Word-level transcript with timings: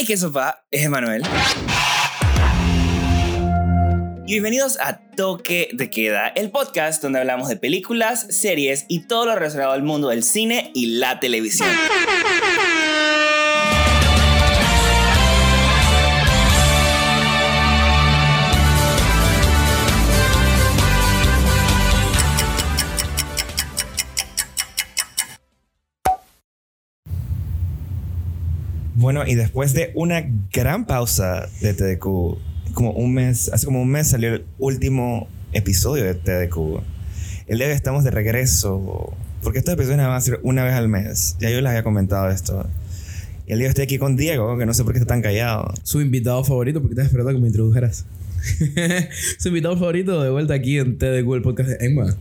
Hey, 0.00 0.06
qué 0.06 0.16
sopa, 0.16 0.64
es 0.70 0.82
Emanuel. 0.82 1.22
Y 4.26 4.32
bienvenidos 4.32 4.78
a 4.80 5.02
Toque 5.14 5.68
de 5.74 5.90
Queda, 5.90 6.28
el 6.28 6.50
podcast 6.50 7.02
donde 7.02 7.18
hablamos 7.18 7.50
de 7.50 7.58
películas, 7.58 8.26
series 8.30 8.86
y 8.88 9.00
todo 9.00 9.26
lo 9.26 9.34
relacionado 9.34 9.72
al 9.72 9.82
mundo 9.82 10.08
del 10.08 10.22
cine 10.22 10.70
y 10.74 10.86
la 10.86 11.20
televisión. 11.20 11.68
Bueno, 29.00 29.26
y 29.26 29.34
después 29.34 29.72
de 29.72 29.92
una 29.94 30.22
gran 30.52 30.84
pausa 30.84 31.48
de 31.62 31.72
TDQ, 31.72 32.74
como 32.74 32.92
un 32.92 33.14
mes, 33.14 33.50
hace 33.50 33.64
como 33.64 33.80
un 33.80 33.88
mes 33.88 34.08
salió 34.08 34.34
el 34.34 34.44
último 34.58 35.26
episodio 35.54 36.04
de 36.04 36.12
TDQ. 36.12 36.82
El 37.46 37.56
día 37.56 37.66
de 37.66 37.72
hoy 37.72 37.76
estamos 37.76 38.04
de 38.04 38.10
regreso, 38.10 39.14
porque 39.42 39.58
estos 39.58 39.72
episodios 39.72 40.06
van 40.06 40.10
a 40.10 40.20
ser 40.20 40.38
una 40.42 40.64
vez 40.64 40.74
al 40.74 40.88
mes. 40.88 41.34
Ya 41.40 41.48
yo 41.48 41.62
les 41.62 41.70
había 41.70 41.82
comentado 41.82 42.28
esto. 42.28 42.68
Y 43.46 43.52
el 43.52 43.60
día 43.60 43.64
de 43.64 43.68
hoy 43.68 43.70
estoy 43.70 43.84
aquí 43.84 43.96
con 43.96 44.16
Diego, 44.16 44.58
que 44.58 44.66
no 44.66 44.74
sé 44.74 44.84
por 44.84 44.92
qué 44.92 44.98
está 44.98 45.14
tan 45.14 45.22
callado. 45.22 45.72
Su 45.82 46.02
invitado 46.02 46.44
favorito, 46.44 46.82
porque 46.82 46.92
estás 46.92 47.06
esperando 47.06 47.32
que 47.32 47.40
me 47.40 47.46
introdujeras. 47.46 48.04
Su 49.38 49.48
invitado 49.48 49.78
favorito 49.78 50.22
de 50.22 50.28
vuelta 50.28 50.52
aquí 50.52 50.78
en 50.78 50.98
TDQ, 50.98 51.36
el 51.36 51.42
podcast 51.42 51.70
de 51.70 51.86
Emma. 51.86 52.14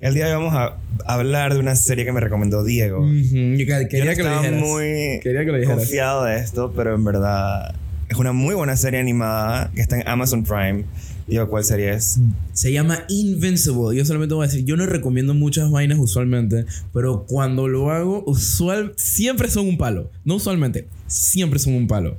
El 0.00 0.14
día 0.14 0.26
de 0.26 0.34
hoy 0.34 0.42
vamos 0.42 0.54
a 0.54 0.76
hablar 1.12 1.52
de 1.52 1.60
una 1.60 1.76
serie 1.76 2.04
que 2.06 2.12
me 2.12 2.20
recomendó 2.20 2.64
Diego. 2.64 3.06
Yo 3.06 3.30
quería, 3.66 3.82
Yo 3.82 3.84
no 3.84 3.88
que 3.88 3.98
lo 3.98 4.08
estaba 4.10 4.40
dijeras. 4.40 4.60
muy 4.60 5.20
Quería 5.22 5.40
que 5.44 5.52
lo 5.52 5.58
dijeras. 5.58 5.76
confiado 5.78 6.24
de 6.24 6.38
esto, 6.38 6.72
pero 6.74 6.94
en 6.94 7.04
verdad 7.04 7.74
es 8.08 8.16
una 8.16 8.32
muy 8.32 8.54
buena 8.54 8.76
serie 8.76 8.98
animada 8.98 9.70
que 9.74 9.82
está 9.82 9.96
en 10.00 10.08
Amazon 10.08 10.42
Prime. 10.42 10.84
Digo, 11.26 11.48
¿cuál 11.48 11.64
serie 11.64 11.92
es? 11.92 12.18
Se 12.54 12.72
llama 12.72 13.04
Invincible. 13.08 13.94
Yo 13.94 14.04
solamente 14.06 14.34
voy 14.34 14.44
a 14.44 14.48
decir, 14.48 14.64
yo 14.64 14.76
no 14.76 14.86
recomiendo 14.86 15.34
muchas 15.34 15.70
vainas 15.70 15.98
usualmente, 15.98 16.64
pero 16.94 17.26
cuando 17.28 17.68
lo 17.68 17.90
hago, 17.90 18.24
usual, 18.26 18.94
siempre 18.96 19.50
son 19.50 19.68
un 19.68 19.76
palo. 19.76 20.10
No 20.24 20.36
usualmente, 20.36 20.88
siempre 21.08 21.58
son 21.58 21.74
un 21.74 21.86
palo. 21.86 22.16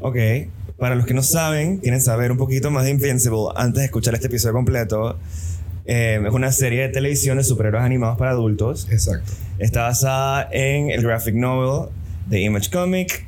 Ok, 0.00 0.16
para 0.76 0.94
los 0.94 1.06
que 1.06 1.14
no 1.14 1.22
saben, 1.22 1.78
quieren 1.78 2.02
saber 2.02 2.30
un 2.30 2.36
poquito 2.38 2.70
más 2.70 2.84
de 2.84 2.90
Invincible 2.90 3.46
antes 3.56 3.80
de 3.80 3.86
escuchar 3.86 4.14
este 4.14 4.26
episodio 4.26 4.52
completo. 4.52 5.18
Eh, 5.88 6.22
es 6.22 6.34
una 6.34 6.52
serie 6.52 6.82
de 6.82 6.88
televisión 6.90 7.38
de 7.38 7.44
superhéroes 7.44 7.82
animados 7.82 8.18
para 8.18 8.32
adultos. 8.32 8.86
Exacto. 8.90 9.32
Está 9.58 9.84
basada 9.84 10.46
en 10.52 10.90
el 10.90 11.02
graphic 11.02 11.34
novel 11.34 11.88
de 12.26 12.42
Image 12.42 12.68
Comic, 12.70 13.24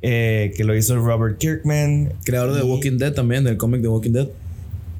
eh, 0.00 0.54
que 0.56 0.62
lo 0.62 0.76
hizo 0.76 0.96
Robert 0.96 1.38
Kirkman. 1.38 2.12
Creador 2.24 2.54
de 2.54 2.62
Walking 2.62 2.98
Dead 2.98 3.12
también, 3.12 3.42
del 3.42 3.56
cómic 3.56 3.80
de 3.80 3.88
Walking 3.88 4.12
Dead. 4.12 4.28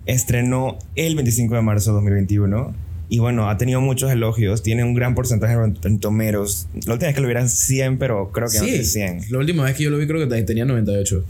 Estrenó 0.07 0.77
el 0.97 1.15
25 1.15 1.55
de 1.55 1.63
marzo 1.63 1.91
de 1.91 1.95
2021. 1.95 2.75
Y 3.09 3.21
bueno, 3.21 3.49
ha 3.49 3.57
tenido 3.57 3.81
muchos 3.81 4.11
elogios. 4.11 4.65
Tiene 4.65 4.83
un 4.83 4.95
gran 4.95 5.15
porcentaje 5.15 5.55
en 5.85 6.01
tomeros. 6.01 6.67
La 6.85 6.95
última 6.95 7.07
vez 7.07 7.15
que 7.15 7.21
lo 7.21 7.29
vieran 7.29 7.49
100, 7.49 7.99
pero 7.99 8.33
creo 8.33 8.49
que 8.49 8.59
no 8.59 8.65
tiene 8.65 8.83
100. 8.83 9.21
La 9.31 9.39
última 9.39 9.63
vez 9.63 9.77
que 9.77 9.85
yo 9.85 9.91
lo 9.91 9.99
vi 9.99 10.09
creo 10.09 10.29
que 10.29 10.43
tenía 10.43 10.65
98. 10.65 11.25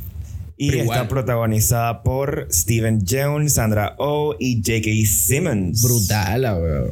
Y 0.61 0.71
Pero 0.71 0.83
está 0.83 0.95
igual. 0.95 1.09
protagonizada 1.09 2.03
por 2.03 2.49
Steven 2.51 3.01
Yeun, 3.07 3.49
Sandra 3.49 3.95
Oh 3.99 4.35
y 4.41 4.57
J.K. 4.57 4.91
Simmons. 5.09 5.83
Brutal, 5.83 6.43
weón. 6.61 6.91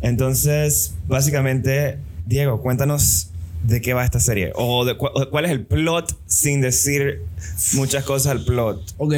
Entonces, 0.00 0.94
básicamente, 1.08 1.98
Diego, 2.26 2.60
cuéntanos 2.60 3.28
de 3.66 3.80
qué 3.80 3.94
va 3.94 4.04
esta 4.04 4.20
serie. 4.20 4.52
O, 4.54 4.84
de 4.84 4.96
cu- 4.96 5.08
cuál 5.30 5.46
es 5.46 5.50
el 5.50 5.64
plot 5.64 6.14
sin 6.26 6.60
decir 6.60 7.22
muchas 7.74 8.04
cosas 8.04 8.32
al 8.32 8.44
plot. 8.44 8.94
Ok, 8.98 9.14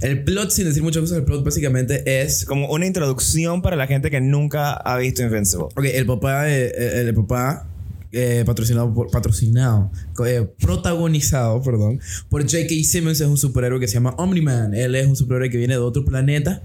el 0.00 0.24
plot, 0.24 0.50
sin 0.50 0.64
decir 0.64 0.82
muchas 0.82 1.00
cosas, 1.02 1.18
el 1.18 1.24
plot 1.24 1.44
básicamente 1.44 2.22
es 2.22 2.44
Como 2.44 2.68
una 2.68 2.86
introducción 2.86 3.62
para 3.62 3.76
la 3.76 3.86
gente 3.86 4.10
que 4.10 4.20
nunca 4.20 4.72
ha 4.72 4.96
visto 4.98 5.22
Invincible. 5.22 5.66
Ok, 5.76 5.84
el 5.84 6.06
papá, 6.06 6.50
el 6.50 7.14
papá 7.14 7.68
eh, 8.10 8.42
patrocinado 8.44 8.92
por, 8.92 9.10
patrocinado, 9.10 9.90
eh, 10.26 10.46
protagonizado, 10.60 11.62
perdón, 11.62 12.00
por 12.28 12.42
J.K. 12.42 12.74
Simmons 12.84 13.20
es 13.20 13.26
un 13.26 13.36
superhéroe 13.36 13.80
que 13.80 13.88
se 13.88 13.94
llama 13.94 14.14
Omni-Man. 14.18 14.74
Él 14.74 14.94
es 14.94 15.06
un 15.06 15.16
superhéroe 15.16 15.50
que 15.50 15.58
viene 15.58 15.74
de 15.74 15.80
otro 15.80 16.04
planeta 16.04 16.62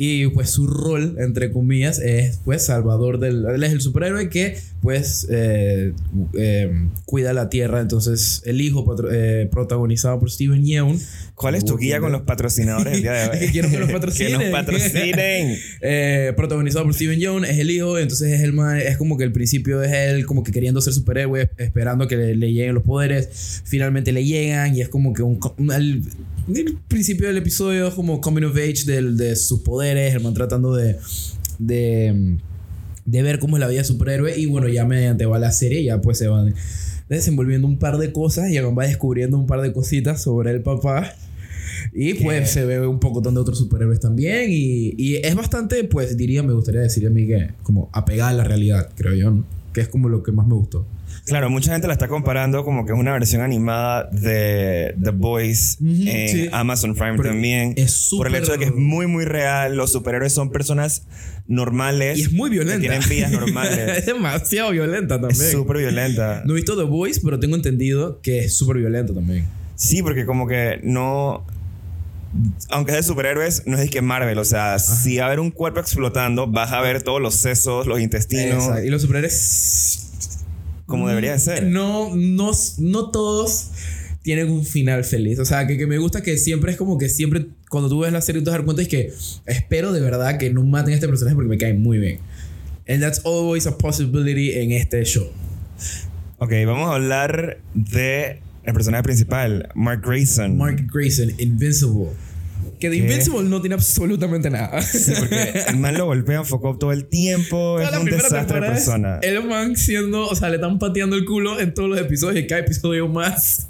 y 0.00 0.28
pues 0.28 0.50
su 0.50 0.68
rol, 0.68 1.16
entre 1.18 1.50
comillas, 1.50 1.98
es 1.98 2.38
pues 2.44 2.66
salvador 2.66 3.18
del... 3.18 3.44
Él 3.46 3.64
es 3.64 3.72
el 3.72 3.80
superhéroe 3.80 4.28
que 4.28 4.56
pues 4.80 5.26
eh, 5.28 5.92
eh, 6.34 6.70
cuida 7.04 7.32
la 7.32 7.50
Tierra. 7.50 7.80
Entonces 7.80 8.42
el 8.44 8.60
hijo 8.60 8.86
eh, 9.10 9.48
protagonizado 9.50 10.20
por 10.20 10.30
Steven 10.30 10.64
Yeun. 10.64 11.00
¿Cuál 11.34 11.56
es 11.56 11.64
tu 11.64 11.76
guía 11.76 11.98
con 11.98 12.12
los 12.12 12.22
patrocinadores 12.22 12.92
del 12.92 13.02
día 13.02 13.12
de 13.12 13.28
hoy? 13.28 13.38
Que 13.40 13.46
quiero 13.52 13.70
que 13.70 13.78
los 13.78 13.90
patrocinen. 13.90 14.32
que 14.38 14.44
nos 14.44 14.52
patrocinen. 14.52 15.58
Eh, 15.80 16.32
protagonizado 16.36 16.84
por 16.84 16.94
Steven 16.94 17.18
Yeun, 17.18 17.44
es 17.44 17.58
el 17.58 17.70
hijo, 17.70 17.98
entonces 17.98 18.32
es 18.32 18.40
el 18.42 18.52
man, 18.52 18.78
es 18.78 18.96
como 18.96 19.16
que 19.16 19.24
el 19.24 19.32
principio 19.32 19.82
es 19.82 19.92
él 19.92 20.26
como 20.26 20.42
que 20.42 20.52
queriendo 20.52 20.80
ser 20.80 20.92
superhéroe, 20.92 21.50
esperando 21.56 22.08
que 22.08 22.16
le, 22.16 22.34
le 22.34 22.52
lleguen 22.52 22.74
los 22.74 22.82
poderes, 22.88 23.62
finalmente 23.64 24.10
le 24.10 24.24
llegan 24.24 24.74
y 24.74 24.80
es 24.80 24.88
como 24.88 25.12
que 25.12 25.22
un, 25.22 25.38
el, 25.72 26.02
el 26.52 26.74
principio 26.88 27.28
del 27.28 27.36
episodio 27.36 27.86
es 27.88 27.94
como 27.94 28.20
coming 28.20 28.42
of 28.44 28.56
age 28.56 28.84
del- 28.86 29.16
de 29.16 29.36
sus 29.36 29.60
poderes, 29.60 30.12
el 30.14 30.20
man 30.20 30.34
tratando 30.34 30.74
de, 30.74 30.96
de, 31.60 32.38
de 33.04 33.22
ver 33.22 33.38
cómo 33.38 33.56
es 33.56 33.60
la 33.60 33.68
vida 33.68 33.78
de 33.82 33.84
superhéroe 33.84 34.36
y 34.38 34.46
bueno, 34.46 34.66
ya 34.68 34.84
mediante 34.84 35.26
va 35.26 35.38
la 35.38 35.52
serie 35.52 35.84
ya 35.84 36.00
pues 36.00 36.18
se 36.18 36.26
van 36.28 36.54
desenvolviendo 37.08 37.66
un 37.68 37.78
par 37.78 37.98
de 37.98 38.12
cosas 38.12 38.50
y 38.50 38.56
el 38.56 38.64
man 38.64 38.76
va 38.78 38.86
descubriendo 38.86 39.38
un 39.38 39.46
par 39.46 39.60
de 39.60 39.72
cositas 39.72 40.20
sobre 40.22 40.50
el 40.50 40.62
papá. 40.62 41.14
Y 41.94 42.14
pues 42.14 42.50
se 42.50 42.64
ve 42.66 42.86
un 42.86 42.98
poco 42.98 43.20
de 43.20 43.38
otros 43.38 43.56
superhéroes 43.58 44.00
también. 44.00 44.50
Y, 44.50 44.94
y 44.98 45.16
es 45.16 45.34
bastante, 45.34 45.84
pues 45.84 46.16
diría, 46.16 46.42
me 46.42 46.52
gustaría 46.52 46.80
decir 46.80 47.06
a 47.06 47.10
mí 47.10 47.26
que 47.26 47.50
como 47.62 47.88
apegada 47.92 48.30
a 48.30 48.34
la 48.34 48.44
realidad, 48.44 48.90
creo 48.96 49.14
yo, 49.14 49.30
¿no? 49.30 49.44
Que 49.72 49.80
es 49.80 49.88
como 49.88 50.08
lo 50.08 50.22
que 50.22 50.32
más 50.32 50.46
me 50.46 50.54
gustó. 50.54 50.86
Claro, 51.26 51.50
mucha 51.50 51.72
gente 51.72 51.86
la 51.86 51.92
está 51.92 52.08
comparando 52.08 52.64
como 52.64 52.86
que 52.86 52.92
es 52.92 52.98
una 52.98 53.12
versión 53.12 53.42
animada 53.42 54.08
de 54.10 54.94
The 55.02 55.10
Boys 55.10 55.76
en 55.80 56.28
sí. 56.28 56.48
Amazon 56.52 56.94
Prime 56.94 57.16
Pero 57.18 57.30
también. 57.30 57.74
es 57.76 58.08
por 58.16 58.26
el 58.28 58.34
hecho 58.36 58.52
de 58.52 58.58
que 58.58 58.64
es 58.66 58.74
muy, 58.74 59.06
muy 59.06 59.24
real. 59.26 59.76
Los 59.76 59.92
superhéroes 59.92 60.32
son 60.32 60.50
personas 60.50 61.02
normales. 61.46 62.18
Y 62.18 62.22
es 62.22 62.32
muy 62.32 62.48
que 62.50 62.54
violenta. 62.56 62.80
Tienen 62.80 63.02
vidas 63.08 63.32
es 63.32 63.38
normales. 63.38 64.06
demasiado 64.06 64.70
violenta 64.70 65.16
es 65.16 65.20
también. 65.20 65.50
súper 65.52 65.78
violenta. 65.78 66.42
No 66.46 66.52
he 66.52 66.56
visto 66.56 66.76
The 66.76 66.84
Voice, 66.84 67.20
pero 67.22 67.38
tengo 67.38 67.56
entendido 67.56 68.20
que 68.22 68.44
es 68.44 68.54
súper 68.56 68.78
violenta 68.78 69.12
también. 69.12 69.46
Sí, 69.74 70.02
porque 70.02 70.24
como 70.26 70.46
que 70.46 70.80
no... 70.82 71.44
Aunque 72.70 72.92
es 72.92 72.96
de 72.98 73.02
superhéroes, 73.02 73.62
no 73.66 73.78
es 73.78 73.90
que 73.90 74.02
Marvel. 74.02 74.38
O 74.38 74.44
sea, 74.44 74.78
si 74.78 75.16
va 75.16 75.24
a 75.24 75.26
haber 75.28 75.40
un 75.40 75.50
cuerpo 75.50 75.80
explotando, 75.80 76.46
vas 76.46 76.72
a 76.72 76.80
ver 76.82 77.02
todos 77.02 77.20
los 77.22 77.34
sesos, 77.34 77.86
los 77.86 78.00
intestinos, 78.00 78.64
Exacto. 78.64 78.84
Y 78.84 78.90
los 78.90 79.00
superhéroes 79.02 80.07
como 80.88 81.08
debería 81.08 81.32
de 81.32 81.38
ser. 81.38 81.64
no, 81.64 82.16
no, 82.16 82.50
no 82.78 83.10
todos 83.10 83.70
tienen 84.22 84.50
un 84.50 84.64
final 84.64 85.04
feliz. 85.04 85.38
O 85.38 85.44
sea, 85.44 85.66
que, 85.66 85.78
que 85.78 85.86
me 85.86 85.98
gusta 85.98 86.22
que 86.22 86.36
siempre 86.36 86.72
es 86.72 86.76
como 86.76 86.98
que 86.98 87.08
siempre, 87.08 87.46
cuando 87.70 87.88
tú 87.88 88.00
ves 88.00 88.12
la 88.12 88.20
serie, 88.20 88.40
tú 88.40 88.46
te 88.46 88.50
das 88.50 88.60
cuenta 88.62 88.82
es 88.82 88.88
que 88.88 89.12
espero 89.46 89.92
de 89.92 90.00
verdad 90.00 90.38
que 90.38 90.50
no 90.50 90.64
maten 90.64 90.92
a 90.92 90.94
este 90.96 91.08
personaje 91.08 91.34
porque 91.34 91.48
me 91.48 91.58
cae 91.58 91.74
muy 91.74 91.98
bien. 91.98 92.18
And 92.88 93.00
that's 93.00 93.20
always 93.24 93.66
a 93.66 93.78
possibility 93.78 94.52
en 94.52 94.72
este 94.72 95.04
show. 95.04 95.28
Ok, 96.38 96.52
vamos 96.66 96.90
a 96.90 96.94
hablar 96.94 97.58
de 97.74 98.40
el 98.64 98.74
personaje 98.74 99.02
principal, 99.02 99.68
Mark 99.74 100.02
Grayson. 100.04 100.56
Mark 100.56 100.86
Grayson, 100.92 101.32
Invincible. 101.38 102.10
Que 102.78 102.90
de 102.90 102.96
¿Qué? 102.98 103.02
Invincible 103.02 103.48
no 103.48 103.60
tiene 103.60 103.74
absolutamente 103.74 104.50
nada. 104.50 104.80
Sí, 104.82 105.12
porque 105.18 105.52
el 105.68 105.76
man 105.78 105.96
lo 105.98 106.06
golpea, 106.06 106.38
enfocó 106.38 106.76
todo 106.78 106.92
el 106.92 107.06
tiempo. 107.06 107.80
Es 107.80 107.90
la 107.90 108.00
un 108.00 108.06
desastre 108.06 108.60
de 108.60 108.66
persona. 108.68 109.18
El 109.22 109.44
man 109.44 109.74
siendo, 109.76 110.26
o 110.28 110.34
sea, 110.34 110.48
le 110.48 110.56
están 110.56 110.78
pateando 110.78 111.16
el 111.16 111.24
culo 111.24 111.58
en 111.60 111.74
todos 111.74 111.88
los 111.88 111.98
episodios 111.98 112.44
y 112.44 112.46
cada 112.46 112.60
episodio 112.60 113.08
más. 113.08 113.68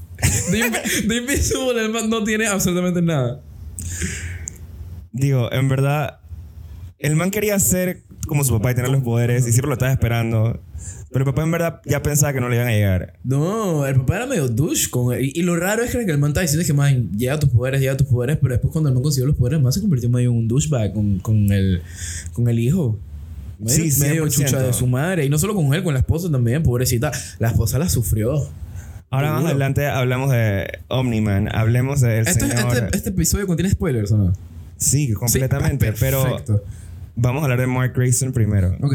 De, 0.51 0.59
Invi- 0.61 1.07
de 1.07 1.17
Invincible 1.17 1.84
el 1.84 1.91
man 1.91 2.10
no 2.10 2.25
tiene 2.25 2.47
absolutamente 2.49 3.01
nada. 3.01 3.41
Digo, 5.13 5.51
en 5.53 5.69
verdad, 5.69 6.21
el 6.99 7.16
man 7.16 7.31
quería 7.31 7.59
ser 7.59 8.03
como 8.26 8.44
su 8.44 8.53
papá 8.54 8.72
y 8.72 8.74
tener 8.74 8.91
los 8.91 9.03
poderes 9.03 9.47
y 9.47 9.53
siempre 9.53 9.68
lo 9.68 9.74
estaba 9.74 9.92
esperando. 9.92 10.60
Pero 11.10 11.24
el 11.24 11.30
papá 11.30 11.42
en 11.42 11.50
verdad 11.50 11.80
ya 11.86 12.03
pensaba 12.03 12.32
que 12.34 12.41
no 12.41 12.48
le 12.48 12.56
iban 12.56 12.68
a 12.68 12.72
llegar. 12.72 13.15
No, 13.24 13.86
el 13.86 13.97
papá 13.97 14.16
era 14.16 14.26
medio 14.26 14.48
douche 14.48 14.91
con 14.91 15.15
él. 15.15 15.24
Y, 15.24 15.41
y 15.41 15.42
lo 15.42 15.56
raro 15.56 15.82
es 15.82 15.91
que 15.91 16.03
el 16.03 16.18
man 16.18 16.30
está 16.30 16.42
diciendo 16.42 16.66
que 16.66 16.72
man, 16.74 17.10
llega 17.16 17.34
a 17.34 17.38
tus 17.38 17.48
poderes, 17.48 17.80
llega 17.80 17.92
a 17.94 17.97
tus 17.97 18.06
poderes, 18.06 18.36
pero 18.41 18.53
después 18.54 18.72
cuando 18.72 18.88
el 18.88 18.94
man 18.94 19.03
consiguió 19.03 19.26
los 19.26 19.36
poderes, 19.36 19.56
el 19.59 19.62
man 19.62 19.72
se 19.72 19.80
convirtió 19.80 20.10
medio 20.10 20.30
en 20.30 20.36
un 20.36 20.48
douchebag 20.48 20.92
con, 20.92 21.18
con, 21.20 21.50
el, 21.53 21.80
con 22.34 22.48
el 22.48 22.59
hijo. 22.59 22.98
Medio, 23.59 23.91
Sí, 23.91 24.00
medio 24.00 24.26
100%. 24.26 24.30
chucha 24.30 24.62
de 24.62 24.72
su 24.72 24.86
madre. 24.86 25.24
Y 25.24 25.30
no 25.30 25.38
solo 25.38 25.54
con 25.54 25.72
él, 25.74 25.82
con 25.82 25.94
la 25.94 26.00
esposa 26.00 26.30
también, 26.30 26.62
pobrecita. 26.62 27.10
La 27.38 27.48
esposa 27.48 27.78
la 27.78 27.88
sufrió. 27.88 28.47
Ahora 29.10 29.32
más 29.32 29.47
adelante 29.47 29.86
hablamos 29.86 30.30
de 30.30 30.68
Omni-Man. 30.88 31.48
Hablemos 31.54 32.03
del 32.03 32.28
Este, 32.28 32.47
señor... 32.50 32.74
este, 32.76 32.97
este 32.97 33.09
episodio 33.09 33.47
contiene 33.47 33.70
spoilers, 33.70 34.12
¿o 34.12 34.18
no? 34.18 34.32
Sí, 34.76 35.12
completamente. 35.15 35.86
Sí, 35.92 35.97
pero 35.98 36.22
perfecto. 36.22 36.62
Vamos 37.18 37.42
a 37.42 37.44
hablar 37.44 37.60
de 37.60 37.66
Mark 37.66 37.92
Grayson 37.94 38.32
primero. 38.32 38.76
Ok. 38.80 38.94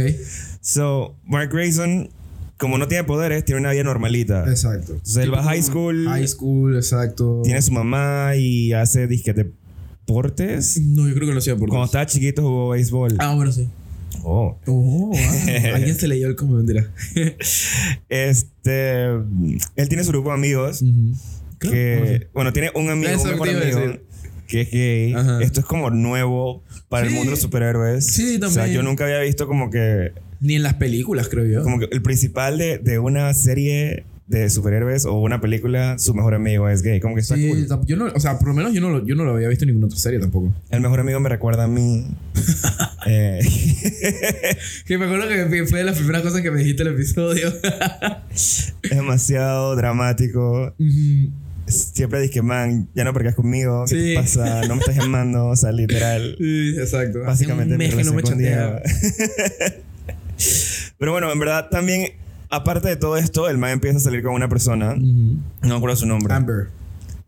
So, 0.61 1.15
Mark 1.25 1.51
Grayson, 1.51 2.09
como 2.57 2.77
no 2.77 2.87
tiene 2.87 3.03
poderes, 3.03 3.43
tiene 3.45 3.61
una 3.61 3.71
vida 3.71 3.83
normalita. 3.83 4.49
Exacto. 4.49 4.93
Entonces 4.93 5.17
él 5.17 5.33
va 5.33 5.39
a 5.39 5.43
high 5.43 5.61
school. 5.61 6.05
High 6.07 6.27
school, 6.27 6.75
exacto. 6.75 7.41
Tiene 7.43 7.61
su 7.61 7.71
mamá 7.71 8.35
y 8.35 8.73
hace 8.73 9.07
disque 9.07 9.33
deportes. 9.33 10.79
No, 10.81 11.07
yo 11.07 11.13
creo 11.13 11.27
que 11.27 11.33
lo 11.33 11.39
hacía 11.39 11.55
por 11.55 11.69
Cuando 11.69 11.85
estaba 11.85 12.05
chiquito 12.05 12.41
jugó 12.41 12.69
béisbol. 12.69 13.15
Ah, 13.19 13.35
bueno, 13.35 13.51
sí. 13.51 13.67
Oh. 14.23 14.57
Oh, 14.67 14.71
wow. 14.71 15.13
Alguien 15.75 15.95
se 15.95 16.07
leyó 16.07 16.27
el 16.27 16.35
como 16.35 16.55
mentira. 16.55 16.89
Este. 18.09 19.05
Él 19.05 19.89
tiene 19.89 20.03
su 20.03 20.11
grupo 20.11 20.29
de 20.29 20.35
amigos. 20.35 20.83
que. 21.59 22.29
Bueno, 22.33 22.53
tiene 22.53 22.71
un 22.75 22.89
amigo, 22.89 23.21
un 23.21 23.29
mejor 23.29 23.49
amigo. 23.49 23.99
Que 24.47 24.61
es 24.61 24.71
gay. 24.71 25.13
Ajá. 25.13 25.41
Esto 25.41 25.59
es 25.61 25.65
como 25.65 25.89
nuevo 25.89 26.63
para 26.89 27.05
el 27.05 27.09
Sí. 27.11 27.15
mundo 27.15 27.29
de 27.29 27.31
los 27.31 27.41
superhéroes. 27.41 28.05
Sí, 28.05 28.35
O 28.41 28.49
sea, 28.49 28.63
también. 28.63 28.75
yo 28.75 28.83
nunca 28.83 29.05
había 29.05 29.19
visto 29.19 29.47
como 29.47 29.69
que. 29.69 30.11
Ni 30.41 30.55
en 30.55 30.63
las 30.63 30.73
películas, 30.75 31.29
creo 31.29 31.45
yo. 31.45 31.63
Como 31.63 31.79
que 31.79 31.87
el 31.91 32.01
principal 32.01 32.57
de, 32.57 32.77
de 32.77 32.99
una 32.99 33.33
serie 33.33 34.03
de 34.27 34.49
superhéroes 34.49 35.05
o 35.05 35.13
una 35.19 35.41
película, 35.41 35.99
su 35.99 36.13
mejor 36.13 36.33
amigo 36.33 36.67
es 36.69 36.81
gay. 36.81 36.99
Como 36.99 37.13
que 37.15 37.21
está 37.21 37.35
Sí, 37.35 37.49
cool. 37.49 37.85
yo 37.85 37.95
no, 37.97 38.05
o 38.05 38.19
sea, 38.19 38.39
por 38.39 38.47
lo 38.47 38.53
menos 38.53 38.73
yo 38.73 38.81
no, 38.81 38.89
lo, 38.89 39.05
yo 39.05 39.15
no 39.15 39.25
lo 39.25 39.33
había 39.35 39.47
visto 39.49 39.63
en 39.65 39.67
ninguna 39.69 39.87
otra 39.87 39.99
serie 39.99 40.19
tampoco. 40.19 40.51
El 40.69 40.81
mejor 40.81 40.99
amigo 41.01 41.19
me 41.19 41.29
recuerda 41.29 41.63
a 41.65 41.67
mí. 41.67 42.05
Eh, 43.05 43.41
Que 44.85 44.97
me 44.97 45.05
acuerdo 45.05 45.27
que 45.27 45.65
fue 45.65 45.79
de 45.79 45.83
las 45.83 45.97
primeras 45.97 46.21
cosas 46.21 46.39
que 46.41 46.49
me 46.51 46.59
dijiste 46.59 46.83
el 46.83 46.89
episodio. 46.93 47.51
es 48.31 48.73
demasiado 48.89 49.75
dramático. 49.75 50.73
Siempre 51.65 52.19
dije, 52.21 52.41
man, 52.41 52.89
ya 52.93 53.03
no 53.05 53.13
percas 53.13 53.35
conmigo. 53.35 53.85
¿Qué 53.87 53.95
Sí. 53.95 54.13
te 54.15 54.21
pasa? 54.21 54.61
No 54.67 54.75
me 54.75 54.81
estás 54.81 54.97
llamando. 54.97 55.47
O 55.47 55.55
sea, 55.55 55.71
literal. 55.71 56.35
sí, 56.37 56.75
exacto. 56.77 57.19
Básicamente 57.21 57.77
que 57.77 58.03
no 58.03 58.13
me. 58.13 58.21
Pero 60.99 61.11
bueno, 61.11 61.31
en 61.31 61.39
verdad 61.39 61.69
también, 61.69 62.07
aparte 62.49 62.89
de 62.89 62.95
todo 62.95 63.17
esto, 63.17 63.49
el 63.49 63.57
man 63.57 63.71
empieza 63.71 63.97
a 63.97 64.01
salir 64.01 64.23
con 64.23 64.33
una 64.33 64.49
persona. 64.49 64.95
No 64.95 65.41
me 65.61 65.75
acuerdo 65.75 65.95
su 65.95 66.05
nombre. 66.05 66.33
Amber. 66.33 66.67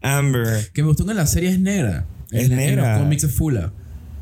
Amber. 0.01 0.69
Que 0.73 0.81
me 0.81 0.89
gustó 0.89 1.05
que 1.05 1.11
en 1.11 1.17
la 1.17 1.27
serie 1.27 1.49
es 1.49 1.59
negra. 1.59 2.05
Es 2.31 2.45
En- 2.45 2.51
En 2.53 2.57
negra. 2.57 2.93
los 2.93 3.01
cómics 3.03 3.23
es 3.23 3.31
fula. 3.35 3.71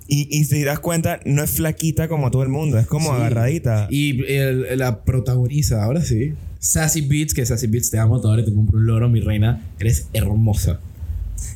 Y, 0.08 0.28
y 0.38 0.44
si 0.46 0.60
te 0.60 0.66
das 0.66 0.80
cuenta, 0.80 1.20
no 1.26 1.44
es 1.44 1.52
flaquita 1.52 2.08
como 2.08 2.30
todo 2.30 2.44
el 2.44 2.50
mundo. 2.50 2.78
Es 2.78 2.88
como 2.88 3.10
Sí. 3.12 3.16
agarradita. 3.16 3.88
Y 3.90 4.24
el- 4.32 4.78
la 4.78 5.04
protagoniza, 5.04 5.84
ahora 5.84 6.02
sí. 6.04 6.34
Sassy 6.64 7.02
Beats, 7.02 7.34
que 7.34 7.46
Sassy 7.46 7.68
Beats 7.68 7.92
te 7.92 8.00
amo 8.00 8.22
todavía, 8.22 8.46
te 8.46 8.54
compro 8.54 8.78
un 8.78 8.86
loro, 8.86 9.10
mi 9.10 9.20
reina. 9.20 9.62
Eres 9.80 10.08
hermosa. 10.14 10.80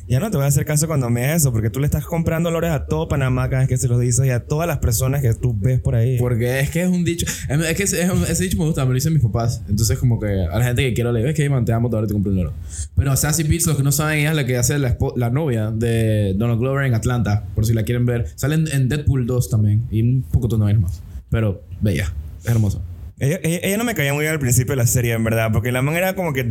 Ya 0.06 0.20
no 0.20 0.30
te 0.30 0.36
voy 0.36 0.44
a 0.44 0.48
hacer 0.48 0.66
caso 0.66 0.86
cuando 0.86 1.08
me 1.08 1.22
digas 1.22 1.36
eso, 1.36 1.50
porque 1.50 1.70
tú 1.70 1.80
le 1.80 1.86
estás 1.86 2.04
comprando 2.04 2.50
lores 2.50 2.72
a 2.72 2.84
todo 2.84 3.08
Panamá 3.08 3.48
cada 3.48 3.60
vez 3.60 3.70
que 3.70 3.78
se 3.78 3.88
lo 3.88 3.98
dices 3.98 4.26
y 4.26 4.28
a 4.28 4.40
todas 4.40 4.68
las 4.68 4.78
personas 4.78 5.22
que 5.22 5.32
tú 5.32 5.56
ves 5.58 5.80
por 5.80 5.94
ahí. 5.94 6.18
Porque 6.18 6.60
es 6.60 6.68
que 6.68 6.82
es 6.82 6.90
un 6.90 7.04
dicho. 7.04 7.24
Es 7.48 7.74
que 7.74 7.84
ese, 7.84 8.06
ese 8.28 8.44
dicho 8.44 8.58
me 8.58 8.66
gusta, 8.66 8.82
me 8.82 8.90
lo 8.90 8.96
dicen 8.96 9.14
mis 9.14 9.22
papás. 9.22 9.62
Entonces, 9.66 9.98
como 9.98 10.20
que 10.20 10.26
a 10.26 10.58
la 10.58 10.64
gente 10.66 10.82
que 10.82 10.92
quiero 10.92 11.10
leer, 11.10 11.28
es 11.28 11.34
que 11.34 11.48
man, 11.48 11.64
te 11.64 11.72
amo, 11.72 11.88
todavía 11.88 12.08
te 12.08 12.12
compro 12.12 12.30
un 12.30 12.36
loro. 12.36 12.52
Pero 12.94 13.16
Sassy 13.16 13.44
Beats, 13.44 13.66
los 13.66 13.78
que 13.78 13.82
no 13.82 13.92
saben, 13.92 14.18
ella 14.18 14.30
es 14.30 14.36
la 14.36 14.44
que 14.44 14.58
hace 14.58 14.78
la 14.78 15.30
novia 15.30 15.70
de 15.70 16.34
Donald 16.36 16.60
Glover 16.60 16.84
en 16.84 16.92
Atlanta, 16.92 17.46
por 17.54 17.64
si 17.64 17.72
la 17.72 17.82
quieren 17.84 18.04
ver. 18.04 18.26
Salen 18.34 18.68
en 18.70 18.90
Deadpool 18.90 19.26
2 19.26 19.48
también 19.48 19.86
y 19.90 20.02
un 20.02 20.22
poco 20.22 20.48
de 20.48 20.58
novelas 20.58 20.82
más. 20.82 21.02
Pero 21.30 21.62
bella, 21.80 22.12
es 22.44 22.50
hermosa. 22.50 22.82
Ella, 23.20 23.40
ella- 23.42 23.60
ella 23.62 23.76
no 23.78 23.84
me 23.84 23.94
caía 23.94 24.12
muy 24.14 24.22
bien 24.22 24.32
al 24.32 24.38
principio 24.40 24.72
de 24.72 24.76
la 24.76 24.86
serie, 24.86 25.12
en 25.12 25.24
verdad, 25.24 25.50
porque 25.52 25.72
la 25.72 25.82
man 25.82 25.96
era 25.96 26.14
como 26.14 26.32
que. 26.32 26.46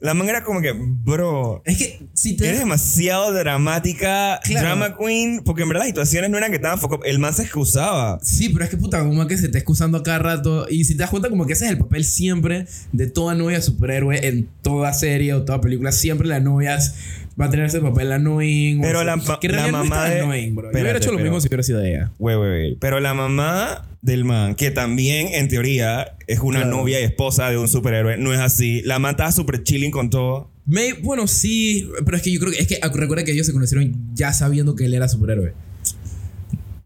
La 0.00 0.14
man 0.14 0.28
era 0.28 0.44
como 0.44 0.60
que, 0.60 0.72
bro. 0.76 1.60
Es 1.64 1.76
que 1.76 2.06
si 2.12 2.36
te. 2.36 2.46
Eres 2.46 2.60
demasiado 2.60 3.32
dramática, 3.32 4.38
Claro. 4.44 4.66
drama 4.66 4.96
queen, 4.96 5.42
porque 5.44 5.62
en 5.62 5.68
verdad 5.68 5.80
las 5.82 5.88
situaciones 5.88 6.30
no 6.30 6.38
eran 6.38 6.50
que 6.50 6.56
estaban 6.56 6.78
foco. 6.78 7.02
El 7.04 7.18
man 7.18 7.34
se 7.34 7.42
excusaba. 7.42 8.20
Sí, 8.22 8.48
pero 8.50 8.64
es 8.64 8.70
que 8.70 8.76
puta, 8.76 9.00
como 9.00 9.26
que 9.26 9.36
se 9.36 9.46
está 9.46 9.58
excusando 9.58 10.02
cada 10.02 10.18
rato. 10.20 10.66
Y 10.70 10.84
si 10.84 10.94
te 10.94 11.00
das 11.00 11.10
cuenta, 11.10 11.28
como 11.30 11.46
que 11.46 11.54
ese 11.54 11.64
es 11.64 11.72
el 11.72 11.78
papel 11.78 12.04
siempre 12.04 12.66
de 12.92 13.06
toda 13.08 13.34
novia 13.34 13.60
superhéroe 13.60 14.26
en 14.28 14.48
toda 14.62 14.92
serie 14.92 15.34
o 15.34 15.42
toda 15.44 15.60
película. 15.60 15.90
Siempre 15.90 16.28
la 16.28 16.38
novia 16.40 16.76
es- 16.76 16.94
va 17.40 17.46
a 17.46 17.50
tener 17.50 17.66
ese 17.66 17.80
papel 17.80 18.12
annoying. 18.12 18.78
o 18.80 18.82
Pero 18.82 18.98
así. 18.98 19.06
la 19.06 19.16
ma- 19.16 19.40
que 19.40 19.48
la 19.48 19.68
mamá 19.68 20.08
de- 20.08 20.20
annoying, 20.20 20.54
bro. 20.54 20.64
Yo 20.64 20.68
Espérate, 20.70 20.82
hubiera 20.82 20.98
hecho 20.98 21.10
lo 21.12 21.16
pero- 21.18 21.24
mismo 21.30 21.40
si 21.40 21.48
hubiera 21.48 21.62
sido 21.62 21.82
ella. 21.82 22.12
Wey, 22.18 22.36
wey. 22.36 22.76
Pero 22.80 23.00
la 23.00 23.14
mamá 23.14 23.84
del 24.02 24.24
man, 24.24 24.54
que 24.54 24.70
también 24.70 25.28
en 25.32 25.48
teoría 25.48 26.16
es 26.26 26.38
una 26.40 26.60
Claro. 26.62 26.76
novia 26.78 27.00
y 27.00 27.04
esposa 27.04 27.50
de 27.50 27.58
un 27.58 27.68
superhéroe, 27.68 28.16
no 28.16 28.32
es 28.32 28.40
así. 28.40 28.82
La 28.82 28.98
man 28.98 29.12
estaba 29.12 29.32
súper 29.32 29.62
chilling 29.62 29.90
con 29.90 30.10
todo. 30.10 30.50
Bueno, 31.02 31.26
sí, 31.26 31.88
pero 32.04 32.16
es 32.18 32.22
que 32.22 32.30
yo 32.30 32.40
creo 32.40 32.52
que 32.52 32.58
es 32.58 32.66
que 32.66 32.78
recuerda 32.94 33.24
que 33.24 33.32
ellos 33.32 33.46
se 33.46 33.52
conocieron 33.54 33.94
ya 34.14 34.32
sabiendo 34.34 34.74
que 34.76 34.84
él 34.84 34.92
era 34.94 35.08
superhéroe. 35.08 35.54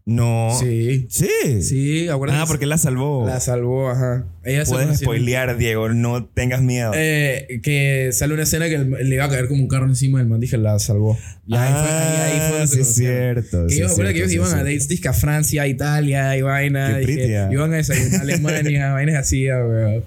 No. 0.05 0.49
Sí. 0.59 1.07
Sí. 1.09 1.61
Sí, 1.61 2.09
acuérdate. 2.09 2.41
Ah, 2.41 2.45
porque 2.45 2.65
la 2.65 2.77
salvó. 2.77 3.25
la 3.25 3.39
salvó, 3.39 3.89
ajá. 3.89 4.25
Ella 4.43 4.65
Puedes 4.65 4.99
spoilear, 4.99 5.57
Diego. 5.57 5.87
No 5.89 6.25
tengas 6.25 6.61
miedo. 6.61 6.91
Eh, 6.93 7.61
que 7.63 8.09
sale 8.11 8.33
una 8.33 8.43
escena 8.43 8.67
que 8.67 8.79
le 8.79 9.15
iba 9.15 9.23
a 9.23 9.29
caer 9.29 9.47
como 9.47 9.61
un 9.61 9.69
carro 9.69 9.85
encima 9.85 10.19
del 10.19 10.27
man. 10.27 10.41
Dije, 10.41 10.57
la 10.57 10.77
salvó. 10.79 11.17
Y 11.47 11.55
ahí 11.55 11.71
fue, 11.71 11.91
ahí, 11.91 12.31
ahí 12.31 12.49
fue 12.49 12.61
Ah, 12.61 12.67
sí 12.67 12.79
es 12.81 12.95
cierto. 12.95 13.67
Que 13.67 13.73
sí 13.73 13.79
ellos, 13.79 13.95
que 13.95 14.09
ellos 14.09 14.31
iban 14.33 14.49
sí 14.49 14.55
a 14.55 14.57
es 14.59 14.63
dates 14.65 14.87
disque 14.89 15.07
a 15.07 15.13
Francia, 15.13 15.65
Italia 15.67 16.35
y 16.35 16.41
vaina. 16.41 16.99
Qué 16.99 17.47
iban 17.51 17.73
a 17.73 17.77
desayunar 17.77 18.19
a 18.19 18.23
Alemania, 18.23 18.91
vainas 18.93 19.15
así, 19.15 19.47
weón. 19.47 20.03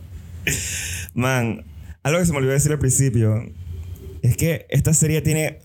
Man, 1.15 1.65
algo 2.03 2.21
que 2.21 2.27
se 2.27 2.33
me 2.33 2.39
olvidó 2.39 2.53
decir 2.53 2.73
al 2.73 2.79
principio 2.79 3.51
es 4.23 4.37
que 4.37 4.67
esta 4.69 4.93
serie 4.93 5.23
tiene. 5.23 5.59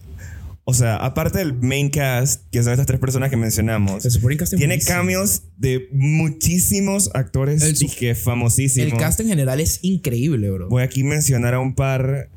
O 0.63 0.73
sea, 0.75 0.95
aparte 0.97 1.39
del 1.39 1.53
main 1.53 1.89
cast, 1.89 2.43
que 2.51 2.61
son 2.61 2.71
estas 2.71 2.85
tres 2.85 2.99
personas 2.99 3.29
que 3.29 3.37
mencionamos, 3.37 4.05
El 4.05 4.11
supporting 4.11 4.37
cast 4.37 4.53
es 4.53 4.57
tiene 4.59 4.75
buenísimo. 4.75 4.95
cambios 4.97 5.41
de 5.57 5.89
muchísimos 5.91 7.09
actores 7.13 7.63
El 7.63 7.73
dije, 7.73 8.13
famosísimos. 8.15 8.93
El 8.93 8.97
cast 8.99 9.19
en 9.21 9.27
general 9.27 9.59
es 9.59 9.79
increíble, 9.81 10.49
bro. 10.51 10.69
Voy 10.69 10.83
aquí 10.83 11.01
a 11.01 11.05
mencionar 11.05 11.55
a 11.55 11.59
un 11.59 11.73
par. 11.73 12.29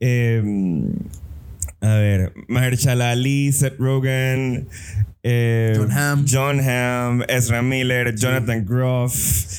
eh, 0.00 0.42
a 1.80 1.94
ver, 1.94 2.32
Mahershala 2.48 3.10
Ali, 3.12 3.52
Seth 3.52 3.78
Rogen, 3.78 4.68
eh, 5.22 5.74
John 5.76 5.90
Hamm. 5.92 6.24
John 6.30 6.60
Hamm, 6.60 7.22
Ezra 7.28 7.62
Miller, 7.62 8.14
Jonathan 8.14 8.64
Groff. 8.64 9.14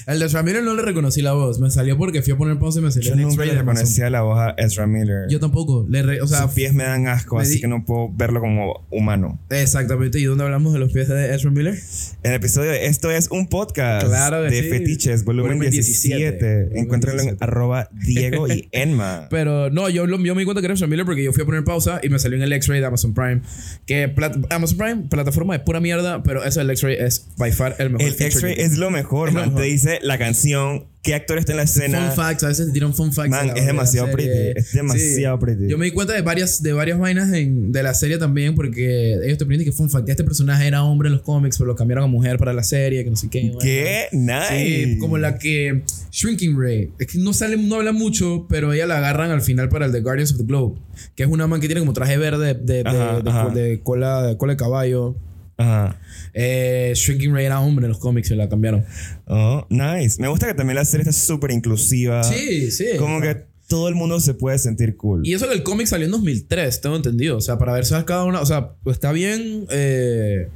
El 0.08 0.20
de 0.20 0.28
Ramírez 0.28 0.64
no 0.64 0.74
le 0.74 0.82
reconocí 0.82 1.22
la 1.22 1.34
voz. 1.34 1.60
Me 1.60 1.70
salió 1.70 1.98
porque 1.98 2.22
fui 2.22 2.34
a 2.34 2.38
poner 2.38 2.58
pausa 2.58 2.80
y 2.80 2.82
me 2.84 2.92
salió 2.92 3.10
Yo 3.10 3.14
el 3.16 3.22
nunca 3.22 3.34
X-ray 3.34 3.50
le 3.52 3.60
reconocía 3.60 4.10
la 4.10 4.22
voz 4.22 4.40
a 4.40 4.50
Ezra 4.58 4.88
Miller. 4.88 5.28
Yo 5.30 5.40
tampoco. 5.40 5.86
Le 5.90 6.02
re- 6.02 6.22
o 6.22 6.28
sea, 6.28 6.44
Sus 6.44 6.52
pies 6.54 6.74
me 6.74 6.84
dan 6.84 7.08
asco, 7.08 7.36
me 7.36 7.44
así 7.44 7.60
que 7.60 7.68
no 7.68 7.84
puedo 7.86 8.10
verlo 8.14 8.40
como 8.40 8.88
humano. 8.90 9.40
exactamente. 9.50 10.20
¿Y 10.20 10.24
dónde 10.24 10.44
hablamos 10.46 10.74
de 10.74 10.80
los 10.80 10.92
pies 10.94 11.08
de 11.10 11.34
Ezra 11.36 11.52
Miller? 11.52 11.76
En 12.24 12.32
el 12.32 12.38
episodio 12.38 12.72
de 12.72 12.86
Esto 12.88 13.12
es 13.12 13.30
un 13.30 13.48
podcast 13.48 14.08
Claro 14.08 14.42
de 14.44 14.50
sí. 14.64 14.70
Fetiches, 14.70 15.24
volumen, 15.26 15.52
Volumen 15.54 15.72
17. 15.72 16.32
17. 16.66 16.80
Encuéntralo 16.80 17.20
en 17.20 17.26
17. 17.28 17.44
arroba 17.44 17.90
Diego 17.92 18.48
y 18.48 18.70
Enma. 18.72 19.28
Pero 19.30 19.70
no, 19.70 19.90
yo, 19.90 20.08
yo 20.08 20.18
me 20.36 20.42
di 20.42 20.46
cuenta 20.46 20.62
que 20.62 20.66
era 20.66 20.74
Ezra 20.74 20.88
Miller 20.88 21.06
porque 21.06 21.24
yo 21.24 21.34
fui 21.34 21.44
a 21.44 21.46
poner 21.46 21.64
pausa 21.64 22.00
y 22.02 22.10
me 22.10 22.18
salió 22.20 22.38
en 22.38 22.44
el 22.44 22.54
X-Ray 22.54 22.80
de 22.80 22.86
Amazon 22.86 23.14
Prime. 23.14 23.42
Que 23.86 24.14
Amazon 24.50 24.78
Prime, 24.78 24.96
plataforma 25.10 25.49
de 25.54 25.60
pura 25.60 25.80
mierda, 25.80 26.24
pero 26.24 26.44
eso 26.44 26.60
del 26.60 26.70
X-Ray 26.72 26.98
es 27.00 27.28
by 27.38 27.52
far 27.52 27.76
el 27.80 27.90
mejor. 27.92 28.08
El 28.08 28.22
X-Ray 28.22 28.56
es 28.58 28.78
lo 28.78 28.90
mejor, 28.92 29.30
Es 29.30 29.34
lo 29.34 29.40
man. 29.42 29.50
mejor. 29.50 29.62
Te 29.64 29.68
dice 29.70 30.00
la 30.02 30.18
canción, 30.18 30.86
qué 31.02 31.16
actor 31.16 31.38
está 31.38 31.54
en 31.54 31.58
la 31.58 31.64
escena. 31.64 32.08
Fun 32.12 32.16
facts, 32.26 32.44
a 32.44 32.48
veces 32.50 32.68
te 32.68 32.74
tiran 32.74 32.94
fun 32.94 33.14
facts. 33.14 33.30
Man, 33.30 33.48
de 33.48 33.54
es 33.54 33.60
de 33.62 33.66
demasiado 33.68 34.08
serie. 34.10 34.26
pretty, 34.28 34.60
es 34.60 34.74
demasiado 34.74 35.40
pretty. 35.40 35.68
Yo 35.68 35.78
me 35.78 35.86
di 35.86 35.92
cuenta 35.92 36.14
de 36.14 36.22
varias, 36.22 36.62
de 36.62 36.74
varias 36.74 37.00
vainas 37.00 37.32
en- 37.34 37.72
de 37.72 37.84
la 37.84 37.94
serie 37.94 38.18
también, 38.18 38.54
porque 38.56 39.14
ellos 39.24 39.38
te 39.38 39.46
ponen 39.46 39.64
que 39.64 39.72
fun 39.72 39.90
fact, 39.90 40.10
este 40.10 40.24
personaje 40.24 40.68
era 40.68 40.84
hombre 40.84 41.08
en 41.08 41.14
los 41.14 41.22
cómics, 41.22 41.58
pero 41.58 41.68
lo 41.68 41.76
cambiaron 41.76 42.04
a 42.04 42.08
mujer 42.08 42.38
para 42.38 42.54
la 42.54 42.64
serie, 42.64 43.04
que 43.04 43.10
no 43.10 43.16
sé 43.16 43.30
qué. 43.30 43.52
¿Qué? 43.62 44.08
Nice. 44.12 44.86
Sí, 44.86 44.98
como 45.00 45.18
la 45.18 45.38
que 45.38 45.84
Shrinking 46.12 46.60
Ray. 46.60 46.92
Es 47.00 47.08
que 47.08 47.18
no 47.20 47.34
sale, 47.34 47.56
no 47.58 47.76
habla 47.76 47.92
mucho, 47.92 48.46
pero 48.50 48.74
ella 48.74 48.86
la 48.88 48.98
agarran 48.98 49.32
al 49.32 49.42
final 49.42 49.70
para 49.70 49.86
el 49.86 49.92
de 49.92 50.02
Guardians 50.02 50.32
of 50.34 50.38
the 50.40 50.44
Globe, 50.44 50.80
que 51.16 51.24
es 51.24 51.30
una 51.30 51.48
man 51.48 51.62
que 51.62 51.68
tiene 51.68 51.80
como 51.80 51.94
traje 51.94 52.18
verde 52.18 52.56
de, 52.56 52.82
de- 52.84 52.90
Ajá, 52.90 53.22
de- 53.22 53.30
ajá. 53.30 53.50
de 53.50 53.80
cola, 53.84 54.24
de 54.24 54.38
cola 54.38 54.54
de 54.54 54.58
caballo. 54.58 55.16
Ajá. 55.60 56.00
Eh, 56.34 56.94
Shrinking 56.96 57.34
Ray 57.34 57.46
era 57.46 57.60
hombre 57.60 57.86
en 57.86 57.90
los 57.90 58.00
cómics 58.00 58.32
y 58.32 58.36
la 58.36 58.48
cambiaron. 58.48 58.86
Oh, 59.26 59.68
nice. 59.70 60.22
Me 60.22 60.30
gusta 60.30 60.48
que 60.48 60.54
también 60.54 60.76
la 60.76 60.86
serie 60.86 61.02
está 61.02 61.12
súper 61.12 61.52
inclusiva. 61.52 62.24
Sí, 62.24 62.72
sí. 62.72 62.86
Como 62.98 63.20
que 63.20 63.44
todo 63.68 63.90
el 63.90 63.96
mundo 63.96 64.22
se 64.22 64.34
puede 64.34 64.58
sentir 64.58 64.96
cool. 64.96 65.28
Y 65.28 65.34
eso 65.34 65.48
que 65.48 65.54
el 65.54 65.64
cómic 65.64 65.88
salió 65.88 66.06
en 66.06 66.12
2003, 66.12 66.80
tengo 66.80 66.96
entendido. 66.96 67.38
O 67.38 67.42
sea, 67.42 67.58
para 67.58 67.74
ver 67.74 67.84
cada 68.06 68.24
una. 68.24 68.40
O 68.40 68.46
sea, 68.46 68.72
pues 68.84 68.96
está 68.96 69.12
bien 69.12 69.66
eh, 69.70 70.48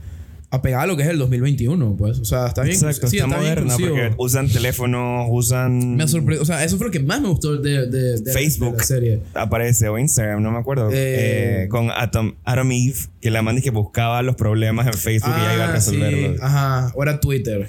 apegada 0.54 0.84
a 0.84 0.86
lo 0.88 0.96
que 0.96 1.04
es 1.04 1.10
el 1.10 1.18
2021, 1.18 1.96
pues. 1.98 2.20
O 2.20 2.26
sea, 2.26 2.48
está 2.48 2.62
bien. 2.62 2.76
Exacto, 2.76 3.08
sí, 3.08 3.18
está, 3.18 3.28
bien 3.28 3.40
moderna 3.42 3.76
porque 3.78 4.12
usan 4.18 4.48
teléfonos, 4.50 5.26
usan. 5.30 5.96
Me 5.96 6.08
sorprendió. 6.08 6.42
O 6.42 6.46
sea, 6.46 6.64
eso 6.64 6.78
fue 6.78 6.86
lo 6.88 6.92
que 6.92 7.00
más 7.00 7.20
me 7.22 7.28
gustó 7.30 7.58
de, 7.58 7.88
de- 7.88 8.22
de- 8.22 8.32
Facebook. 8.32 8.74
de 8.74 8.78
la 8.78 8.84
serie. 8.84 9.20
Aparece 9.34 9.90
o 9.90 9.98
Instagram, 9.98 10.42
no 10.44 10.52
me 10.52 10.60
acuerdo. 10.60 10.90
Eh, 10.92 11.64
Eh, 11.64 11.68
con 11.70 11.90
Atom, 11.92 12.36
Adam 12.46 12.72
Eve, 12.72 12.96
que 13.20 13.32
la 13.32 13.42
man 13.42 13.60
que 13.62 13.72
buscaba 13.72 14.22
los 14.22 14.36
problemas 14.36 14.86
en 14.88 14.94
Facebook 14.94 15.34
y 15.38 15.42
ya 15.42 15.54
iba 15.56 15.66
a 15.66 15.74
Ah, 15.74 15.82
sí. 15.82 15.92
resolverlos. 15.98 16.42
Ajá. 16.42 16.92
O 16.96 17.04
era 17.04 17.20
Twitter. 17.20 17.68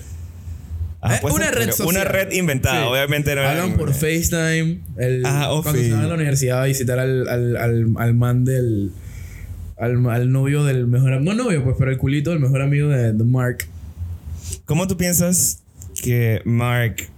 Ajá, 1.00 1.16
Eh, 1.16 1.20
una 1.32 1.50
red 1.50 1.70
social. 1.70 1.88
Una 1.88 2.04
red 2.04 2.32
inventada, 2.32 2.80
Sí. 2.82 2.88
obviamente 2.90 3.34
no 3.34 3.42
Hablan 3.42 3.76
por. 3.76 3.92
FaceTime. 3.92 4.80
El, 4.98 5.22
oh, 5.26 5.62
cuando 5.62 5.80
sí. 5.80 5.86
estaba 5.86 6.02
en 6.04 6.08
la 6.08 6.14
universidad 6.14 6.62
a 6.62 6.64
visitar 6.66 6.98
al, 6.98 7.28
al, 7.28 7.56
al, 7.56 7.86
al 7.98 8.14
man 8.14 8.44
del. 8.44 8.90
Al, 9.76 10.08
al 10.08 10.30
novio 10.30 10.64
del 10.64 10.86
mejor 10.86 11.14
am- 11.14 11.24
No 11.24 11.34
novio, 11.34 11.64
pues, 11.64 11.76
pero 11.78 11.90
el 11.90 11.98
culito 11.98 12.30
del 12.30 12.40
mejor 12.40 12.62
amigo 12.62 12.88
de, 12.88 13.12
de 13.12 13.24
Mark. 13.24 13.66
¿Cómo 14.66 14.86
tú 14.86 14.96
piensas 14.96 15.62
que 16.02 16.42
Mark 16.44 17.08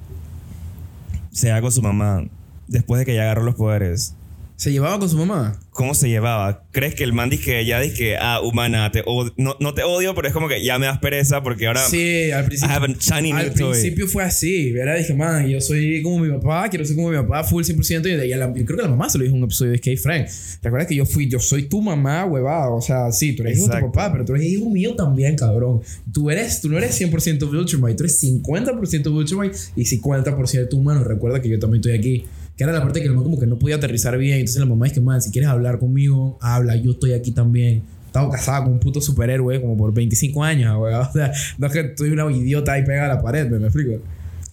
se 1.32 1.48
da 1.48 1.60
con 1.60 1.70
su 1.72 1.82
mamá 1.82 2.24
después 2.66 2.98
de 2.98 3.04
que 3.04 3.14
ya 3.14 3.22
agarró 3.24 3.42
los 3.44 3.54
poderes. 3.56 4.14
¿Se 4.56 4.72
llevaba 4.72 4.98
con 4.98 5.10
su 5.10 5.18
mamá? 5.18 5.60
¿Cómo 5.70 5.92
se 5.92 6.08
llevaba? 6.08 6.64
¿Crees 6.72 6.94
que 6.94 7.04
el 7.04 7.12
man 7.12 7.28
dice 7.28 7.44
que 7.44 7.66
ya 7.66 7.78
dice 7.78 7.94
que, 7.94 8.16
ah, 8.16 8.40
humana, 8.40 8.90
te 8.90 9.04
no, 9.36 9.54
no 9.60 9.74
te 9.74 9.82
odio, 9.82 10.14
pero 10.14 10.28
es 10.28 10.32
como 10.32 10.48
que 10.48 10.64
ya 10.64 10.78
me 10.78 10.86
das 10.86 10.96
pereza 10.98 11.42
porque 11.42 11.66
ahora 11.66 11.82
Sí, 11.86 12.30
al 12.30 12.44
I 12.44 12.46
principio. 12.46 12.74
have 12.74 12.86
a 12.86 12.96
shiny 12.98 13.32
Al 13.32 13.52
principio 13.52 14.08
fue 14.08 14.24
así, 14.24 14.72
¿verdad? 14.72 14.96
Dije, 14.96 15.12
man, 15.12 15.46
yo 15.46 15.60
soy 15.60 16.00
como 16.02 16.20
mi 16.20 16.30
papá, 16.30 16.70
quiero 16.70 16.86
ser 16.86 16.96
como 16.96 17.10
mi 17.10 17.16
papá, 17.18 17.44
full 17.44 17.64
100%. 17.64 18.08
Y, 18.08 18.16
de, 18.16 18.26
y 18.26 18.30
la- 18.30 18.50
y 18.56 18.64
creo 18.64 18.78
que 18.78 18.82
la 18.84 18.88
mamá 18.88 19.10
se 19.10 19.18
lo 19.18 19.24
dijo 19.24 19.36
en 19.36 19.42
un 19.42 19.44
episodio 19.44 19.72
de 19.72 19.76
Skate 19.78 19.98
Frank. 19.98 20.26
¿Recuerdas 20.62 20.88
que 20.88 20.94
yo 20.94 21.04
fui, 21.04 21.28
yo 21.28 21.38
soy 21.38 21.64
tu 21.64 21.82
mamá, 21.82 22.24
huevada? 22.24 22.70
O 22.70 22.80
sea, 22.80 23.12
sí, 23.12 23.34
tú 23.36 23.42
eres 23.42 23.58
hijo 23.58 23.66
de 23.66 23.72
tu 23.72 23.76
Exacto. 23.76 23.92
papá, 23.92 24.12
pero 24.12 24.24
tú 24.24 24.34
eres 24.34 24.46
hijo 24.46 24.70
mío 24.70 24.94
también, 24.96 25.36
cabrón. 25.36 25.82
Tú 26.14 26.30
eres, 26.30 26.62
tú 26.62 26.70
no 26.70 26.78
eres 26.78 26.98
100% 26.98 27.50
Viltrumite, 27.50 27.94
tú 27.98 28.04
eres 28.04 28.18
50% 28.22 29.14
Viltrumite 29.18 29.58
y 29.76 29.84
50% 29.84 30.72
humano. 30.72 31.04
Recuerda 31.04 31.42
que 31.42 31.50
yo 31.50 31.58
también 31.58 31.80
estoy 31.82 31.98
aquí. 31.98 32.24
Que 32.56 32.64
era 32.64 32.72
la 32.72 32.80
parte 32.80 33.00
que 33.00 33.06
el 33.06 33.14
man 33.14 33.24
como 33.24 33.38
que 33.38 33.46
no 33.46 33.58
podía 33.58 33.76
aterrizar 33.76 34.16
bien. 34.16 34.38
Entonces 34.38 34.60
la 34.60 34.66
mamá 34.66 34.88
que, 34.88 35.00
man, 35.00 35.20
si 35.20 35.30
quieres 35.30 35.50
hablar 35.50 35.78
conmigo, 35.78 36.38
habla, 36.40 36.76
yo 36.76 36.92
estoy 36.92 37.12
aquí 37.12 37.32
también. 37.32 37.82
Estaba 38.06 38.30
casada 38.30 38.64
con 38.64 38.72
un 38.72 38.80
puto 38.80 39.00
superhéroe 39.00 39.60
como 39.60 39.76
por 39.76 39.92
25 39.92 40.42
años, 40.42 40.76
güey. 40.78 40.94
O 40.94 41.12
sea, 41.12 41.32
no 41.58 41.66
es 41.66 41.72
que 41.72 41.92
soy 41.96 42.10
una 42.10 42.30
idiota 42.30 42.72
ahí 42.72 42.84
pegada 42.84 43.12
a 43.12 43.16
la 43.16 43.22
pared, 43.22 43.50
¿me, 43.50 43.58
me 43.58 43.66
explico? 43.66 44.02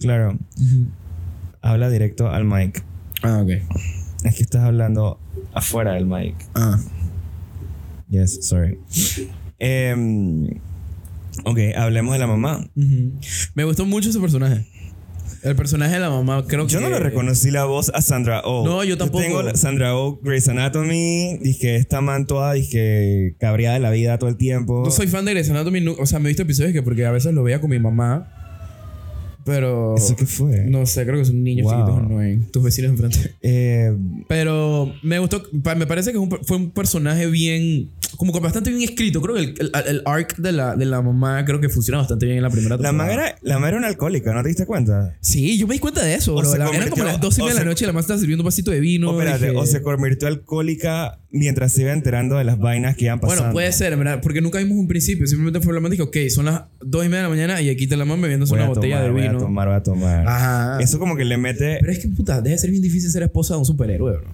Claro. 0.00 0.38
Habla 1.62 1.88
directo 1.88 2.28
al 2.28 2.44
mic. 2.44 2.84
Ah, 3.22 3.40
ok. 3.42 3.50
Es 4.24 4.34
que 4.36 4.42
estás 4.42 4.62
hablando 4.62 5.18
afuera 5.54 5.92
del 5.94 6.04
mic. 6.04 6.34
Ah. 6.54 6.78
Yes, 8.10 8.46
sorry. 8.46 8.78
Em, 9.58 10.46
ok, 11.44 11.58
hablemos 11.76 12.12
de 12.12 12.18
la 12.18 12.26
mamá. 12.26 12.66
Me 13.54 13.64
gustó 13.64 13.86
mucho 13.86 14.10
ese 14.10 14.20
personaje. 14.20 14.66
El 15.44 15.56
personaje 15.56 15.94
de 15.94 16.00
la 16.00 16.08
mamá, 16.10 16.44
creo 16.46 16.66
que. 16.66 16.72
Yo 16.72 16.80
no 16.80 16.88
le 16.88 16.98
reconocí 16.98 17.50
la 17.50 17.64
voz 17.66 17.90
a 17.94 18.00
Sandra 18.00 18.40
Oh. 18.44 18.64
No, 18.64 18.82
yo 18.82 18.96
tampoco. 18.96 19.22
tengo 19.22 19.42
la- 19.42 19.54
Sandra 19.54 19.94
Oh, 19.96 20.18
Grey's 20.22 20.48
Anatomy. 20.48 21.38
Dije, 21.42 21.76
esta 21.76 22.00
man 22.00 22.26
toda, 22.26 22.54
dije, 22.54 23.36
cabreada 23.38 23.74
de 23.74 23.80
la 23.80 23.90
vida 23.90 24.18
todo 24.18 24.30
el 24.30 24.36
tiempo. 24.36 24.82
No 24.84 24.90
soy 24.90 25.06
fan 25.06 25.24
de 25.26 25.32
Grey's 25.32 25.50
Anatomy, 25.50 25.86
o 25.86 26.06
sea, 26.06 26.18
me 26.18 26.28
he 26.28 26.30
visto 26.30 26.42
episodios 26.42 26.72
que 26.72 26.82
porque 26.82 27.04
a 27.04 27.10
veces 27.10 27.34
lo 27.34 27.42
veía 27.42 27.60
con 27.60 27.70
mi 27.70 27.78
mamá. 27.78 28.33
Pero. 29.44 29.94
¿Eso 29.96 30.16
qué 30.16 30.26
fue? 30.26 30.64
No 30.68 30.86
sé, 30.86 31.04
creo 31.04 31.18
que 31.18 31.24
son 31.26 31.42
niños 31.42 31.64
Wow. 31.64 31.74
chiquitos 31.74 31.98
annoying. 31.98 32.44
Tus 32.50 32.62
vecinos 32.62 32.90
enfrente. 32.92 33.34
Eh, 33.42 33.94
Pero 34.28 34.92
me 35.02 35.18
gustó, 35.18 35.42
me 35.76 35.86
parece 35.86 36.12
que 36.12 36.18
fue 36.42 36.56
un 36.56 36.70
personaje 36.70 37.26
bien, 37.26 37.90
como 38.16 38.32
que 38.32 38.40
bastante 38.40 38.70
bien 38.70 38.82
escrito. 38.82 39.20
Creo 39.20 39.34
que 39.36 39.42
el, 39.42 39.54
el, 39.58 39.70
el 39.86 40.02
arc 40.06 40.36
de 40.38 40.52
la, 40.52 40.76
de 40.76 40.86
la 40.86 41.02
mamá 41.02 41.44
creo 41.44 41.60
que 41.60 41.68
funciona 41.68 41.98
bastante 41.98 42.24
bien 42.26 42.38
en 42.38 42.42
la 42.44 42.50
primera 42.50 42.76
la 42.76 42.82
temporada. 42.88 42.92
man 42.92 43.10
era, 43.12 43.36
la 43.42 43.58
man 43.58 43.68
era 43.68 43.78
una 43.78 43.88
alcohólica, 43.88 44.32
¿no 44.32 44.42
te 44.42 44.48
diste 44.48 44.64
cuenta? 44.66 45.16
Sí, 45.20 45.58
yo 45.58 45.66
me 45.66 45.74
di 45.74 45.78
cuenta 45.80 46.02
de 46.02 46.14
eso, 46.14 46.34
bro. 46.34 46.56
La- 46.56 46.70
eran 46.70 46.88
como 46.88 47.04
las 47.04 47.20
12 47.20 47.40
y 47.40 47.44
media 47.44 47.54
de 47.58 47.64
la 47.64 47.70
noche 47.70 47.84
y 47.84 47.86
la 47.86 47.92
mamá 47.92 48.00
estaba 48.00 48.18
sirviendo 48.18 48.42
un 48.42 48.46
vasito 48.46 48.70
de 48.70 48.80
vino. 48.80 49.10
o, 49.10 49.20
espérate, 49.20 49.46
dije- 49.50 49.56
o 49.58 49.66
se 49.66 49.82
convirtió 49.82 50.26
alcohólica 50.28 51.18
mientras 51.30 51.72
se 51.72 51.82
iba 51.82 51.92
enterando 51.92 52.36
de 52.38 52.44
las 52.44 52.58
vainas 52.58 52.96
que 52.96 53.06
iban 53.06 53.18
pasando. 53.20 53.42
Bueno, 53.42 53.52
puede 53.52 53.72
ser, 53.72 53.96
¿verdad? 53.96 54.20
Porque 54.22 54.40
nunca 54.40 54.58
vimos 54.58 54.78
un 54.78 54.86
principio. 54.86 55.26
Simplemente 55.26 55.60
fue 55.60 55.74
la 55.74 55.80
mamá 55.80 55.88
y 55.88 55.98
dije, 55.98 56.02
ok, 56.04 56.16
son 56.30 56.44
las 56.46 56.62
2 56.80 57.04
y 57.04 57.08
media 57.08 57.18
de 57.18 57.22
la 57.24 57.28
mañana 57.28 57.60
y 57.60 57.68
aquí 57.70 57.84
está 57.84 57.96
la 57.96 58.04
mamá 58.04 58.22
bebiéndose 58.22 58.54
una 58.54 58.68
botella 58.68 59.02
tomar, 59.02 59.14
de 59.14 59.20
vino. 59.20 59.33
A 59.36 59.38
tomar, 59.38 59.68
voy 59.68 59.76
a 59.76 59.82
tomar. 59.82 60.28
Ajá. 60.28 60.78
Eso 60.80 60.98
como 60.98 61.16
que 61.16 61.24
le 61.24 61.36
mete... 61.36 61.78
Pero 61.80 61.92
es 61.92 61.98
que, 61.98 62.08
puta, 62.08 62.40
debe 62.40 62.56
ser 62.58 62.70
bien 62.70 62.82
difícil 62.82 63.10
ser 63.10 63.22
esposa 63.22 63.54
de 63.54 63.60
un 63.60 63.66
superhéroe, 63.66 64.12
bro. 64.18 64.28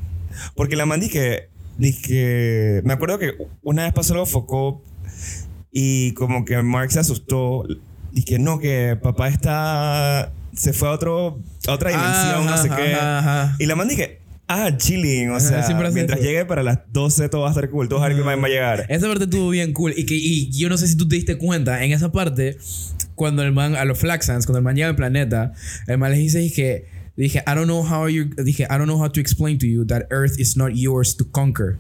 Porque 0.55 0.77
la 0.77 0.87
man 0.87 1.01
dije, 1.01 1.49
dije, 1.79 2.83
me 2.85 2.93
acuerdo 2.93 3.19
que 3.19 3.33
una 3.63 3.85
vez 3.85 3.93
pasó 3.93 4.15
algo 4.15 4.27
focó 4.27 4.83
y 5.73 6.13
como 6.13 6.45
que 6.45 6.61
Mark 6.63 6.91
se 6.93 7.01
asustó. 7.01 7.65
Dije, 8.13 8.39
no, 8.39 8.59
que 8.59 8.99
papá 9.01 9.29
está, 9.29 10.33
se 10.55 10.73
fue 10.73 10.89
a, 10.89 10.93
otro, 10.93 11.39
a 11.67 11.73
otra 11.73 11.91
dimensión, 11.91 12.47
no 12.47 12.57
sé 12.59 12.69
Ajá, 12.69 12.77
qué. 12.77 12.95
ajá, 12.95 13.19
ajá. 13.19 13.57
Y 13.59 13.67
la 13.67 13.77
man 13.77 13.89
dije, 13.89 14.21
ah, 14.49 14.77
chilling, 14.77 15.31
o 15.31 15.37
Ajá, 15.37 15.63
sea, 15.63 15.91
mientras 15.93 16.19
eso. 16.19 16.29
llegue 16.29 16.45
para 16.45 16.63
las 16.63 16.81
12 16.93 17.29
todo 17.29 17.43
va 17.43 17.49
a 17.49 17.51
estar 17.51 17.71
cool, 17.71 17.89
todo 17.89 18.01
va 18.01 18.09
va 18.09 18.33
a 18.33 18.49
llegar. 18.49 18.87
Esa 18.89 19.07
parte 19.07 19.25
estuvo 19.25 19.49
bien 19.51 19.73
cool. 19.73 19.95
Y, 19.97 20.07
que, 20.07 20.17
y 20.17 20.51
yo 20.51 20.69
no 20.69 20.77
sé 20.77 20.89
si 20.89 20.97
tú 20.97 21.07
te 21.07 21.15
diste 21.17 21.39
cuenta, 21.39 21.85
en 21.85 21.93
esa 21.93 22.11
parte, 22.11 22.59
cuando 23.21 23.43
el 23.43 23.53
man, 23.53 23.77
a 23.77 23.85
los 23.85 23.99
Flaxans, 23.99 24.47
cuando 24.47 24.61
el 24.61 24.65
man 24.65 24.77
llega 24.77 24.89
al 24.89 24.97
planeta, 24.97 25.53
el 25.87 25.99
man 25.99 26.11
les 26.11 26.21
dice 26.21 26.39
dije, 26.39 26.87
dije, 27.17 27.43
I 27.47 27.55
don't 27.55 27.67
know 27.67 27.83
how 27.83 28.09
you, 28.09 28.25
dije, 28.25 28.65
I 28.71 28.79
don't 28.79 28.87
know 28.87 28.97
how 28.97 29.09
to 29.09 29.21
explain 29.21 29.59
to 29.59 29.67
you 29.67 29.85
that 29.89 30.07
Earth 30.09 30.41
is 30.41 30.57
not 30.57 30.71
yours 30.75 31.15
to 31.19 31.27
conquer. 31.27 31.79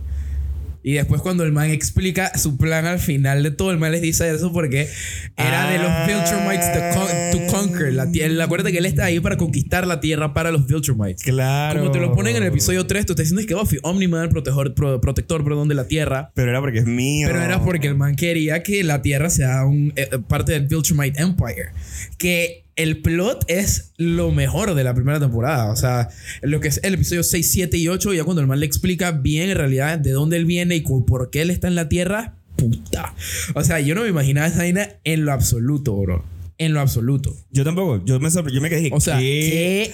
Y 0.82 0.94
después 0.94 1.20
cuando 1.20 1.44
el 1.44 1.52
man 1.52 1.70
explica 1.70 2.36
su 2.38 2.56
plan 2.56 2.86
al 2.86 2.98
final 2.98 3.42
de 3.42 3.50
todo, 3.50 3.70
el 3.70 3.78
man 3.78 3.92
les 3.92 4.00
dice 4.00 4.30
eso 4.30 4.52
porque 4.52 4.88
era 5.36 5.70
de 5.70 5.78
los 5.78 5.88
Ah. 5.90 6.06
Viltrumites 6.06 6.72
to, 6.72 6.98
con- 6.98 7.46
to 7.46 7.52
conquer 7.54 7.92
la 7.92 8.10
tierra. 8.10 8.44
Acuérdate 8.44 8.72
que 8.72 8.78
él 8.78 8.86
está 8.86 9.04
ahí 9.04 9.20
para 9.20 9.36
conquistar 9.36 9.86
la 9.86 10.00
tierra 10.00 10.32
para 10.32 10.50
los 10.50 10.66
Viltrumites. 10.66 11.22
Claro. 11.22 11.80
Como 11.80 11.92
te 11.92 11.98
lo 12.00 12.14
ponen 12.14 12.36
en 12.36 12.42
el 12.44 12.48
episodio 12.48 12.86
3, 12.86 13.04
tú 13.06 13.12
estás 13.12 13.28
diciendo 13.28 13.46
que 13.46 13.54
Buffy, 13.54 13.78
Omni-Man, 13.82 14.30
protector, 14.30 14.74
pro- 14.74 15.00
protector 15.00 15.44
perdón, 15.44 15.68
de 15.68 15.74
la 15.74 15.86
tierra. 15.86 16.30
Pero 16.34 16.50
era 16.50 16.60
porque 16.60 16.78
es 16.78 16.86
mío. 16.86 17.26
Pero 17.28 17.42
era 17.42 17.62
porque 17.62 17.86
el 17.88 17.96
man 17.96 18.16
quería 18.16 18.62
que 18.62 18.82
la 18.84 19.02
Tierra 19.02 19.28
sea 19.30 19.64
un, 19.66 19.92
eh, 19.96 20.08
parte 20.28 20.52
del 20.52 20.66
Viltrumite 20.66 21.20
Empire. 21.20 21.70
Que 22.18 22.64
el 22.82 23.02
plot 23.02 23.44
es 23.48 23.92
lo 23.98 24.30
mejor 24.30 24.74
de 24.74 24.84
la 24.84 24.94
primera 24.94 25.20
temporada. 25.20 25.70
O 25.70 25.76
sea, 25.76 26.08
lo 26.40 26.60
que 26.60 26.68
es 26.68 26.80
el 26.82 26.94
episodio 26.94 27.22
6, 27.22 27.50
7 27.50 27.76
y 27.76 27.88
8, 27.88 28.14
ya 28.14 28.24
cuando 28.24 28.40
el 28.40 28.46
man 28.46 28.58
le 28.58 28.66
explica 28.66 29.12
bien 29.12 29.50
en 29.50 29.56
realidad 29.56 29.98
de 29.98 30.12
dónde 30.12 30.38
él 30.38 30.46
viene 30.46 30.76
y 30.76 30.80
por 30.80 31.30
qué 31.30 31.42
él 31.42 31.50
está 31.50 31.68
en 31.68 31.74
la 31.74 31.90
Tierra, 31.90 32.36
puta. 32.56 33.14
O 33.54 33.62
sea, 33.62 33.80
yo 33.80 33.94
no 33.94 34.02
me 34.02 34.08
imaginaba 34.08 34.46
esa 34.46 34.58
vaina 34.58 34.88
en 35.04 35.26
lo 35.26 35.32
absoluto, 35.32 35.94
bro. 35.94 36.24
En 36.56 36.72
lo 36.72 36.80
absoluto. 36.80 37.36
Yo 37.50 37.64
tampoco. 37.64 38.02
Yo 38.04 38.18
me 38.18 38.30
Yo 38.30 38.60
me 38.60 38.70
quedé. 38.70 38.90
O 38.92 39.00
sea, 39.00 39.18
¿qué? 39.18 39.92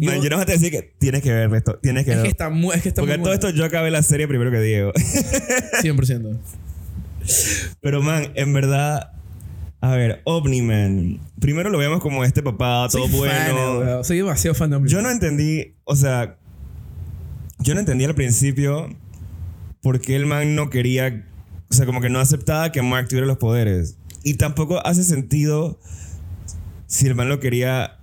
Man, 0.00 0.22
yo 0.22 0.30
no 0.30 0.36
voy 0.36 0.42
a 0.42 0.46
decir 0.46 0.70
que 0.70 0.94
tienes 0.98 1.22
que 1.22 1.32
ver 1.32 1.54
esto. 1.54 1.78
Tienes 1.82 2.04
que 2.04 2.12
es 2.12 2.18
que 2.18 2.28
está 2.28 2.50
muy... 2.50 2.74
Es 2.74 2.82
que 2.82 2.88
está 2.90 3.00
Porque 3.00 3.16
muy 3.16 3.24
todo 3.24 3.34
esto 3.34 3.50
yo 3.50 3.64
acabé 3.64 3.90
la 3.90 4.02
serie 4.02 4.28
primero 4.28 4.50
que 4.50 4.60
Diego. 4.60 4.92
100%. 5.82 6.38
Pero 7.80 8.02
man, 8.02 8.32
en 8.34 8.52
verdad. 8.52 9.12
A 9.82 9.96
ver, 9.96 10.22
Omni-Man. 10.24 11.18
Primero 11.40 11.68
lo 11.68 11.76
vemos 11.76 12.00
como 12.00 12.24
este 12.24 12.40
papá, 12.40 12.86
todo 12.90 13.08
Soy 13.08 13.28
fan, 13.28 13.52
bueno. 13.52 13.78
bro. 13.80 14.04
Soy 14.04 14.18
demasiado 14.18 14.54
fan 14.54 14.70
de 14.70 14.76
Omni-Man. 14.76 14.92
Yo 14.92 15.02
no 15.02 15.10
entendí, 15.10 15.74
o 15.82 15.96
sea, 15.96 16.38
yo 17.58 17.74
no 17.74 17.80
entendí 17.80 18.04
al 18.04 18.14
principio 18.14 18.88
por 19.82 20.00
qué 20.00 20.14
el 20.14 20.24
man 20.26 20.54
no 20.54 20.70
quería, 20.70 21.26
o 21.68 21.74
sea, 21.74 21.84
como 21.84 22.00
que 22.00 22.08
no 22.10 22.20
aceptaba 22.20 22.70
que 22.70 22.80
Mark 22.80 23.08
tuviera 23.08 23.26
los 23.26 23.38
poderes. 23.38 23.96
Y 24.22 24.34
tampoco 24.34 24.84
hace 24.86 25.02
sentido 25.02 25.80
si 26.86 27.08
el 27.08 27.16
man 27.16 27.28
lo 27.28 27.40
quería, 27.40 27.98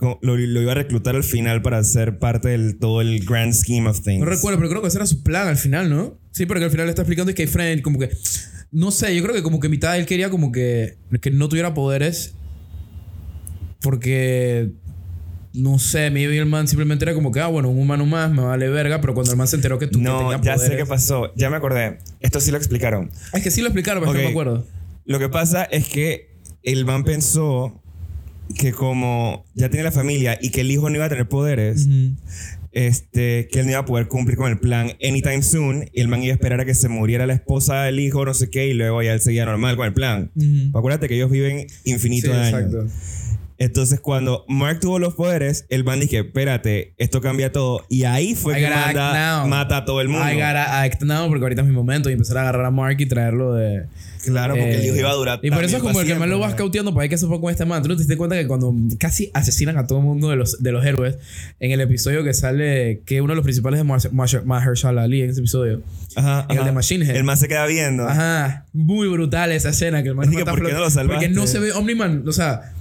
lo, 0.00 0.18
lo 0.22 0.38
iba 0.62 0.70
a 0.70 0.76
reclutar 0.76 1.16
al 1.16 1.24
final 1.24 1.62
para 1.62 1.82
ser 1.82 2.20
parte 2.20 2.50
del 2.50 2.78
todo 2.78 3.00
el 3.00 3.24
grand 3.24 3.52
scheme 3.54 3.88
of 3.88 4.02
things. 4.02 4.20
No 4.20 4.26
recuerdo, 4.26 4.58
pero 4.58 4.70
creo 4.70 4.82
que 4.82 4.88
ese 4.88 4.98
era 4.98 5.06
su 5.06 5.24
plan 5.24 5.48
al 5.48 5.56
final, 5.56 5.90
¿no? 5.90 6.16
Sí, 6.30 6.46
porque 6.46 6.62
al 6.62 6.70
final 6.70 6.86
le 6.86 6.90
está 6.90 7.02
explicando 7.02 7.34
que 7.34 7.42
hay 7.42 7.48
friend, 7.48 7.82
como 7.82 7.98
que. 7.98 8.10
No 8.74 8.90
sé, 8.90 9.14
yo 9.16 9.22
creo 9.22 9.34
que 9.34 9.42
como 9.44 9.60
que 9.60 9.68
mitad 9.68 9.92
de 9.92 10.00
él 10.00 10.06
quería 10.06 10.28
como 10.30 10.50
que, 10.52 10.98
que 11.22 11.30
no 11.30 11.48
tuviera 11.48 11.72
poderes. 11.74 12.34
Porque. 13.80 14.70
No 15.52 15.78
sé, 15.78 16.10
maybe 16.10 16.36
el 16.36 16.46
man 16.46 16.66
simplemente 16.66 17.04
era 17.04 17.14
como 17.14 17.30
que, 17.30 17.38
ah, 17.38 17.46
bueno, 17.46 17.68
un 17.70 17.78
humano 17.78 18.04
más, 18.04 18.28
me 18.32 18.42
vale 18.42 18.68
verga, 18.68 19.00
pero 19.00 19.14
cuando 19.14 19.30
el 19.30 19.38
man 19.38 19.46
se 19.46 19.54
enteró 19.54 19.78
que 19.78 19.86
tú 19.86 20.00
que 20.00 20.04
No, 20.04 20.18
tenía 20.18 20.40
ya 20.42 20.58
sé 20.58 20.76
qué 20.76 20.84
pasó, 20.84 21.32
ya 21.36 21.48
me 21.48 21.54
acordé. 21.56 21.98
Esto 22.18 22.40
sí 22.40 22.50
lo 22.50 22.56
explicaron. 22.56 23.08
Es 23.32 23.40
que 23.40 23.52
sí 23.52 23.60
lo 23.60 23.68
explicaron, 23.68 24.02
pero 24.02 24.12
es 24.14 24.18
que 24.18 24.26
Ok. 24.26 24.34
no 24.34 24.40
me 24.40 24.42
acuerdo. 24.42 24.66
Lo 25.04 25.18
que 25.20 25.28
pasa 25.28 25.62
es 25.62 25.88
que 25.88 26.34
el 26.64 26.84
man 26.84 27.04
pensó 27.04 27.80
que 28.58 28.72
como 28.72 29.44
ya 29.54 29.68
tiene 29.68 29.84
la 29.84 29.92
familia 29.92 30.36
y 30.42 30.50
que 30.50 30.62
el 30.62 30.72
hijo 30.72 30.90
no 30.90 30.96
iba 30.96 31.04
a 31.04 31.08
tener 31.08 31.28
poderes, 31.28 31.86
este, 32.74 33.48
que 33.50 33.60
él 33.60 33.66
no 33.66 33.70
iba 33.72 33.80
a 33.80 33.84
poder 33.84 34.08
cumplir 34.08 34.36
con 34.36 34.50
el 34.50 34.58
plan 34.58 34.92
anytime 35.02 35.42
soon. 35.42 35.88
Y 35.92 36.00
el 36.00 36.08
man 36.08 36.22
iba 36.22 36.32
a 36.32 36.34
esperar 36.34 36.60
a 36.60 36.64
que 36.64 36.74
se 36.74 36.88
muriera 36.88 37.26
la 37.26 37.34
esposa 37.34 37.82
del 37.84 37.98
hijo, 38.00 38.24
no 38.24 38.34
sé 38.34 38.50
qué, 38.50 38.66
y 38.68 38.74
luego 38.74 39.02
ya 39.02 39.12
él 39.14 39.20
seguía 39.20 39.46
normal 39.46 39.76
con 39.76 39.86
el 39.86 39.94
plan. 39.94 40.30
Acuérdate 40.74 41.08
que 41.08 41.14
ellos 41.16 41.30
viven 41.30 41.66
infinito 41.84 42.26
Sí, 42.28 42.32
de 42.32 42.38
años. 42.42 42.54
exacto. 42.60 42.86
Entonces, 43.58 44.00
cuando 44.00 44.44
Mark 44.48 44.80
tuvo 44.80 44.98
los 44.98 45.14
poderes, 45.14 45.66
el 45.68 45.84
man 45.84 46.00
dije, 46.00 46.18
espérate, 46.18 46.94
esto 46.98 47.20
cambia 47.20 47.52
todo. 47.52 47.86
Y 47.88 48.04
ahí 48.04 48.34
fue 48.34 48.58
I 48.58 48.64
que 48.64 48.70
manda, 48.70 49.46
mata 49.46 49.78
a 49.78 49.84
todo 49.84 50.00
el 50.00 50.08
mundo. 50.08 50.28
I 50.28 50.34
gotta 50.34 50.82
act 50.82 51.02
now 51.02 51.28
porque 51.28 51.44
ahorita 51.44 51.62
es 51.62 51.68
mi 51.68 51.72
momento 51.74 52.10
y 52.10 52.14
empezar 52.14 52.38
a 52.38 52.40
agarrar 52.42 52.66
a 52.66 52.70
Mark 52.70 52.96
y 53.00 53.06
traerlo 53.06 53.54
de. 53.54 53.84
Claro, 54.24 54.54
porque 54.54 54.74
el 54.76 54.80
Eh, 54.80 54.86
hijo 54.86 54.96
iba 54.96 55.10
a 55.10 55.14
durar 55.14 55.40
Y 55.42 55.50
por 55.50 55.62
eso 55.62 55.76
es 55.76 55.82
como 55.82 56.00
el 56.00 56.06
que 56.06 56.14
más 56.14 56.26
lo 56.28 56.38
vas 56.38 56.54
cauteando 56.54 56.92
para 56.94 57.02
ver 57.02 57.10
qué 57.10 57.18
se 57.18 57.26
fue 57.26 57.38
con 57.40 57.50
este 57.50 57.66
man. 57.66 57.82
Tú 57.82 57.88
no 57.90 57.94
te 57.94 58.00
diste 58.00 58.16
cuenta 58.16 58.36
que 58.36 58.46
cuando 58.46 58.74
casi 58.98 59.30
asesinan 59.34 59.76
a 59.76 59.86
todo 59.86 59.98
el 59.98 60.04
mundo 60.04 60.30
de 60.30 60.36
los, 60.36 60.62
de 60.62 60.72
los 60.72 60.84
héroes, 60.84 61.18
en 61.60 61.70
el 61.72 61.80
episodio 61.82 62.24
que 62.24 62.32
sale, 62.32 63.02
que 63.04 63.20
uno 63.20 63.32
de 63.32 63.36
los 63.36 63.44
principales 63.44 63.80
es 63.80 64.12
Mahershala 64.44 65.02
Ali 65.02 65.22
en 65.22 65.30
ese 65.30 65.40
episodio. 65.40 65.82
Ajá, 66.16 66.46
En 66.48 66.52
el 66.52 66.58
ajá. 66.60 66.66
de 66.66 66.72
Machine 66.72 67.04
Head. 67.04 67.16
El 67.16 67.24
man 67.24 67.36
se 67.36 67.48
queda 67.48 67.66
viendo. 67.66 68.08
Ajá, 68.08 68.64
muy 68.72 69.08
brutal 69.08 69.52
esa 69.52 69.68
escena 69.68 70.02
que 70.02 70.08
el 70.08 70.14
man 70.14 70.26
Así 70.28 70.36
que, 70.36 70.44
¿por 70.44 70.64
qué 70.66 70.72
no 70.72 70.80
lo 70.80 70.90
salvaste? 70.90 71.26
Porque 71.26 71.28
no 71.28 71.46
se 71.46 71.58
ve 71.58 71.72
Omni-Man, 71.72 72.24
o 72.26 72.32
sea, 72.32 72.72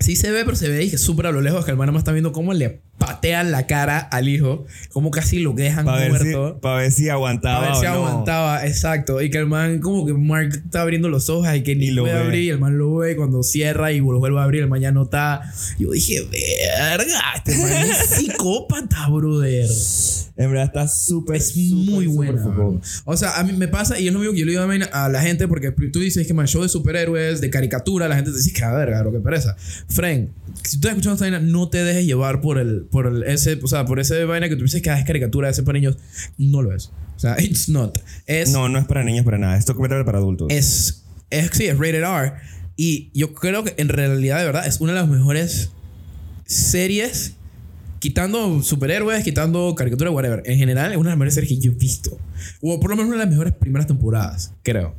Sí 0.00 0.14
se 0.14 0.30
ve, 0.30 0.44
pero 0.44 0.56
se 0.56 0.68
ve 0.68 0.78
dije 0.78 0.96
súper 0.96 1.26
a 1.26 1.32
lo 1.32 1.40
lejos 1.40 1.64
que 1.64 1.72
el 1.72 1.76
man 1.76 1.92
más 1.92 2.02
está 2.02 2.12
viendo 2.12 2.30
cómo 2.32 2.52
le 2.54 2.80
patean 2.98 3.50
la 3.50 3.66
cara 3.66 3.98
al 3.98 4.28
hijo, 4.28 4.64
cómo 4.92 5.10
casi 5.10 5.40
lo 5.40 5.52
dejan 5.54 5.84
Para 5.84 5.98
ver, 5.98 6.18
si, 6.18 6.24
muerto. 6.28 6.60
pa' 6.60 6.76
ver 6.76 6.92
si 6.92 7.08
aguantaba. 7.08 7.58
a 7.66 7.68
ver 7.68 7.76
si 7.76 7.86
o 7.86 7.90
no. 7.94 7.94
aguantaba, 8.06 8.64
exacto. 8.66 9.20
Y 9.20 9.30
que 9.30 9.38
el 9.38 9.46
man, 9.46 9.80
como 9.80 10.06
que 10.06 10.14
Mark 10.14 10.50
está 10.54 10.82
abriendo 10.82 11.08
los 11.08 11.28
ojos 11.28 11.48
y 11.54 11.62
que 11.62 11.74
ni 11.74 11.86
Y 11.86 11.90
lo 11.90 12.02
puede 12.02 12.14
ve. 12.14 12.20
abrir. 12.20 12.42
Y 12.44 12.48
el 12.50 12.58
man 12.60 12.78
lo 12.78 12.94
ve 12.96 13.16
cuando 13.16 13.42
cierra 13.42 13.90
y 13.92 13.98
lo 13.98 14.18
vuelve 14.20 14.38
a 14.38 14.44
abrir. 14.44 14.62
El 14.62 14.68
man 14.68 14.80
ya 14.80 14.92
no 14.92 15.02
está. 15.04 15.42
Yo 15.78 15.90
dije, 15.90 16.20
verga, 16.30 17.20
este 17.36 17.56
man 17.58 17.72
es 17.72 17.96
psicópata, 18.10 19.08
brother. 19.08 19.66
En 20.38 20.50
verdad 20.50 20.66
está 20.66 20.86
súper. 20.86 21.36
Es 21.36 21.48
súper, 21.48 22.08
muy 22.08 22.38
focón. 22.38 22.80
O 23.04 23.16
sea, 23.16 23.38
a 23.40 23.42
mí 23.42 23.52
me 23.52 23.66
pasa, 23.66 23.98
y 23.98 24.06
es 24.06 24.12
lo 24.12 24.20
mismo 24.20 24.32
que 24.32 24.38
yo 24.38 24.46
le 24.46 24.52
digo 24.52 24.62
a 24.92 25.08
la 25.08 25.20
gente, 25.20 25.48
porque 25.48 25.72
tú 25.72 25.98
dices 25.98 26.24
que 26.28 26.32
man, 26.32 26.46
show 26.46 26.62
de 26.62 26.68
superhéroes, 26.68 27.40
de 27.40 27.50
caricatura, 27.50 28.06
la 28.06 28.14
gente 28.14 28.30
te 28.30 28.36
dice 28.36 28.52
que 28.52 28.62
a 28.62 28.72
verga, 28.72 29.02
lo 29.02 29.10
que 29.10 29.18
pereza. 29.18 29.56
Fren, 29.88 30.30
si 30.62 30.78
tú 30.78 30.86
estás 30.86 30.92
escuchando 30.92 31.14
esta 31.14 31.24
vaina, 31.24 31.40
no 31.40 31.68
te 31.68 31.82
dejes 31.82 32.06
llevar 32.06 32.40
por 32.40 32.58
el, 32.58 32.82
por 32.82 33.08
el, 33.08 33.24
ese, 33.24 33.58
o 33.60 33.66
sea, 33.66 33.84
por 33.84 33.98
ese 33.98 34.24
vaina 34.24 34.48
que 34.48 34.54
tú 34.54 34.62
dices 34.62 34.80
que 34.80 34.90
ah, 34.90 34.98
es 35.00 35.04
caricatura, 35.04 35.48
ese 35.48 35.64
para 35.64 35.76
niños. 35.76 35.98
No 36.38 36.62
lo 36.62 36.72
es. 36.72 36.92
O 37.16 37.18
sea, 37.18 37.34
it's 37.42 37.68
not. 37.68 37.98
Es, 38.26 38.52
No, 38.52 38.68
no 38.68 38.78
es 38.78 38.86
para 38.86 39.02
niños 39.02 39.24
para 39.24 39.38
nada. 39.38 39.58
Es 39.58 39.66
documental 39.66 40.04
para 40.04 40.18
adultos. 40.18 40.46
es, 40.50 41.04
es, 41.30 41.50
sí, 41.52 41.66
es 41.66 41.76
rated 41.76 42.04
R. 42.04 42.34
Y 42.76 43.10
yo 43.12 43.34
creo 43.34 43.64
que 43.64 43.74
en 43.76 43.88
realidad, 43.88 44.38
de 44.38 44.44
verdad, 44.44 44.68
es 44.68 44.80
una 44.80 44.92
de 44.92 45.00
las 45.00 45.08
mejores 45.08 45.72
series, 46.46 47.34
quitando 48.00 48.62
superhéroes, 48.62 49.24
quitando 49.24 49.74
caricatura, 49.74 50.10
whatever. 50.10 50.42
En 50.46 50.58
general, 50.58 50.92
es 50.92 50.96
una 50.98 51.10
de 51.10 51.12
las 51.12 51.18
mejores 51.18 51.34
series 51.34 51.52
que 51.52 51.58
yo 51.66 51.72
he 51.72 51.74
visto. 51.74 52.18
O 52.62 52.78
por 52.80 52.90
lo 52.90 52.96
menos 52.96 53.08
una 53.08 53.18
de 53.18 53.24
las 53.24 53.30
mejores 53.30 53.52
primeras 53.54 53.86
temporadas, 53.86 54.52
creo. 54.62 54.94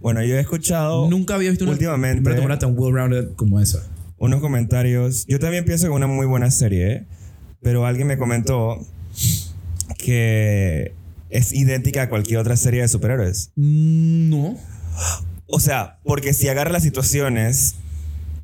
Bueno, 0.00 0.22
yo 0.24 0.36
he 0.36 0.40
escuchado 0.40 1.08
Nunca 1.10 1.34
había 1.34 1.50
visto 1.50 1.64
una 1.64 1.72
últimamente- 1.72 2.22
primera 2.22 2.36
temporada 2.36 2.58
tan 2.60 2.74
well-rounded 2.78 3.34
como 3.36 3.60
esa. 3.60 3.86
unos 4.18 4.40
comentarios. 4.40 5.26
Yo 5.26 5.38
también 5.38 5.64
pienso 5.64 5.86
que 5.86 5.92
es 5.92 5.96
una 5.96 6.06
muy 6.06 6.26
buena 6.26 6.50
serie, 6.50 6.92
¿eh? 6.92 7.06
pero 7.62 7.86
alguien 7.86 8.06
me 8.08 8.18
comentó 8.18 8.84
que 9.98 10.92
es 11.30 11.52
idéntica 11.52 12.02
a 12.02 12.08
cualquier 12.08 12.38
otra 12.40 12.56
serie 12.56 12.82
de 12.82 12.88
superhéroes. 12.88 13.50
Mm, 13.56 14.30
No. 14.30 14.56
O 15.46 15.60
sea, 15.60 15.98
porque 16.04 16.34
si 16.34 16.48
agarra 16.48 16.70
las 16.72 16.82
situaciones, 16.82 17.76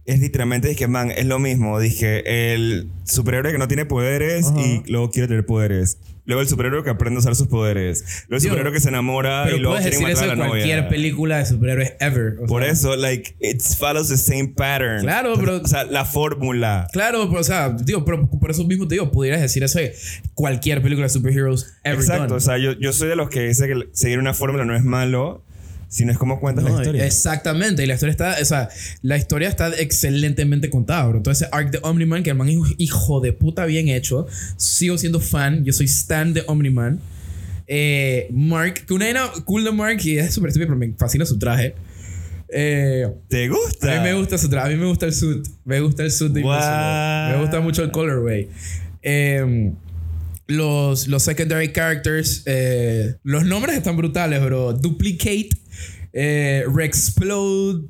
es 0.06 0.20
literalmente, 0.20 0.68
dije, 0.68 0.87
man, 0.87 1.11
es 1.11 1.26
lo 1.26 1.38
mismo. 1.38 1.78
Dije, 1.80 2.52
el 2.54 2.88
superhéroe 3.04 3.52
que 3.52 3.58
no 3.58 3.68
tiene 3.68 3.87
poderes 3.87 4.46
Ajá. 4.49 4.61
y 4.61 4.82
luego 4.90 5.11
quiere 5.11 5.28
tener 5.28 5.46
poderes. 5.46 5.99
Luego 6.26 6.40
el 6.40 6.49
superhéroe 6.49 6.82
que 6.82 6.88
aprende 6.88 7.16
a 7.16 7.20
usar 7.20 7.37
sus 7.37 7.49
poderes. 7.49 8.00
Luego 8.28 8.37
el 8.37 8.40
Digo, 8.40 8.52
superhéroe 8.54 8.73
que 8.73 8.80
se 8.80 8.88
enamora 8.88 9.46
y 9.50 9.58
luego 9.58 9.76
quiere 9.76 9.90
decir 9.90 10.08
eso 10.08 10.23
matar 10.23 10.30
a 10.30 10.37
la 10.38 10.49
cualquier 10.49 10.76
novia. 10.78 10.88
película 10.88 11.37
de 11.38 11.44
superhéroes 11.46 11.92
ever. 12.00 12.37
o 12.42 12.46
Por 12.46 12.62
sea. 12.62 12.73
eso, 12.73 12.96
like, 12.96 13.34
it 13.40 13.61
follows 13.61 14.08
the 14.08 14.16
same 14.16 14.49
pattern. 14.56 15.02
Claro, 15.02 15.34
pero- 15.38 15.56
O 15.58 15.66
sea, 15.66 15.84
la 15.84 16.06
fórmula. 16.06 16.87
Claro, 16.94 17.28
pero, 17.28 17.40
o 17.40 17.44
sea, 17.44 17.70
digo, 17.78 18.06
pero 18.06 18.26
por 18.26 18.50
eso 18.50 18.64
mismo 18.64 18.88
te 18.88 18.94
digo, 18.94 19.11
pudieras 19.12 19.42
decir 19.42 19.64
eso 19.64 19.78
de 19.78 19.94
cualquier 20.32 20.80
película 20.80 21.06
de 21.06 21.11
superheroes 21.11 21.75
ever 21.84 21.99
Exacto. 22.00 22.23
done. 22.25 22.37
O 22.37 22.40
sea, 22.40 22.56
yo, 22.56 22.73
yo 22.73 22.94
soy 22.94 23.08
de 23.08 23.16
los 23.16 23.28
que 23.28 23.40
dice 23.46 23.66
que 23.66 23.75
seguir 23.92 24.18
una 24.18 24.32
fórmula 24.32 24.64
no 24.64 24.75
es 24.75 24.82
malo, 24.82 25.44
sino 25.95 26.11
es 26.11 26.19
como 26.19 26.41
cuentas 26.41 26.65
No, 26.65 26.71
la 26.71 26.77
historia. 26.77 27.07
Exactamente, 27.07 27.85
y 27.85 27.87
la 27.87 27.95
historia 27.95 28.11
está, 28.11 28.37
o 28.43 28.45
sea, 28.45 28.69
la 29.03 29.17
historia 29.17 29.49
está 29.49 29.69
excelentemente 29.79 30.69
contada, 30.69 31.07
bro. 31.07 31.19
Entonces, 31.19 31.49
arc 31.53 31.71
de 31.71 31.79
Omni-Man, 31.83 32.25
que 32.25 32.31
el 32.31 32.37
man 32.37 32.49
es 32.49 32.57
un 32.57 32.75
hijo 32.79 33.21
de 33.21 33.33
puta 33.33 33.65
bien 33.65 33.87
hecho, 33.87 34.27
sigo 34.57 34.99
siendo 34.99 35.21
fan, 35.21 35.65
yo 35.65 35.73
soy 35.73 35.87
stan 35.87 36.35
de 36.35 36.43
Omni-Man. 36.49 36.99
Eh, 37.69 38.27
Mark, 38.33 38.87
que 38.87 38.93
una 38.93 39.05
vaina 39.05 39.31
cool 39.45 39.63
de 39.63 39.71
Mark, 39.71 40.01
y 40.03 40.19
es 40.19 40.35
súper 40.35 40.49
estúpido, 40.49 40.75
pero 40.75 40.79
me 40.79 40.93
fascina 40.99 41.25
su 41.25 41.39
traje. 41.39 41.77
Eh, 42.49 43.07
¿Te 43.29 43.49
gusta? 43.49 43.95
a 43.95 43.99
mí 43.99 44.03
me 44.03 44.15
gusta 44.15 44.37
su 44.37 44.49
traje, 44.49 44.67
a 44.67 44.71
mí 44.71 44.77
me 44.77 44.87
gusta 44.87 45.07
el 45.07 45.15
suit, 45.15 45.47
me 45.65 45.79
gusta 45.79 46.03
el 46.03 46.11
suit 46.11 46.33
de? 46.33 46.41
Invincible. 46.41 47.37
Me 47.37 47.41
gusta 47.41 47.61
mucho 47.61 47.85
el 47.85 47.93
colorway. 47.93 48.49
Eh, 49.01 49.73
los, 50.47 51.09
los 51.09 51.23
secondary 51.23 51.73
characters, 51.73 52.43
eh, 52.47 53.15
los 53.23 53.45
nombres 53.45 53.77
están 53.77 53.97
brutales, 53.97 54.43
bro. 54.45 54.73
Duplicate, 54.73 55.51
eh, 56.14 56.64
Rexplode, 56.73 57.87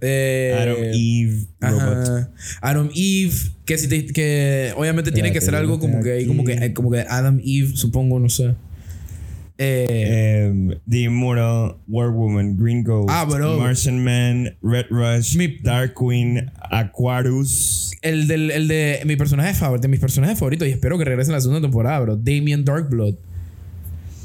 eh, 0.00 0.56
Adam 0.58 0.76
Eve 0.94 1.46
Robot. 1.60 2.30
Adam 2.62 2.90
Eve, 2.94 3.34
que, 3.64 3.78
si 3.78 3.88
te- 3.88 4.06
que 4.06 4.72
obviamente 4.76 5.12
tiene 5.12 5.32
que 5.32 5.40
ser 5.40 5.54
algo 5.54 5.78
como 5.78 6.02
que, 6.02 6.26
como 6.26 6.42
que, 6.44 6.72
como 6.74 6.90
que 6.90 7.00
Adam 7.00 7.38
Eve, 7.44 7.76
supongo, 7.76 8.18
no 8.18 8.28
sé. 8.28 8.54
Eh, 9.60 10.48
Um, 10.50 10.70
The 10.88 10.98
Immortal, 11.00 11.76
War 11.88 12.10
Woman, 12.10 12.56
Green 12.56 12.84
Ghost, 12.84 13.10
Ah, 13.12 13.24
bro. 13.24 13.58
Martian 13.58 14.02
Man, 14.02 14.56
Red 14.62 14.86
Rush, 14.88 15.36
Mi- 15.36 15.58
Dark 15.62 15.94
Queen, 15.98 16.50
Aquarius. 16.70 17.90
el, 18.02 18.28
del, 18.28 18.50
el 18.52 18.68
de 18.68 19.02
mi 19.04 19.16
personaje 19.16 19.52
favorito, 19.54 19.82
de 19.82 19.88
mis 19.88 19.98
personajes 20.00 20.38
favoritos, 20.38 20.68
y 20.68 20.70
espero 20.70 20.96
que 20.96 21.04
regrese 21.04 21.30
en 21.30 21.34
la 21.34 21.40
segunda 21.40 21.60
temporada, 21.60 21.98
bro. 22.00 22.16
Damien 22.16 22.64
Darkblood. 22.64 23.16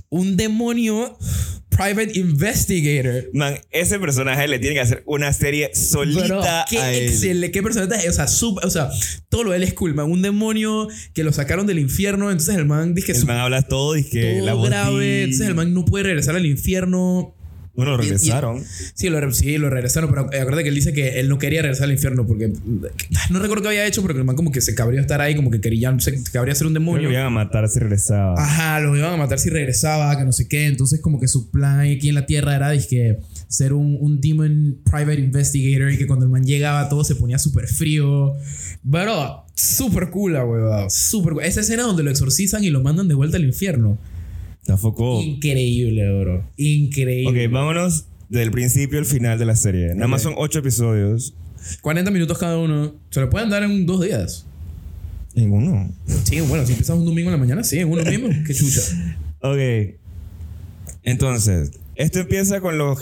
Un 0.10 0.38
demonio 0.38 1.18
private 1.76 2.12
investigator. 2.18 3.30
Man, 3.34 3.56
ese 3.72 4.00
personaje 4.00 4.48
le 4.48 4.60
tiene 4.60 4.76
que 4.76 4.82
hacer 4.82 5.04
una 5.06 5.32
serie 5.34 5.68
Bro, 5.74 5.76
solita 5.76 6.66
qué 6.70 6.78
a 6.80 6.92
él. 6.94 7.04
excelente, 7.10 7.52
qué 7.52 7.64
personaje, 7.64 8.08
o 8.10 8.14
sea, 8.14 8.28
sub- 8.28 8.60
o 8.64 8.70
sea, 8.70 8.90
todo 9.30 9.44
lo 9.44 9.52
de 9.52 9.58
él 9.58 9.64
es 9.64 9.74
cool, 9.74 9.94
man. 9.94 10.10
Un 10.12 10.22
demonio 10.22 10.88
que 11.14 11.24
lo 11.24 11.32
sacaron 11.34 11.68
del 11.68 11.80
infierno, 11.80 12.32
entonces 12.32 12.56
el 12.56 12.66
man 12.66 12.94
dice 12.94 13.08
que 13.08 13.12
El 13.14 13.20
su- 13.20 13.26
man 13.28 13.38
habla 13.38 13.62
todo 13.64 13.98
y 13.98 14.04
que 14.04 14.40
la 14.42 14.52
todo 14.52 14.58
voz 14.62 14.70
grave, 14.70 15.24
entonces 15.24 15.48
el 15.48 15.56
man 15.56 15.74
no 15.74 15.86
puede 15.86 16.06
regresar 16.06 16.36
al 16.36 16.46
infierno. 16.46 17.36
Bueno, 17.76 17.98
lo 17.98 18.04
Y- 18.04 18.06
y- 18.06 18.10
regresaron. 18.12 18.64
Sí, 18.94 19.10
lo, 19.10 19.32
sí, 19.32 19.58
lo 19.58 19.70
regresaron, 19.70 20.10
pero 20.12 20.32
eh, 20.32 20.40
acuérdate 20.42 20.64
que 20.64 20.70
él 20.70 20.76
dice 20.76 20.94
que 20.94 21.20
él 21.20 21.28
no 21.28 21.40
quería 21.40 21.62
regresar 21.64 21.86
al 21.86 21.92
infierno 21.94 22.28
porque 22.28 22.54
no 23.32 23.40
recuerdo 23.40 23.64
qué 23.64 23.68
había 23.70 23.88
hecho, 23.88 24.02
pero 24.04 24.18
el 24.20 24.26
man 24.26 24.36
como 24.36 24.52
que 24.52 24.62
se 24.62 24.76
cabría 24.76 25.02
estar 25.02 25.22
ahí, 25.22 25.36
como 25.36 25.50
que 25.50 25.60
quería, 25.60 25.96
se 26.00 26.22
cabría 26.32 26.54
ser 26.54 26.68
un 26.68 26.74
demonio. 26.76 27.08
lo 27.10 27.14
iban 27.14 27.26
a 27.26 27.30
matar 27.32 27.68
si 27.68 27.80
regresaba. 27.80 28.36
Ajá, 28.38 28.80
lo 28.80 28.96
iban 28.96 29.14
a 29.14 29.18
matar 29.18 29.40
si 29.40 29.50
regresaba, 29.50 30.16
que 30.18 30.24
no 30.24 30.32
sé 30.32 30.48
qué. 30.48 30.68
Entonces, 30.68 31.02
como 31.02 31.20
que 31.20 31.28
su 31.28 31.50
plan 31.50 31.80
aquí 31.80 32.10
en 32.10 32.16
la 32.16 32.26
tierra 32.28 32.56
era 32.56 32.78
que 32.78 33.18
ser 33.48 33.74
un, 33.74 33.98
un 34.00 34.22
demon 34.22 34.78
private 34.86 35.20
investigator 35.22 35.92
y 35.92 35.98
que 35.98 36.06
cuando 36.06 36.26
el 36.26 36.32
man 36.32 36.44
llegaba 36.44 36.90
todo 36.90 37.04
se 37.04 37.16
ponía 37.16 37.40
súper 37.40 37.68
frío. 37.68 38.36
Pero, 38.92 39.46
súper 39.56 40.10
cool, 40.12 40.34
la 40.34 40.46
huevada. 40.46 40.90
Súper 40.90 41.34
cool. 41.34 41.44
Esa 41.44 41.62
escena 41.62 41.84
donde 41.84 42.04
lo 42.04 42.12
exorcizan 42.12 42.64
y 42.64 42.70
lo 42.70 42.82
mandan 42.82 43.08
de 43.08 43.14
vuelta 43.16 43.38
al 43.38 43.46
infierno. 43.46 43.98
Tampoco. 44.66 45.22
Increíble, 45.22 46.20
bro. 46.22 46.44
Increíble. 46.58 47.46
Ok, 47.48 47.52
vámonos 47.52 48.06
del 48.30 48.52
principio 48.52 49.00
al 49.00 49.06
final 49.06 49.38
de 49.38 49.46
la 49.46 49.56
serie. 49.56 49.94
Nada 49.94 50.08
más 50.08 50.22
son 50.22 50.34
ocho 50.38 50.60
episodios. 50.60 51.34
40 51.82 52.12
minutos 52.12 52.38
cada 52.38 52.58
uno. 52.58 52.96
Se 53.10 53.20
lo 53.20 53.30
pueden 53.30 53.50
dar 53.50 53.64
en 53.64 53.86
dos 53.86 54.02
días. 54.02 54.46
En 55.36 55.52
uno. 55.52 55.92
Sí, 56.24 56.40
bueno, 56.42 56.66
si 56.66 56.74
empiezas 56.74 56.98
un 56.98 57.06
domingo 57.06 57.30
en 57.30 57.34
la 57.34 57.38
mañana, 57.38 57.64
sí, 57.64 57.80
en 57.80 57.90
uno 57.90 58.04
mismo. 58.04 58.30
Qué 58.46 58.54
chucha. 58.54 58.82
Ok. 59.42 59.96
Entonces, 61.04 61.72
esto 61.96 62.20
empieza 62.20 62.62
con 62.62 62.78
los 62.78 63.00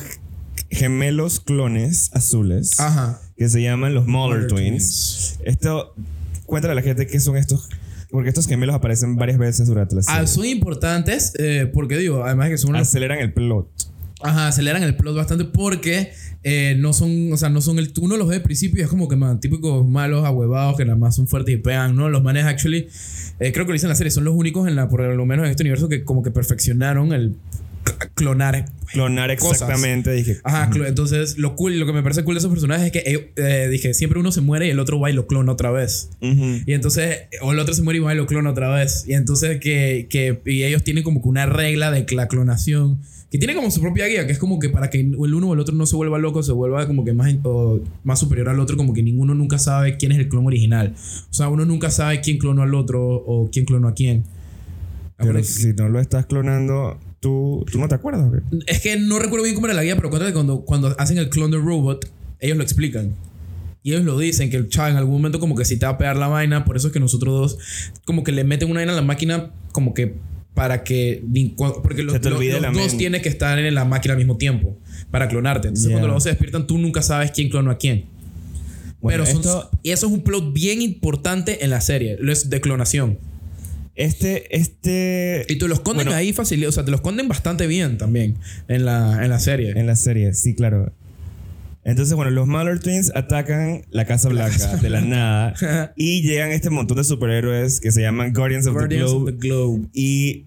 gemelos 0.70 1.40
clones 1.40 2.10
azules 2.14 2.80
Ajá. 2.80 3.22
que 3.38 3.50
se 3.50 3.62
llaman 3.62 3.94
los 3.94 4.08
Muller 4.08 4.42
Muller 4.42 4.48
Twins. 4.48 5.38
Esto, 5.46 5.94
cuéntale 6.46 6.72
a 6.72 6.76
la 6.76 6.82
gente 6.82 7.08
qué 7.08 7.20
son 7.20 7.38
estos. 7.38 7.70
Porque 8.12 8.30
estos 8.30 8.48
gemelos 8.48 8.76
aparecen 8.76 9.16
varias 9.16 9.38
veces 9.38 9.68
durante 9.68 9.96
la 9.96 10.04
serie. 10.04 10.22
Ah, 10.22 10.28
son 10.28 10.46
importantes 10.46 11.34
eh, 11.40 11.70
porque 11.74 11.98
digo, 11.98 12.24
además 12.24 12.48
de 12.48 12.52
que 12.52 12.58
son 12.58 12.72
unos 12.72 12.82
Aceleran 12.82 13.20
el 13.20 13.34
plot. 13.34 13.70
Ajá, 14.24 14.48
aceleran 14.48 14.84
el 14.84 14.96
plot 14.96 15.16
bastante 15.16 15.46
porque 15.46 16.12
eh, 16.44 16.76
no 16.78 16.94
son, 16.94 17.34
o 17.34 17.38
sea, 17.38 17.50
no 17.50 17.62
son 17.62 17.80
el. 17.80 17.92
Uno 18.00 18.18
los 18.18 18.28
ve 18.28 18.36
al 18.36 18.42
principio 18.42 18.82
y 18.82 18.84
es 18.84 18.90
como 18.90 19.08
que 19.08 19.16
man, 19.16 19.40
típicos 19.40 19.88
malos, 19.88 20.26
ahuevados, 20.26 20.78
que 20.78 20.86
nada 20.86 20.98
más 20.98 21.16
son 21.16 21.28
fuertes 21.28 21.56
y 21.56 21.58
pegan, 21.58 21.96
¿no? 21.96 22.10
Los 22.10 22.22
manes, 22.22 22.46
actually, 22.46 22.88
eh, 23.40 23.52
creo 23.52 23.66
que 23.66 23.70
lo 23.70 23.74
dicen 23.74 23.88
en 23.88 23.92
la 23.92 23.96
serie, 23.96 24.12
son 24.12 24.26
los 24.26 24.36
únicos 24.36 24.68
en 24.68 24.76
la, 24.76 24.88
por 24.88 25.02
lo 25.02 25.26
menos 25.26 25.46
en 25.46 25.52
este 25.52 25.64
universo, 25.64 25.90
que 25.90 26.04
como 26.04 26.22
que 26.22 26.32
perfeccionaron 26.32 27.14
el 27.14 27.36
clonar. 28.16 28.66
Clonar 28.92 29.36
Cosas. 29.38 29.62
exactamente. 29.62 30.12
Dije. 30.12 30.38
Ajá, 30.44 30.70
entonces 30.86 31.38
lo 31.38 31.56
cool, 31.56 31.80
lo 31.80 31.86
que 31.86 31.94
me 31.94 32.04
parece 32.04 32.24
cool 32.24 32.36
de 32.36 32.40
esos 32.40 32.52
personajes 32.52 32.88
es 32.88 32.92
que 32.92 33.00
eh, 33.00 33.32
eh, 33.38 33.68
dije, 33.70 33.94
siempre 33.94 34.20
uno 34.20 34.32
se 34.32 34.42
muere 34.42 34.68
y 34.68 34.70
el 34.70 34.80
otro 34.80 35.00
va 35.00 35.10
y 35.10 35.14
lo 35.14 35.28
clona 35.28 35.52
otra 35.52 35.72
vez. 35.72 36.10
Y 36.22 36.74
entonces, 36.74 37.20
o 37.42 37.52
el 37.52 37.60
otro 37.60 37.74
se 37.74 37.82
muere 37.82 38.00
y 38.00 38.02
va 38.02 38.14
y 38.14 38.18
lo 38.18 38.28
clona 38.28 38.52
otra 38.52 38.70
vez. 38.70 39.06
Y 39.08 39.14
entonces 39.14 39.60
que, 39.60 40.08
que 40.10 40.42
y 40.46 40.64
ellos 40.64 40.84
tienen 40.84 41.04
como 41.04 41.22
que 41.22 41.30
una 41.30 41.46
regla 41.46 41.92
de 41.92 42.06
la 42.12 42.28
clonación. 42.28 43.00
Que 43.32 43.38
tiene 43.38 43.56
como 43.56 43.72
su 43.72 43.80
propia 43.80 44.08
guía, 44.08 44.28
que 44.28 44.34
es 44.34 44.40
como 44.40 44.60
que 44.60 44.68
para 44.68 44.90
que 44.90 45.00
el 45.00 45.16
uno 45.16 45.48
o 45.48 45.54
el 45.54 45.62
otro 45.62 45.74
no 45.74 45.86
se 45.86 45.96
vuelva 45.96 46.20
loco, 46.20 46.44
se 46.44 46.52
vuelva 46.52 46.86
como 46.86 47.06
que 47.06 47.14
más, 47.14 47.34
o 47.44 47.80
más 48.04 48.20
superior 48.20 48.50
al 48.50 48.60
otro, 48.60 48.76
como 48.76 48.94
que 48.94 49.02
ninguno 49.02 49.34
nunca 49.34 49.58
sabe 49.58 49.96
quién 49.96 50.12
es 50.12 50.18
el 50.18 50.28
clon 50.28 50.46
original. 50.46 50.94
O 51.30 51.34
sea, 51.34 51.48
uno 51.48 51.64
nunca 51.64 51.90
sabe 51.92 52.20
quién 52.20 52.40
clonó 52.40 52.62
al 52.62 52.76
otro 52.76 53.02
o 53.02 53.50
quién 53.50 53.64
clonó 53.64 53.88
a 53.88 53.94
quién. 53.94 54.26
Pero 55.18 55.42
si 55.44 55.74
no 55.74 55.88
lo 55.88 56.02
estás 56.02 56.26
clonando, 56.26 57.00
tú, 57.22 57.64
tú 57.72 57.80
no 57.80 57.88
te 57.88 57.96
acuerdas. 57.96 58.28
güey? 58.30 58.42
Es 58.68 58.82
que 58.82 58.98
no 59.00 59.18
recuerdo 59.20 59.44
bien 59.44 59.56
cómo 59.56 59.68
era 59.68 59.74
la 59.74 59.84
guía, 59.84 59.96
pero 59.96 60.10
acuérdate 60.10 60.34
cuando, 60.34 60.62
cuando 60.66 60.94
hacen 61.00 61.18
el 61.18 61.30
clon 61.30 61.52
de 61.52 61.58
robot, 61.58 62.12
ellos 62.40 62.58
lo 62.58 62.64
explican. 62.64 63.16
Y 63.84 63.92
ellos 63.94 64.04
lo 64.04 64.18
dicen, 64.20 64.50
que 64.50 64.58
el 64.58 64.68
chaval 64.70 64.92
en 64.92 64.98
algún 64.98 65.14
momento 65.16 65.40
como 65.40 65.56
que 65.56 65.64
si 65.66 65.78
te 65.80 65.86
va 65.86 65.94
a 65.94 65.98
pegar 65.98 66.18
la 66.18 66.28
vaina, 66.28 66.66
por 66.66 66.76
eso 66.78 66.88
es 66.88 66.94
que 66.94 67.00
nosotros 67.00 67.34
dos 67.56 67.58
como 68.06 68.24
que 68.24 68.32
le 68.32 68.44
meten 68.44 68.70
una 68.70 68.80
vaina 68.82 68.92
a 68.92 68.96
la 68.96 69.02
máquina 69.02 69.52
como 69.72 69.94
que 69.94 70.16
para 70.54 70.84
que... 70.84 71.24
Porque 71.82 72.04
los, 72.04 72.14
los- 72.16 72.24
dos 72.24 72.74
mente. 72.74 72.98
tienen 72.98 73.22
que 73.22 73.30
estar 73.30 73.58
en 73.58 73.74
la 73.74 73.86
máquina 73.86 74.14
al 74.14 74.18
mismo 74.18 74.38
tiempo 74.38 74.78
para 75.10 75.28
clonarte. 75.30 75.70
Entonces 75.70 75.88
Yeah. 75.90 75.96
cuando 75.96 76.08
los 76.10 76.16
dos 76.18 76.24
se 76.24 76.30
despiertan, 76.30 76.68
tú 76.68 76.78
nunca 76.78 77.02
sabes 77.02 77.32
quién 77.32 77.50
clonó 77.50 77.72
a 77.72 77.78
quién. 77.78 78.06
Bueno, 79.00 79.24
Pero 79.24 79.26
son, 79.26 79.42
esto- 79.42 79.72
y 79.82 79.90
eso 79.92 80.08
es 80.08 80.14
un 80.14 80.22
plot 80.24 80.54
bien 80.54 80.82
importante 80.82 81.64
en 81.64 81.70
la 81.72 81.82
serie, 81.82 82.18
lo 82.20 82.32
es 82.32 82.50
de 82.52 82.62
clonación. 82.62 83.18
Este, 83.96 84.56
este. 84.56 85.46
Y 85.50 85.58
te 85.58 85.68
lo 85.68 85.74
esconden 85.74 86.06
Bueno. 86.08 86.18
ahí 86.18 86.34
fácil, 86.34 86.66
o 86.66 86.72
sea, 86.72 86.86
te 86.86 86.92
lo 86.92 86.96
esconden 86.96 87.28
bastante 87.28 87.68
bien 87.68 87.98
también 87.98 88.38
en 88.68 88.86
la, 88.86 89.24
en 89.24 89.30
la 89.30 89.40
serie. 89.40 89.72
En 89.72 89.86
la 89.86 89.96
serie, 89.96 90.34
sí, 90.34 90.56
claro. 90.56 90.94
Entonces, 91.84 92.14
bueno, 92.16 92.30
los 92.32 92.48
Mallor 92.48 92.80
Twins 92.80 93.12
atacan 93.16 93.84
la 93.90 94.06
Casa 94.06 94.30
Blanca 94.30 94.78
de 94.78 94.90
la 94.90 95.02
nada 95.02 95.54
y 95.98 96.22
llegan 96.22 96.52
este 96.52 96.70
montón 96.70 96.98
de 96.98 97.04
superhéroes 97.04 97.82
que 97.82 97.92
se 97.92 98.02
llaman 98.02 98.34
Guardians 98.34 98.68
of 98.68 98.74
Guardians 98.74 99.10
the 99.12 99.16
of 99.18 99.24
Globe 99.24 99.32
the 99.34 99.48
Globe. 99.48 99.88
y 99.94 100.46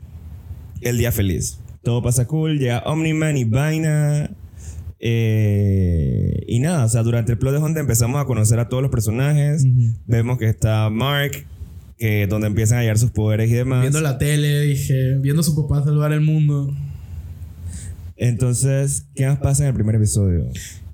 el 0.81 0.97
día 0.99 1.11
feliz. 1.13 1.59
Todo 1.83 2.03
pasa 2.03 2.27
cool, 2.27 2.59
llega 2.59 2.83
Omni-Man 2.87 3.37
y 3.37 3.45
Vaina. 3.45 4.31
eh, 5.01 6.45
y 6.47 6.61
nada, 6.61 6.85
o 6.85 6.89
sea, 6.89 7.03
durante 7.03 7.33
el 7.33 7.39
plot 7.39 7.57
es 7.57 7.61
donde 7.61 7.81
empezamos 7.81 8.21
a 8.23 8.25
conocer 8.27 8.59
a 8.59 8.69
todos 8.69 8.83
los 8.83 8.91
personajes. 8.93 9.65
Vemos 10.07 10.39
que 10.39 10.49
está 10.49 10.89
Mark, 10.89 11.45
que 12.05 12.27
donde 12.27 12.49
empiezan 12.49 12.77
a 12.77 12.81
hallar 12.83 12.99
sus 12.99 13.13
poderes 13.13 13.49
y 13.49 13.55
demás. 13.55 13.81
Viendo 13.81 14.03
la 14.03 14.19
tele, 14.19 14.61
dije, 14.61 15.15
viendo 15.21 15.41
a 15.41 15.43
su 15.43 15.57
papá 15.57 15.83
salvar 15.83 16.13
el 16.13 16.21
mundo. 16.21 16.71
Entonces, 18.19 19.07
¿qué 19.15 19.27
más 19.27 19.39
pasa 19.39 19.63
en 19.63 19.71
el 19.71 19.75
primer 19.75 19.95
episodio? 19.95 20.45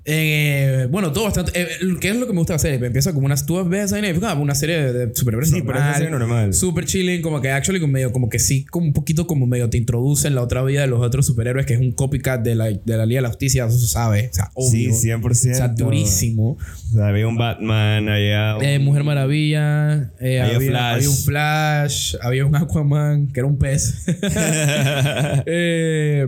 Eh, 0.03 0.87
bueno, 0.89 1.11
todo 1.11 1.25
bastante. 1.25 1.51
eh, 1.53 1.67
¿Qué 1.99 2.09
es 2.09 2.15
lo 2.15 2.25
que 2.25 2.33
me 2.33 2.39
gusta 2.39 2.57
serie? 2.57 2.83
Empieza 2.85 3.13
como 3.13 3.27
una. 3.27 3.35
Tú 3.35 3.63
ves 3.69 3.91
y, 3.91 4.25
ah, 4.25 4.33
una 4.33 4.55
serie 4.55 4.91
de 4.93 5.13
superhéroes. 5.15 5.49
Sí, 5.51 5.61
pero 5.61 5.77
es 5.77 5.83
una 5.83 5.93
serie 5.93 6.09
normal. 6.09 6.53
Super 6.53 6.85
chilling, 6.85 7.21
como 7.21 7.39
que 7.39 7.51
actually 7.51 7.79
como 7.79 7.93
medio, 7.93 8.11
como 8.11 8.27
que 8.27 8.39
sí, 8.39 8.65
como 8.65 8.87
un 8.87 8.93
poquito 8.93 9.27
como 9.27 9.45
medio 9.45 9.69
te 9.69 9.77
introducen 9.77 10.33
la 10.33 10.41
otra 10.41 10.63
vida 10.63 10.81
de 10.81 10.87
los 10.87 11.01
otros 11.01 11.25
superhéroes, 11.27 11.65
que 11.67 11.73
es 11.75 11.79
un 11.79 11.91
copycat 11.91 12.41
de 12.41 12.55
la, 12.55 12.65
de 12.71 12.97
la 12.97 13.05
Liga 13.05 13.19
de 13.19 13.23
la 13.23 13.27
Justicia, 13.29 13.65
eso 13.65 13.77
se 13.77 13.87
sabe. 13.87 14.29
O 14.31 14.33
sea, 14.33 14.49
obvio. 14.55 14.93
Sí, 14.93 15.07
100%. 15.09 15.51
O 15.51 15.55
sea, 15.55 15.67
durísimo. 15.67 16.57
O 16.57 16.93
sea, 16.95 17.07
había 17.07 17.27
un 17.27 17.37
Batman, 17.37 18.09
había 18.09 18.57
un- 18.57 18.63
Eh, 18.63 18.79
Mujer 18.79 19.03
Maravilla, 19.03 20.11
eh, 20.19 20.41
Había 20.41 20.55
había, 20.55 20.69
Flash. 20.71 20.95
había 20.95 21.09
un 21.09 21.15
Flash, 21.17 22.15
había 22.21 22.45
un 22.47 22.55
Aquaman, 22.55 23.27
que 23.27 23.39
era 23.39 23.47
un 23.47 23.57
pez. 23.59 24.03
Eh, 25.45 26.27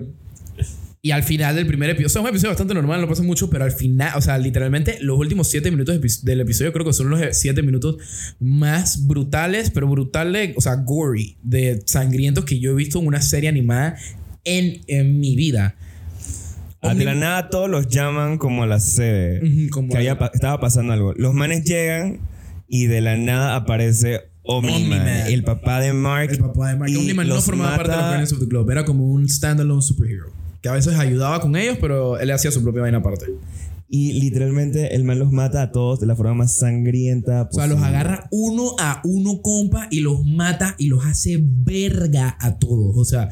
y 1.05 1.11
al 1.11 1.23
final 1.23 1.53
del 1.53 1.67
primer 1.67 1.89
episodio, 1.89 2.07
o 2.07 2.09
sea, 2.09 2.21
es 2.21 2.23
un 2.23 2.29
episodio 2.29 2.49
bastante 2.51 2.73
normal, 2.73 3.01
no 3.01 3.09
pasa 3.09 3.23
mucho, 3.23 3.49
pero 3.49 3.65
al 3.65 3.73
final, 3.73 4.13
o 4.15 4.21
sea, 4.21 4.37
literalmente 4.37 4.99
los 5.01 5.19
últimos 5.19 5.49
siete 5.49 5.69
minutos 5.69 6.23
del 6.23 6.39
episodio 6.39 6.71
creo 6.71 6.85
que 6.85 6.93
son 6.93 7.09
los 7.09 7.19
siete 7.33 7.61
minutos 7.61 7.97
más 8.39 9.05
brutales, 9.05 9.69
pero 9.69 9.85
brutales, 9.89 10.53
o 10.55 10.61
sea, 10.61 10.75
gory, 10.75 11.35
de 11.43 11.83
sangrientos 11.85 12.45
que 12.45 12.57
yo 12.61 12.71
he 12.71 12.75
visto 12.75 12.99
en 13.01 13.07
una 13.07 13.21
serie 13.21 13.49
animada 13.49 13.97
en, 14.45 14.79
en 14.87 15.19
mi 15.19 15.35
vida. 15.35 15.75
Ah, 16.81 16.93
de 16.95 17.03
la 17.03 17.15
nada 17.15 17.49
todos 17.49 17.69
los 17.69 17.89
llaman 17.89 18.37
como 18.37 18.63
a 18.63 18.67
la 18.67 18.79
sede. 18.79 19.69
Como 19.71 19.89
que 19.89 19.97
había 19.97 20.17
estaba 20.33 20.61
pasando 20.61 20.93
algo. 20.93 21.13
Los 21.17 21.33
manes 21.33 21.65
llegan 21.65 22.21
y 22.69 22.85
de 22.87 23.01
la 23.01 23.17
nada 23.17 23.55
aparece 23.55 24.21
Omni-Man, 24.43 24.75
Omni-Man. 25.01 25.07
el 25.27 25.43
papá 25.43 25.81
de 25.81 25.91
Mark. 25.91 26.31
El 26.31 26.39
papá 26.39 26.69
de 26.71 26.77
Mark 26.77 26.91
Omni-Man 26.97 27.27
no 27.27 27.41
formaba 27.41 27.75
parte 27.75 27.91
de 27.91 27.95
los 27.97 27.97
mata- 27.97 28.07
Guardians 28.09 28.31
of 28.33 28.39
the 28.39 28.45
Globe. 28.45 28.71
Era 28.71 28.85
como 28.85 29.05
un 29.11 29.27
standalone 29.27 29.81
superhero. 29.81 30.42
Que 30.63 30.69
a 30.69 30.73
veces 30.73 30.95
ayudaba 30.95 31.41
con 31.41 31.55
ellos, 31.55 31.77
pero 31.79 32.17
él 32.17 32.31
hacía 32.31 32.49
su 32.49 32.63
propia 32.63 32.81
vaina 32.81 32.99
aparte. 32.99 33.25
Y 33.89 34.13
literalmente 34.13 34.95
el 34.95 35.03
man 35.03 35.19
los 35.19 35.31
mata 35.31 35.61
a 35.61 35.71
todos 35.71 35.99
de 35.99 36.07
la 36.07 36.15
forma 36.15 36.33
más 36.33 36.57
sangrienta 36.57 37.47
O 37.51 37.53
sea, 37.53 37.67
los 37.67 37.75
posible. 37.77 37.95
agarra 37.95 38.27
uno 38.31 38.75
a 38.79 39.01
uno, 39.03 39.41
compa, 39.43 39.87
y 39.91 39.99
los 39.99 40.25
mata 40.25 40.73
y 40.79 40.87
los 40.87 41.05
hace 41.05 41.39
verga 41.43 42.37
a 42.39 42.57
todos. 42.57 42.97
O 42.97 43.05
sea, 43.05 43.29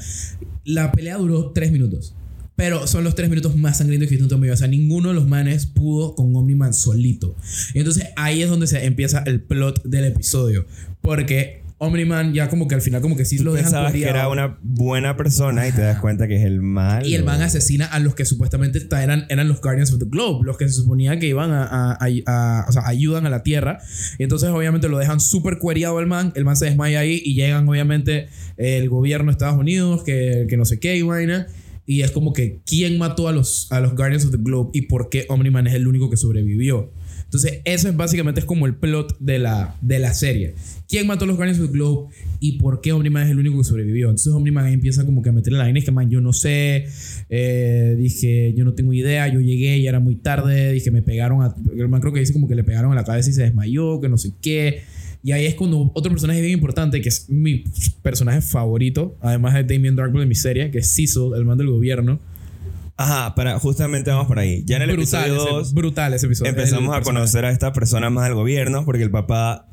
la 0.63 0.91
pelea 0.91 1.17
duró 1.17 1.51
tres 1.51 1.71
minutos. 1.71 2.15
Pero 2.55 2.85
son 2.85 3.03
los 3.03 3.15
tres 3.15 3.29
minutos 3.29 3.55
más 3.55 3.77
sangrientos 3.77 4.07
que 4.07 4.13
he 4.13 4.17
visto 4.17 4.25
en 4.25 4.29
toda 4.29 4.39
mi 4.39 4.45
vida. 4.45 4.53
O 4.53 4.57
sea, 4.57 4.67
ninguno 4.67 5.09
de 5.09 5.15
los 5.15 5.27
manes 5.27 5.65
pudo 5.65 6.13
con 6.13 6.35
Omni-Man 6.35 6.75
solito. 6.75 7.35
Y 7.73 7.79
entonces 7.79 8.09
ahí 8.15 8.43
es 8.43 8.49
donde 8.49 8.67
se 8.67 8.85
empieza 8.85 9.23
el 9.25 9.41
plot 9.41 9.81
del 9.83 10.03
episodio. 10.05 10.67
Porque 11.01 11.60
Omni-Man 11.83 12.33
ya 12.33 12.47
como 12.47 12.67
que 12.67 12.75
al 12.75 12.81
final 12.81 13.01
como 13.01 13.15
que 13.17 13.25
sí 13.25 13.37
Tú 13.37 13.45
lo 13.45 13.53
dejan 13.53 13.71
pensabas 13.71 13.91
que 13.93 14.03
era 14.03 14.27
una 14.29 14.59
buena 14.61 15.17
persona 15.17 15.67
y 15.67 15.71
te 15.71 15.81
das 15.81 15.99
cuenta 15.99 16.27
que 16.27 16.35
es 16.35 16.43
el 16.45 16.61
mal. 16.61 17.05
Y 17.07 17.15
el 17.15 17.23
man 17.23 17.41
asesina 17.41 17.85
a 17.87 17.97
los 17.99 18.13
que 18.13 18.23
supuestamente 18.23 18.79
ta- 18.81 19.03
eran, 19.03 19.25
eran 19.29 19.47
los 19.47 19.61
Guardians 19.61 19.91
of 19.91 19.97
the 19.99 20.05
Globe, 20.07 20.45
los 20.45 20.57
que 20.57 20.67
se 20.67 20.75
suponía 20.75 21.17
que 21.17 21.27
iban 21.27 21.49
a, 21.51 21.63
a- 21.65 21.97
a- 21.99 22.07
a- 22.27 22.65
o 22.69 22.71
sea, 22.71 22.87
ayudan 22.87 23.25
a 23.25 23.29
la 23.31 23.41
Tierra. 23.41 23.79
Y 24.19 24.23
entonces 24.23 24.49
obviamente 24.49 24.89
lo 24.89 24.99
dejan 24.99 25.19
súper 25.19 25.57
cueriado 25.57 25.99
el 25.99 26.05
man, 26.05 26.31
el 26.35 26.45
man 26.45 26.55
se 26.55 26.65
desmaya 26.65 26.99
ahí 26.99 27.19
y 27.25 27.33
llegan 27.33 27.67
obviamente 27.67 28.27
el 28.57 28.87
gobierno 28.87 29.25
de 29.27 29.31
Estados 29.31 29.57
Unidos, 29.57 30.03
que, 30.03 30.45
que 30.47 30.57
no 30.57 30.65
sé 30.65 30.79
qué 30.79 30.95
y 30.97 31.01
vaina. 31.01 31.47
Y 31.87 32.03
es 32.03 32.11
como 32.11 32.31
que 32.31 32.61
quién 32.63 32.99
mató 32.99 33.27
a 33.27 33.31
los, 33.31 33.71
a 33.71 33.79
los 33.81 33.95
Guardians 33.95 34.23
of 34.25 34.31
the 34.31 34.37
Globe 34.39 34.69
y 34.73 34.83
por 34.83 35.09
qué 35.09 35.25
Omni-Man 35.29 35.65
es 35.65 35.73
el 35.73 35.87
único 35.87 36.11
que 36.11 36.15
sobrevivió. 36.15 36.91
Entonces, 37.31 37.61
eso 37.63 37.87
es 37.87 37.95
básicamente 37.95 38.41
es 38.41 38.45
como 38.45 38.65
el 38.65 38.75
plot 38.75 39.17
de 39.19 39.39
la, 39.39 39.77
de 39.79 39.99
la 39.99 40.13
serie. 40.13 40.53
¿Quién 40.89 41.07
mató 41.07 41.23
a 41.23 41.27
los 41.29 41.37
Guardians 41.37 41.61
of 41.61 41.67
the 41.67 41.71
Globe 41.71 42.13
y 42.41 42.57
por 42.57 42.81
qué 42.81 42.91
Omni-Man 42.91 43.23
es 43.23 43.29
el 43.29 43.39
único 43.39 43.57
que 43.57 43.63
sobrevivió? 43.63 44.07
Entonces, 44.09 44.33
Omni-Man 44.33 44.67
empieza 44.67 45.05
como 45.05 45.21
que 45.21 45.29
a 45.29 45.31
meterle 45.31 45.57
la 45.57 45.63
vaina. 45.63 45.79
Es 45.79 45.85
que, 45.85 45.93
man, 45.93 46.09
yo 46.09 46.19
no 46.19 46.33
sé. 46.33 46.87
Eh, 47.29 47.95
dije, 47.97 48.53
yo 48.53 48.65
no 48.65 48.73
tengo 48.73 48.91
idea. 48.91 49.29
Yo 49.29 49.39
llegué 49.39 49.77
y 49.77 49.87
era 49.87 50.01
muy 50.01 50.15
tarde. 50.15 50.73
Dije, 50.73 50.91
me 50.91 51.01
pegaron 51.01 51.41
a. 51.41 51.55
El 51.73 51.87
man 51.87 52.01
creo 52.01 52.11
que 52.11 52.19
dice 52.19 52.33
como 52.33 52.49
que 52.49 52.55
le 52.55 52.65
pegaron 52.65 52.91
a 52.91 52.95
la 52.95 53.05
cabeza 53.05 53.29
y 53.29 53.33
se 53.33 53.43
desmayó, 53.43 54.01
que 54.01 54.09
no 54.09 54.17
sé 54.17 54.33
qué. 54.41 54.81
Y 55.23 55.31
ahí 55.31 55.45
es 55.45 55.55
cuando 55.55 55.89
otro 55.93 56.11
personaje 56.11 56.41
bien 56.41 56.51
importante, 56.51 56.99
que 56.99 57.07
es 57.07 57.29
mi 57.29 57.63
personaje 58.01 58.41
favorito, 58.41 59.15
además 59.21 59.53
de 59.53 59.63
Damien 59.63 59.95
Darkblood 59.95 60.23
de 60.23 60.27
mi 60.27 60.35
serie, 60.35 60.69
que 60.69 60.79
es 60.79 60.87
Cecil, 60.93 61.31
el 61.33 61.45
man 61.45 61.57
del 61.57 61.67
gobierno. 61.67 62.19
Ajá, 63.01 63.35
para, 63.35 63.59
justamente 63.59 64.09
vamos 64.11 64.27
por 64.27 64.39
ahí. 64.39 64.63
Ya 64.65 64.77
en 64.77 64.83
el 64.83 64.91
brutal, 64.95 65.25
episodio 65.25 65.43
ese, 65.43 65.49
2 65.55 65.73
brutal 65.73 66.13
ese 66.13 66.25
episodio. 66.27 66.49
empezamos 66.51 66.95
a 66.95 67.01
conocer 67.01 67.45
a 67.45 67.51
esta 67.51 67.73
persona 67.73 68.09
más 68.09 68.25
del 68.25 68.35
gobierno 68.35 68.85
porque 68.85 69.03
el 69.03 69.11
papá. 69.11 69.67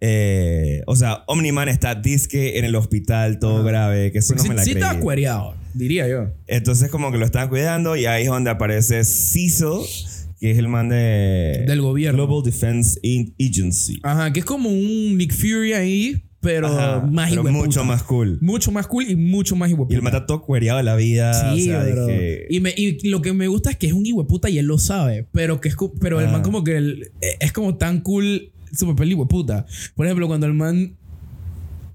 eh, 0.00 0.82
o 0.86 0.94
sea, 0.96 1.24
Omni-Man 1.26 1.68
está 1.68 1.94
disque 1.94 2.58
en 2.58 2.64
el 2.64 2.74
hospital, 2.76 3.38
todo 3.38 3.64
grave, 3.64 4.12
que 4.12 4.18
eso 4.18 4.34
Porque 4.34 4.42
no 4.44 4.48
me 4.50 4.54
la 4.56 4.64
sí, 4.64 4.74
creí. 4.74 5.00
cuereado, 5.00 5.54
diría 5.74 6.06
yo. 6.08 6.30
Entonces, 6.46 6.90
como 6.90 7.10
que 7.12 7.18
lo 7.18 7.24
están 7.24 7.48
cuidando 7.48 7.96
y 7.96 8.06
ahí 8.06 8.24
es 8.24 8.28
donde 8.28 8.50
aparece 8.50 9.04
Cecil, 9.04 9.80
que 10.38 10.50
es 10.50 10.58
el 10.58 10.68
man 10.68 10.88
de. 10.90 11.64
Del 11.66 11.80
gobierno. 11.80 12.26
Global 12.26 12.44
Defense 12.44 13.00
Agency. 13.40 14.00
Ajá, 14.02 14.32
que 14.32 14.40
es 14.40 14.44
como 14.46 14.68
un 14.68 15.16
Nick 15.16 15.32
Fury 15.34 15.72
ahí, 15.72 16.22
pero 16.46 16.68
Ajá, 16.68 17.00
más 17.10 17.30
pero 17.30 17.42
mucho 17.42 17.84
más 17.84 18.04
cool. 18.04 18.38
Mucho 18.40 18.70
más 18.70 18.86
cool 18.86 19.04
y 19.10 19.16
mucho 19.16 19.56
más 19.56 19.68
Y 19.68 19.72
hijueputa. 19.72 19.96
el 19.96 20.02
mata 20.02 20.26
todo 20.26 20.42
cuereado 20.42 20.78
de 20.78 20.84
la 20.84 20.94
vida. 20.94 21.54
Sí, 21.56 21.62
o 21.62 21.72
sea, 21.72 21.82
bro. 21.92 22.06
dije- 22.06 22.46
y, 22.48 22.60
me- 22.60 22.72
y 22.76 23.08
lo 23.08 23.20
que 23.20 23.32
me 23.32 23.48
gusta 23.48 23.70
es 23.70 23.76
que 23.76 23.88
es 23.88 23.92
un 23.92 24.06
hijueputa 24.06 24.48
y 24.48 24.58
él 24.58 24.66
lo 24.66 24.78
sabe. 24.78 25.26
Pero 25.32 25.60
que 25.60 25.68
es 25.68 25.76
pero 26.00 26.20
el 26.20 26.28
man 26.28 26.42
como 26.42 26.62
que 26.62 26.76
el- 26.76 27.10
es 27.40 27.52
como 27.52 27.76
tan 27.76 28.00
cool 28.00 28.52
su 28.72 28.86
papel 28.86 29.10
hijueputa. 29.10 29.66
Por 29.96 30.06
ejemplo, 30.06 30.28
cuando 30.28 30.46
el 30.46 30.54
man 30.54 30.94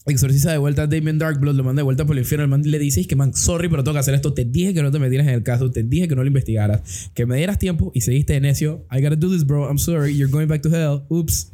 exorciza 0.08 0.52
de 0.52 0.58
vuelta 0.58 0.82
a 0.84 0.88
Damien 0.88 1.20
Darkblood, 1.20 1.56
lo 1.56 1.64
manda 1.64 1.80
de 1.80 1.84
vuelta 1.84 2.06
por 2.06 2.16
el 2.16 2.24
infierno, 2.24 2.44
el 2.44 2.50
man 2.50 2.64
le 2.66 2.80
dice, 2.80 3.02
es 3.02 3.08
que 3.08 3.16
man, 3.16 3.34
sorry, 3.36 3.70
pero 3.70 3.84
tengo 3.84 3.94
que 3.94 4.00
hacer 4.00 4.16
esto. 4.16 4.34
Te 4.34 4.44
dije 4.46 4.74
que 4.74 4.82
no 4.82 4.92
te 4.92 5.00
metieras 5.00 5.28
en 5.28 5.36
el 5.36 5.44
caso, 5.44 5.70
te 5.72 5.84
dije 5.84 6.08
que 6.08 6.16
no 6.16 6.22
lo 6.24 6.28
investigaras, 6.28 7.12
que 7.14 7.26
me 7.26 7.38
dieras 7.38 7.60
tiempo 7.60 7.92
y 7.94 8.02
seguiste 8.02 8.34
de 8.34 8.42
necio. 8.42 8.86
I 8.92 9.02
gotta 9.02 9.16
do 9.16 9.30
this, 9.32 9.46
bro. 9.46 9.68
I'm 9.70 9.78
sorry. 9.78 10.18
You're 10.18 10.32
going 10.32 10.48
back 10.48 10.62
to 10.64 10.70
hell. 10.70 11.04
Oops. 11.10 11.52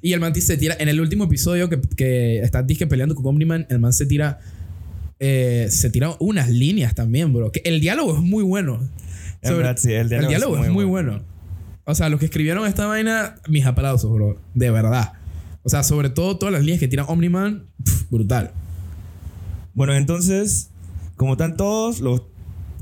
Y 0.00 0.12
el 0.12 0.20
man 0.20 0.34
se 0.34 0.56
tira, 0.56 0.76
en 0.78 0.88
el 0.88 1.00
último 1.00 1.24
episodio 1.24 1.68
que, 1.68 1.80
que 1.96 2.38
está 2.40 2.62
disque 2.62 2.86
peleando 2.86 3.14
con 3.14 3.26
Omni-Man, 3.26 3.66
el 3.68 3.80
man 3.80 3.92
se 3.92 4.06
tira, 4.06 4.38
eh, 5.18 5.66
se 5.70 5.90
tira 5.90 6.14
unas 6.20 6.48
líneas 6.48 6.94
también, 6.94 7.32
bro. 7.32 7.50
Que 7.50 7.62
el 7.64 7.80
diálogo 7.80 8.14
es 8.16 8.22
muy 8.22 8.44
bueno. 8.44 8.80
En 9.42 9.56
verdad, 9.56 9.76
sí, 9.76 9.92
el 9.92 10.08
diálogo 10.08 10.56
es 10.56 10.62
es 10.62 10.68
muy 10.68 10.68
muy 10.68 10.84
bueno. 10.84 11.22
O 11.84 11.94
sea, 11.94 12.08
los 12.08 12.20
que 12.20 12.26
escribieron 12.26 12.66
esta 12.66 12.86
vaina, 12.86 13.36
mis 13.48 13.64
aplausos, 13.64 14.12
bro. 14.12 14.40
De 14.54 14.70
verdad. 14.70 15.12
O 15.62 15.68
sea, 15.68 15.82
sobre 15.82 16.10
todo 16.10 16.38
todas 16.38 16.52
las 16.52 16.62
líneas 16.62 16.80
que 16.80 16.88
tira 16.88 17.04
Omni-Man, 17.04 17.66
brutal. 18.10 18.52
Bueno, 19.74 19.94
entonces, 19.94 20.70
como 21.16 21.32
están 21.32 21.56
todos 21.56 22.00
los 22.00 22.22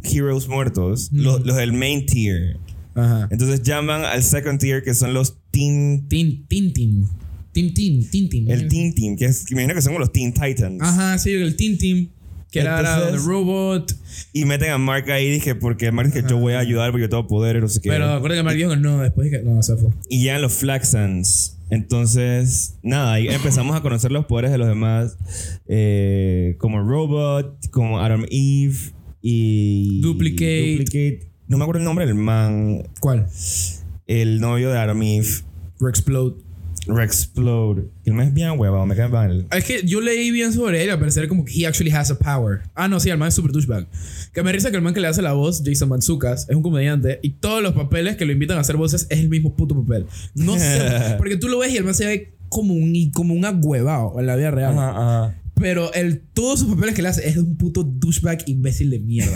heroes 0.03 0.49
muertos, 0.49 1.11
los, 1.13 1.45
los 1.45 1.57
del 1.57 1.73
main 1.73 2.07
tier. 2.07 2.59
Ajá. 2.97 3.29
Entonces 3.31 3.63
llaman 3.63 4.05
al 4.05 4.23
second 4.23 4.59
tier, 4.59 4.83
que 4.83 4.95
son 4.95 5.15
los 5.15 5.39
teen. 5.51 6.07
Tin, 6.09 6.47
tin, 6.49 6.73
tin. 6.73 7.09
Tin, 7.53 7.73
tin, 7.73 8.11
tin, 8.11 8.29
tin. 8.29 8.51
El 8.51 8.69
teen 8.69 8.95
team, 8.95 9.17
que, 9.17 9.27
es, 9.27 9.47
que 9.47 9.55
me 9.55 9.63
imagino 9.63 9.77
que 9.77 9.83
son 9.83 9.93
como 9.93 10.01
los 10.01 10.13
teen 10.13 10.33
titans. 10.35 10.83
Ajá, 10.83 11.17
sí, 11.19 11.33
el 11.33 11.57
Tin 11.57 11.79
Team. 11.79 12.09
Que 12.51 12.61
era 12.61 13.11
The 13.11 13.17
Robot. 13.17 13.93
Y 14.33 14.45
meten 14.45 14.71
a 14.71 14.79
Mark 14.79 15.11
ahí, 15.11 15.31
dije, 15.31 15.55
porque 15.55 15.91
Mark 15.93 16.09
dice 16.09 16.23
que 16.23 16.31
yo 16.31 16.39
voy 16.39 16.55
a 16.55 16.59
ayudar 16.61 16.91
porque 16.91 17.03
yo 17.05 17.09
tengo 17.09 17.27
poder, 17.27 17.61
no 17.61 17.69
sé 17.69 17.81
qué. 17.81 17.89
Pero 17.91 18.11
acuérdate 18.13 18.41
que 18.41 18.43
Mark 18.45 18.57
dijo 18.57 18.71
que 18.71 18.77
no, 18.77 19.01
después 19.03 19.31
dije 19.31 19.43
que 19.43 19.49
no, 19.49 19.63
se 19.63 19.77
fue. 19.77 19.91
Y 20.09 20.23
llegan 20.23 20.43
los 20.43 20.55
Flaxans. 20.55 21.59
Entonces, 21.71 22.77
nada, 22.83 23.15
ahí 23.15 23.27
empezamos 23.29 23.75
a 23.77 23.81
conocer 23.81 24.13
los 24.13 24.27
poderes 24.27 24.53
de 24.53 24.59
los 24.59 24.69
demás. 24.69 25.17
eh, 25.67 26.57
como 26.59 26.81
Robot, 26.83 27.69
como 27.71 28.01
Adam 28.01 28.25
Eve 28.31 28.77
y. 29.23 30.01
Duplicate. 30.03 30.73
Duplicate. 30.79 31.33
No 31.49 31.59
me 31.59 31.65
acuerdo 31.65 31.79
el 31.81 31.85
nombre 31.85 32.07
del 32.07 32.15
man. 32.15 32.89
¿Cuál? 33.01 33.27
El 34.07 34.41
novio 34.41 34.71
de 34.71 34.81
Eve. 34.81 35.27
Rexplode. 35.81 36.47
Rexplode. 36.87 37.89
El 38.05 38.15
man 38.15 38.29
es 38.29 38.35
bien 38.35 38.59
huevado, 38.59 38.87
me 38.87 38.95
cae 38.95 39.09
mal. 39.09 39.47
Es 39.51 39.65
que 39.65 39.83
yo 39.85 40.01
leí 40.01 40.31
bien 40.31 40.53
sobre 40.53 40.83
él, 40.83 40.91
al 40.91 40.99
parecer 40.99 41.29
como 41.29 41.45
que 41.45 41.53
he 41.61 41.67
actually 41.67 41.91
has 41.91 42.11
a 42.11 42.19
power. 42.19 42.63
Ah, 42.75 42.89
no, 42.89 43.01
sí, 43.01 43.11
el 43.11 43.19
man 43.19 43.29
es 43.29 43.35
super 43.35 43.53
douchebag. 43.53 43.87
Que 44.33 44.43
me 44.43 44.53
risa 44.53 44.71
que 44.71 44.77
el 44.77 44.83
man 44.83 44.95
que 44.95 45.01
le 45.01 45.09
hace 45.09 45.23
la 45.23 45.33
voz, 45.33 45.63
Jason 45.65 45.89
Manzucas, 45.89 46.49
es 46.49 46.57
un 46.57 46.63
comediante 46.63 47.19
y 47.23 47.31
todos 47.31 47.63
los 47.63 47.73
papeles 47.73 48.17
que 48.17 48.25
lo 48.25 48.33
invitan 48.33 48.59
a 48.59 48.61
hacer 48.61 48.77
voces 48.77 49.07
es 49.11 49.19
el 49.19 49.29
mismo 49.29 49.55
puto 49.55 49.81
papel. 49.81 50.07
No 50.35 50.59
sé, 50.59 51.15
porque 51.19 51.37
tú 51.37 51.49
lo 51.49 51.59
ves 51.59 51.73
y 51.73 51.77
el 51.77 51.85
man 51.85 51.95
se 51.95 52.07
ve 52.07 52.35
como 52.49 52.75
un, 52.75 53.11
como 53.13 53.35
un 53.35 53.45
agüevado 53.45 54.19
en 54.19 54.27
la 54.27 54.37
vida 54.37 54.51
real. 54.51 54.79
Ajá, 54.79 54.91
ajá. 54.91 55.35
Pero 55.59 55.91
el, 55.95 56.21
todos 56.35 56.61
sus 56.61 56.75
papeles 56.75 56.95
que 56.95 57.01
le 57.01 57.09
hace 57.09 57.27
es 57.27 57.39
un 57.39 57.57
puto 57.57 57.83
douchebag 57.83 58.45
imbécil 58.47 58.91
de 58.91 58.99
mierda. 58.99 59.33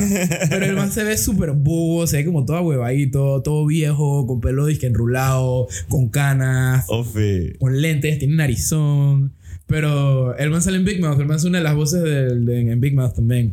Pero 0.50 0.66
el 0.66 0.76
man 0.76 0.92
se 0.92 1.02
ve 1.02 1.16
súper 1.16 1.52
bobo, 1.52 2.06
se 2.06 2.18
ve 2.18 2.24
como 2.26 2.44
todo 2.44 2.60
huevadito, 2.60 3.40
todo 3.42 3.64
viejo, 3.66 4.26
con 4.26 4.40
pelo 4.40 4.66
disque 4.66 4.86
enrulado, 4.86 5.66
con 5.88 6.10
canas, 6.10 6.84
Ofe. 6.88 7.56
con 7.58 7.80
lentes, 7.80 8.18
tiene 8.18 8.34
narizón. 8.34 9.32
Pero 9.66 10.36
el 10.36 10.50
man 10.50 10.60
sale 10.60 10.76
en 10.76 10.84
Big 10.84 11.00
Mouth, 11.00 11.18
el 11.20 11.26
man 11.26 11.38
es 11.38 11.44
una 11.44 11.58
de 11.58 11.64
las 11.64 11.74
voces 11.74 12.02
de- 12.02 12.60
en 12.70 12.80
Big 12.80 12.94
Mouth 12.94 13.14
también. 13.14 13.52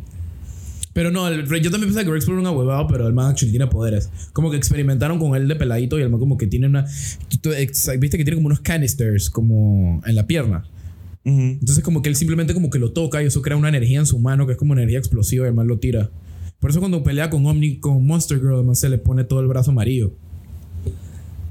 Pero 0.92 1.10
no, 1.10 1.28
el- 1.28 1.46
yo 1.46 1.70
también 1.70 1.84
pensaba 1.88 2.04
que 2.04 2.10
Rex 2.10 2.26
era 2.28 2.36
un 2.38 2.46
huevado, 2.46 2.86
pero 2.88 3.06
el 3.06 3.14
man 3.14 3.30
actually 3.30 3.50
tiene 3.52 3.68
poderes. 3.68 4.10
Como 4.34 4.50
que 4.50 4.56
experimentaron 4.58 5.18
con 5.18 5.34
él 5.36 5.48
de 5.48 5.54
peladito 5.56 5.98
y 5.98 6.02
el 6.02 6.10
man 6.10 6.18
como 6.20 6.36
que 6.36 6.46
tiene 6.48 6.66
una... 6.66 6.84
Viste 6.84 8.18
que 8.18 8.24
tiene 8.24 8.34
como 8.34 8.46
unos 8.48 8.60
canisters 8.60 9.30
como 9.30 10.02
en 10.04 10.14
la 10.16 10.26
pierna. 10.26 10.64
Entonces 11.24 11.84
como 11.84 12.00
que 12.00 12.08
él 12.08 12.16
simplemente 12.16 12.54
como 12.54 12.70
que 12.70 12.78
lo 12.78 12.92
toca 12.92 13.22
y 13.22 13.26
eso 13.26 13.42
crea 13.42 13.56
una 13.56 13.68
energía 13.68 13.98
en 13.98 14.06
su 14.06 14.18
mano 14.18 14.46
que 14.46 14.52
es 14.52 14.58
como 14.58 14.72
energía 14.72 14.98
explosiva 14.98 15.46
y 15.46 15.52
man 15.52 15.66
lo 15.66 15.78
tira. 15.78 16.10
Por 16.58 16.70
eso 16.70 16.80
cuando 16.80 17.02
pelea 17.02 17.28
con 17.30 17.44
Omni, 17.46 17.78
con 17.80 18.04
Monster 18.06 18.38
Girl, 18.40 18.64
man 18.64 18.74
se 18.76 18.88
le 18.88 18.98
pone 18.98 19.24
todo 19.24 19.40
el 19.40 19.46
brazo 19.46 19.70
amarillo. 19.72 20.14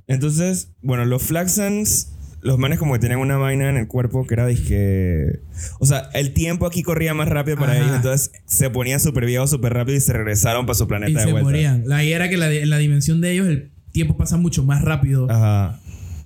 Entonces, 0.07 0.71
bueno, 0.81 1.05
los 1.05 1.21
Flaxans, 1.23 2.13
los 2.41 2.57
manes 2.57 2.79
como 2.79 2.93
que 2.93 2.99
tienen 2.99 3.19
una 3.19 3.37
vaina 3.37 3.69
en 3.69 3.77
el 3.77 3.87
cuerpo 3.87 4.25
que 4.25 4.33
era 4.35 4.47
disque... 4.47 5.39
O 5.79 5.85
sea, 5.85 6.09
el 6.13 6.33
tiempo 6.33 6.65
aquí 6.65 6.81
corría 6.81 7.13
más 7.13 7.27
rápido 7.27 7.57
para 7.57 7.73
Ajá. 7.73 7.81
ellos, 7.81 7.95
entonces 7.97 8.31
se 8.45 8.69
ponían 8.69 8.99
súper 8.99 9.25
viejos 9.25 9.49
súper 9.49 9.73
rápido 9.73 9.97
y 9.97 10.01
se 10.01 10.13
regresaron 10.13 10.65
para 10.65 10.75
su 10.75 10.87
planeta 10.87 11.11
Y 11.11 11.15
de 11.15 11.21
se 11.21 11.31
vuelta. 11.31 11.43
morían. 11.49 11.83
La 11.87 12.03
idea 12.03 12.15
era 12.15 12.29
que 12.29 12.37
la, 12.37 12.51
en 12.51 12.69
la 12.69 12.77
dimensión 12.77 13.21
de 13.21 13.33
ellos 13.33 13.47
el 13.47 13.71
tiempo 13.91 14.15
pasa 14.17 14.37
mucho 14.37 14.63
más 14.63 14.81
rápido. 14.81 15.29
Ajá. 15.29 15.79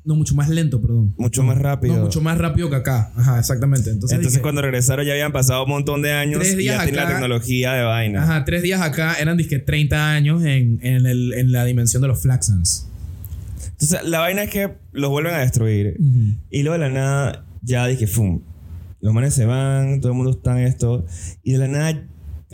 No, 0.04 0.16
mucho 0.16 0.34
más 0.34 0.50
lento, 0.50 0.82
perdón. 0.82 1.14
Mucho 1.18 1.44
más 1.44 1.58
rápido. 1.60 1.96
No, 1.96 2.02
mucho 2.02 2.22
más 2.22 2.38
rápido 2.38 2.70
que 2.72 2.76
acá. 2.78 3.12
Ajá, 3.16 3.38
exactamente. 3.40 3.92
Entonces, 3.92 4.16
Entonces 4.16 4.34
dije, 4.34 4.42
cuando 4.42 4.62
regresaron 4.64 5.06
ya 5.06 5.12
habían 5.14 5.32
pasado 5.32 5.64
un 5.66 5.70
montón 5.70 6.02
de 6.02 6.12
años 6.12 6.40
Tres 6.40 6.54
y 6.54 6.58
días 6.58 6.78
ya 6.78 6.84
tienen 6.86 7.04
la 7.04 7.10
tecnología 7.10 7.74
de 7.74 7.84
vaina. 7.84 8.24
Ajá, 8.24 8.44
tres 8.46 8.64
días 8.64 8.82
acá 8.82 9.14
eran 9.20 9.38
disque 9.38 9.60
30 9.60 10.12
años 10.12 10.44
en, 10.44 10.80
en, 10.82 11.06
el- 11.06 11.34
en 11.34 11.52
la 11.52 11.66
dimensión 11.66 12.02
de 12.02 12.08
los 12.08 12.20
Flaxans. 12.22 12.88
Entonces 13.74 14.00
la 14.04 14.20
vaina 14.20 14.44
es 14.44 14.50
que 14.50 14.74
los 14.92 15.10
vuelven 15.12 15.34
a 15.36 15.40
destruir. 15.40 15.98
Y 16.50 16.64
luego 16.64 16.74
de 16.82 16.90
la 16.90 16.94
nada 16.94 17.46
ya 17.62 17.86
dije, 17.88 18.08
¡fum! 18.08 18.42
Los 19.02 19.14
manes 19.14 19.34
se 19.34 19.46
van, 19.46 20.00
todo 20.02 20.12
el 20.12 20.18
mundo 20.18 20.32
está 20.32 20.60
en 20.60 20.68
esto. 20.68 21.06
Y 21.44 21.54
de 21.54 21.58
la 21.60 21.68
nada 21.68 22.04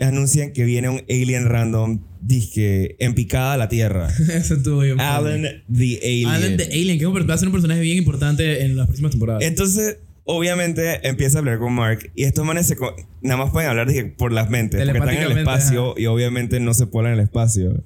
anuncian 0.00 0.52
que 0.52 0.64
viene 0.64 0.88
un 0.88 1.02
alien 1.08 1.46
random, 1.46 2.00
disque, 2.20 2.96
en 2.98 3.14
picada 3.14 3.54
a 3.54 3.56
la 3.56 3.68
Tierra. 3.68 4.08
Eso 4.32 4.54
estuvo 4.54 4.80
bien. 4.80 5.00
Alan 5.00 5.42
the 5.72 6.00
Alien. 6.02 6.28
Alan 6.28 6.56
the 6.56 6.64
Alien, 6.64 6.98
que 6.98 7.06
va 7.06 7.34
a 7.34 7.38
ser 7.38 7.48
un 7.48 7.52
personaje 7.52 7.80
bien 7.80 7.98
importante 7.98 8.64
en 8.64 8.76
las 8.76 8.86
próximas 8.86 9.10
temporadas. 9.12 9.42
Entonces, 9.42 9.98
obviamente, 10.24 11.06
empieza 11.08 11.38
a 11.38 11.40
hablar 11.40 11.58
con 11.58 11.72
Mark. 11.72 12.10
Y 12.14 12.24
estos 12.24 12.44
manes 12.44 12.66
se 12.66 12.76
nada 13.22 13.36
más 13.36 13.50
pueden 13.50 13.70
hablar 13.70 13.88
dije, 13.88 14.04
por 14.04 14.32
las 14.32 14.50
mentes. 14.50 14.84
Porque 14.84 14.98
están 14.98 15.16
en 15.16 15.32
el 15.32 15.38
espacio 15.38 15.94
y 15.96 16.06
obviamente 16.06 16.60
no 16.60 16.74
se 16.74 16.86
pueden 16.86 17.12
en 17.12 17.18
el 17.18 17.24
espacio. 17.24 17.82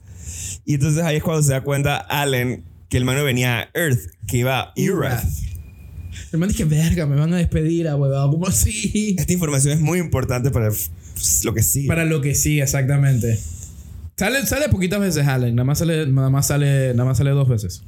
Y 0.64 0.74
entonces 0.74 1.02
ahí 1.02 1.16
es 1.16 1.22
cuando 1.22 1.42
se 1.42 1.52
da 1.52 1.62
cuenta 1.62 1.96
Alan 1.96 2.64
que 2.88 2.98
el 2.98 3.04
mano 3.04 3.24
venía 3.24 3.60
a 3.60 3.68
Earth, 3.74 4.00
que 4.26 4.38
iba 4.38 4.60
a 4.60 4.74
Urath. 4.76 5.24
El 6.32 6.38
man 6.38 6.48
dice, 6.48 6.64
verga, 6.64 7.06
me 7.06 7.16
van 7.16 7.32
a 7.32 7.38
despedir, 7.38 7.88
a 7.88 7.96
huevado. 7.96 8.30
¿Cómo 8.30 8.46
así? 8.46 9.16
Esta 9.18 9.32
información 9.32 9.72
es 9.74 9.80
muy 9.80 9.98
importante 9.98 10.50
para 10.50 10.70
lo 11.44 11.54
que 11.54 11.62
sigue. 11.62 11.88
Para 11.88 12.04
lo 12.04 12.20
que 12.20 12.34
sí, 12.34 12.60
exactamente. 12.60 13.38
Sale, 14.22 14.46
sale 14.46 14.68
poquitas 14.68 15.00
veces 15.00 15.26
Allen, 15.26 15.56
nada 15.56 15.64
más 15.64 15.78
sale, 15.80 16.06
nada 16.06 16.30
más 16.30 16.46
sale, 16.46 16.94
nada 16.94 17.06
más 17.06 17.18
sale 17.18 17.30
dos 17.30 17.48
veces. 17.48 17.82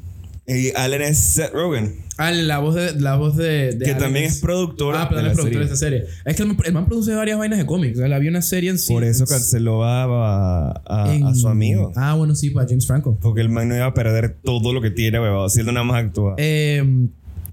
Y 0.48 0.72
Alan 0.76 1.00
es 1.00 1.16
Seth 1.18 1.52
Rogen, 1.54 1.94
Ah, 2.18 2.32
la 2.32 2.58
voz 2.58 2.74
de, 2.74 3.00
la 3.00 3.14
voz 3.14 3.36
de, 3.36 3.70
de 3.72 3.78
que 3.78 3.90
Allen 3.92 3.98
también 3.98 4.24
es 4.24 4.40
productor 4.40 4.96
Ah, 4.96 5.06
pero 5.08 5.22
la 5.22 5.28
es 5.28 5.34
productor 5.34 5.60
de 5.60 5.64
esta 5.66 5.76
serie. 5.76 6.04
Es 6.24 6.34
que 6.34 6.42
el 6.42 6.48
man, 6.48 6.56
el 6.64 6.72
man 6.72 6.86
produce 6.86 7.14
varias 7.14 7.38
vainas 7.38 7.60
de 7.60 7.64
cómics. 7.66 8.00
Él 8.00 8.12
había 8.12 8.30
una 8.30 8.42
serie 8.42 8.68
en 8.70 8.78
sí. 8.80 8.92
Por 8.92 9.04
eso 9.04 9.24
canceló 9.26 9.84
a, 9.84 10.02
a- 10.02 10.82
a- 11.06 11.14
en- 11.14 11.24
a 11.24 11.34
su 11.36 11.46
amigo. 11.46 11.92
Ah, 11.94 12.14
bueno, 12.14 12.34
sí, 12.34 12.50
para 12.50 12.66
James 12.66 12.84
Franco. 12.86 13.16
Porque 13.22 13.40
el 13.40 13.48
man 13.48 13.68
no 13.68 13.76
iba 13.76 13.86
a 13.86 13.94
perder 13.94 14.36
todo 14.42 14.72
lo 14.72 14.80
que 14.82 14.90
tiene, 14.90 15.20
huevado. 15.20 15.48
Si 15.48 15.60
él 15.60 15.66
nada 15.66 15.84
más 15.84 16.04
actúa. 16.04 16.34
Eh, 16.38 16.82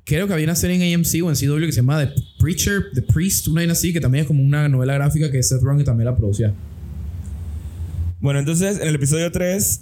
creo 0.03 0.25
que 0.27 0.33
había 0.33 0.45
una 0.45 0.55
serie 0.55 0.75
en 0.75 0.95
AMC 0.99 1.23
o 1.23 1.29
en 1.29 1.35
CW 1.35 1.65
que 1.67 1.71
se 1.71 1.77
llama 1.81 2.03
The 2.03 2.11
Preacher, 2.39 2.85
The 2.95 3.03
Priest, 3.03 3.47
una 3.47 3.61
vaina 3.61 3.73
así, 3.73 3.93
que 3.93 4.01
también 4.01 4.23
es 4.23 4.27
como 4.27 4.43
una 4.43 4.67
novela 4.67 4.95
gráfica 4.95 5.29
que 5.31 5.41
Seth 5.43 5.61
Rogen 5.61 5.85
también 5.85 6.05
la 6.07 6.15
producía. 6.17 6.51
Bueno, 8.21 8.39
entonces 8.39 8.79
en 8.79 8.87
el 8.87 8.95
episodio 8.95 9.31
3 9.31 9.81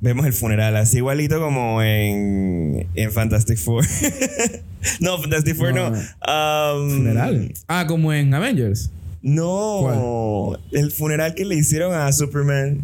vemos 0.00 0.26
el 0.26 0.32
funeral, 0.32 0.76
así 0.76 0.98
igualito 0.98 1.40
como 1.40 1.82
en, 1.82 2.86
en 2.94 3.10
Fantastic 3.10 3.58
Four. 3.58 3.84
no, 5.00 5.18
Fantastic 5.18 5.56
Four 5.56 5.74
no. 5.74 5.90
No. 5.90 5.96
Um, 5.98 6.90
Funeral. 6.90 7.54
Ah, 7.66 7.86
como 7.86 8.12
en 8.12 8.32
Avengers. 8.32 8.90
No, 9.22 10.58
el 10.70 10.90
funeral 10.92 11.34
que 11.34 11.46
le 11.46 11.56
hicieron 11.56 11.94
a 11.94 12.12
Superman. 12.12 12.80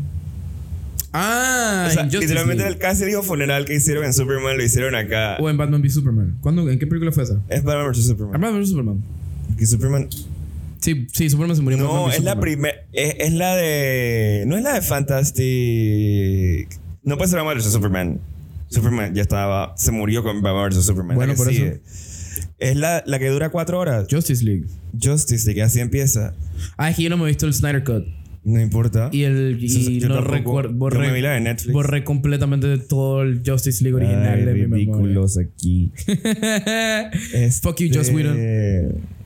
Ah, 1.12 1.87
o 1.88 1.92
sea, 1.92 2.05
literalmente 2.05 2.62
League. 2.62 2.76
el 2.76 2.79
casi 2.79 3.05
dijo 3.05 3.22
funeral 3.22 3.64
que 3.64 3.74
hicieron 3.74 4.05
en 4.05 4.14
Superman 4.14 4.57
lo 4.57 4.64
hicieron 4.64 4.94
acá. 4.94 5.37
O 5.38 5.50
en 5.50 5.57
Batman 5.57 5.83
v 5.83 5.90
Superman. 5.90 6.38
¿Cuándo, 6.40 6.68
¿En 6.70 6.79
qué 6.79 6.87
película 6.87 7.12
fue 7.12 7.24
esa? 7.24 7.40
Es 7.48 7.62
Batman 7.62 7.90
vs 7.92 8.07
Superman. 8.07 8.40
Batman 8.40 8.61
v 8.61 8.66
Superman. 8.66 9.03
Que 9.59 9.66
Superman. 9.66 10.09
Sí, 10.80 11.06
sí, 11.12 11.28
Superman 11.30 11.56
se 11.56 11.62
murió 11.62 11.78
No, 11.78 12.10
es 12.10 12.22
la 12.24 12.38
primera. 12.40 12.74
Es, 12.92 13.14
es 13.18 13.32
la 13.34 13.54
de. 13.56 14.44
No 14.46 14.56
es 14.56 14.62
la 14.62 14.74
de 14.74 14.80
Fantastic. 14.82 16.68
No 17.02 17.16
puede 17.16 17.28
ser 17.30 17.38
Batman 17.38 17.58
vs 17.58 17.72
Superman. 17.72 18.20
Superman 18.68 19.14
ya 19.14 19.22
estaba. 19.22 19.74
Se 19.76 19.90
murió 19.92 20.22
con 20.22 20.40
Batman 20.42 20.70
vs 20.70 20.84
Superman. 20.84 21.16
Bueno, 21.16 21.34
por 21.34 21.48
eso. 21.50 21.56
sigue. 21.58 21.80
Es 22.58 22.76
la, 22.76 23.02
la 23.06 23.18
que 23.18 23.28
dura 23.28 23.48
cuatro 23.50 23.78
horas. 23.78 24.06
Justice 24.10 24.44
League. 24.44 24.66
Justice 25.02 25.46
League, 25.46 25.62
así 25.62 25.80
empieza. 25.80 26.34
Ah, 26.76 26.90
es 26.90 26.96
que 26.96 27.02
yo 27.04 27.10
no 27.10 27.16
me 27.16 27.24
he 27.24 27.28
visto 27.28 27.46
el 27.46 27.54
Snyder 27.54 27.84
Cut. 27.84 28.04
No 28.42 28.58
importa. 28.60 29.10
Y 29.12 29.24
el. 29.24 29.62
Eso- 29.62 29.90
Y 29.90 30.00
yo 30.00 30.08
no 30.08 30.20
recuerdo. 30.22 30.72
Borré, 30.72 30.98
me 30.98 31.12
vi 31.12 31.20
la 31.20 31.32
de 31.32 31.40
Netflix. 31.40 31.72
borré 31.74 32.04
completamente 32.04 32.78
todo 32.78 33.22
el 33.22 33.42
Justice 33.44 33.82
League 33.84 33.96
original 33.96 34.38
Ay, 34.38 34.44
de 34.44 34.54
mi 34.54 34.66
memoria. 34.86 35.20
aquí. 35.42 35.92
Fuck 37.62 37.80
you, 37.80 37.88
Joss 37.92 38.10
Whedon. 38.10 39.19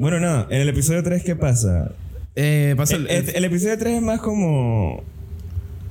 Bueno, 0.00 0.18
no. 0.18 0.50
En 0.50 0.60
el 0.62 0.68
episodio 0.68 1.02
3, 1.02 1.22
¿qué 1.22 1.36
pasa? 1.36 1.92
Eh, 2.34 2.74
pasa 2.76 2.96
El, 2.96 3.06
el, 3.08 3.28
el- 3.28 3.36
el 3.36 3.44
episodio 3.44 3.76
3 3.78 3.96
es 3.96 4.02
más 4.02 4.20
como. 4.20 5.02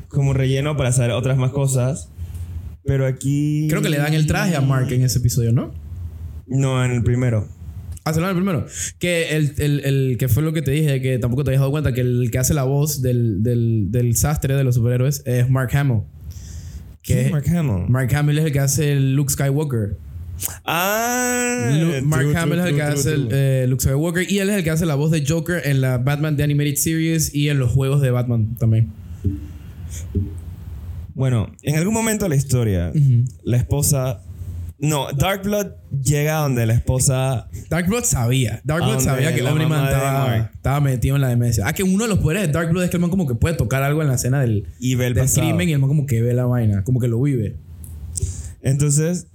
Como 0.10 0.34
relleno 0.34 0.76
para 0.76 0.89
hacer 0.89 1.12
otras 1.12 1.38
más 1.38 1.52
cosas. 1.52 2.10
Pero 2.86 3.06
aquí. 3.06 3.67
Creo 3.69 3.82
que 3.82 3.89
le 3.89 3.98
dan 3.98 4.13
el 4.15 4.26
traje 4.26 4.56
a 4.56 4.62
Mark 4.62 4.91
en 4.91 5.04
ese 5.04 5.19
episodio, 5.19 5.52
¿no? 5.54 5.72
No, 6.48 6.84
en 6.84 6.91
el 6.91 7.04
primero. 7.04 7.48
Ah, 8.06 8.13
se 8.13 8.19
lo 8.19 8.26
dan 8.26 8.36
el 8.36 8.41
primero. 8.43 8.65
Que 8.98 9.36
el, 9.36 9.54
el, 9.60 9.80
el 9.86 10.17
que 10.17 10.28
fue 10.28 10.41
lo 10.41 10.54
que 10.54 10.63
te 10.63 10.72
dije, 10.72 11.00
que 11.02 11.19
tampoco 11.19 11.43
te 11.43 11.52
habías 11.52 11.60
dado 11.60 11.69
cuenta, 11.72 11.93
que 11.93 12.02
el 12.02 12.30
que 12.32 12.39
hace 12.39 12.56
la 12.56 12.63
voz 12.63 13.04
del, 13.04 13.43
del, 13.43 13.91
del 13.91 14.15
sastre 14.15 14.56
de 14.56 14.63
los 14.63 14.74
superhéroes 14.76 15.22
es 15.28 15.48
Mark 15.52 15.69
Hamill. 15.76 16.02
¿Quién 17.04 17.19
Que 17.19 17.26
es 17.28 17.32
Mark 17.32 17.45
Hamill? 17.48 17.88
Mark 17.89 18.15
Hamill 18.15 18.39
es 18.39 18.45
el 18.45 18.52
que 18.52 18.60
hace 18.60 18.95
Luke 18.95 19.32
Skywalker. 19.32 19.98
Ah. 20.65 21.69
Lu- 21.71 22.06
Mark 22.06 22.23
true, 22.23 22.38
Hamill 22.38 22.58
true, 22.60 22.63
es 22.63 22.69
el 22.69 22.75
que 22.75 22.82
true, 22.82 22.93
hace 22.93 23.13
el, 23.13 23.28
eh, 23.32 23.65
Luke 23.67 23.84
Skywalker 23.84 24.32
y 24.32 24.39
él 24.39 24.49
es 24.49 24.58
el 24.58 24.63
que 24.63 24.69
hace 24.69 24.86
la 24.86 24.95
voz 24.95 25.12
de 25.12 25.23
Joker 25.28 25.62
en 25.65 25.82
la 25.82 25.97
Batman 25.97 26.38
The 26.38 26.43
Animated 26.43 26.75
Series 26.75 27.34
y 27.34 27.49
en 27.49 27.60
los 27.60 27.71
juegos 27.71 28.02
de 28.02 28.12
Batman 28.12 28.56
también. 28.58 28.89
Bueno, 31.13 31.52
en 31.63 31.75
algún 31.75 31.93
momento 31.93 32.25
de 32.25 32.30
la 32.30 32.36
historia, 32.36 32.91
la 33.43 33.58
esposa. 33.58 34.21
No, 34.82 35.08
Darkblood 35.12 35.71
llega 36.02 36.36
donde 36.38 36.65
la 36.65 36.73
esposa. 36.73 37.49
Darkblood 37.69 38.06
sabía. 38.06 38.62
Darkblood 38.63 38.91
A 38.91 38.95
donde 38.95 39.04
sabía 39.04 39.36
que 39.36 39.43
mamá 39.43 39.82
de 39.82 39.93
estaba, 39.93 40.38
estaba 40.54 40.80
metido 40.80 41.15
en 41.17 41.21
la 41.21 41.28
demencia. 41.28 41.67
Ah, 41.67 41.73
que 41.73 41.84
uno 41.84 42.06
de 42.06 42.10
los 42.10 42.19
poderes 42.19 42.47
de 42.47 42.54
Darkblood 42.54 42.86
es 42.86 42.89
que 42.89 42.95
el 42.95 43.02
man 43.02 43.10
como 43.10 43.28
que 43.28 43.36
puede 43.36 43.56
tocar 43.56 43.84
algo 43.84 44.02
en 44.02 44.08
la 44.08 44.13
escena 44.15 44.39
del, 44.39 44.67
Y 44.80 44.95
ve 44.95 45.08
el 45.08 45.15
del 45.15 45.30
crimen 45.30 45.67
y 45.67 45.73
el 45.73 45.80
man 45.80 45.89
como 45.89 46.06
que 46.06 46.21
ve 46.21 46.34
la 46.34 46.45
vaina, 46.45 46.86
como 46.86 47.02
que 47.02 47.10
lo 47.10 47.21
vive. 47.21 47.58
Entonces, 48.62 49.28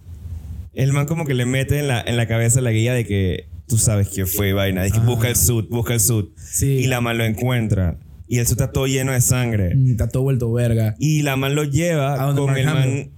el 0.74 0.92
man 0.92 1.06
como 1.06 1.24
que 1.26 1.34
le 1.34 1.46
mete 1.46 1.78
en 1.78 1.88
la, 1.88 2.00
en 2.00 2.16
la 2.16 2.26
cabeza 2.26 2.60
la 2.60 2.70
guía 2.72 2.92
de 2.94 3.04
que 3.04 3.48
tú 3.66 3.78
sabes 3.78 4.08
quién 4.08 4.26
fue 4.26 4.52
vaina. 4.52 4.82
De 4.82 4.90
que 4.90 4.98
busca 5.00 5.28
el 5.28 5.36
suit, 5.36 5.68
busca 5.68 5.94
el 5.94 6.00
suit. 6.00 6.30
Ah. 6.36 6.40
Sí. 6.52 6.66
Y 6.66 6.86
la 6.86 7.00
man 7.00 7.18
lo 7.18 7.24
encuentra. 7.24 7.98
Y 8.28 8.38
el 8.38 8.46
suit 8.46 8.60
está 8.60 8.72
todo 8.72 8.86
lleno 8.86 9.12
de 9.12 9.20
sangre. 9.20 9.74
Mm, 9.74 9.90
Está 9.92 10.08
todo 10.08 10.22
vuelto 10.24 10.52
verga. 10.52 10.94
Y 10.98 11.22
la 11.22 11.36
man 11.36 11.54
lo 11.54 11.64
lleva 11.64 12.14
¿A 12.22 12.32
dónde 12.32 12.40
con 12.42 12.56
el 12.56 12.66
man 12.66 13.10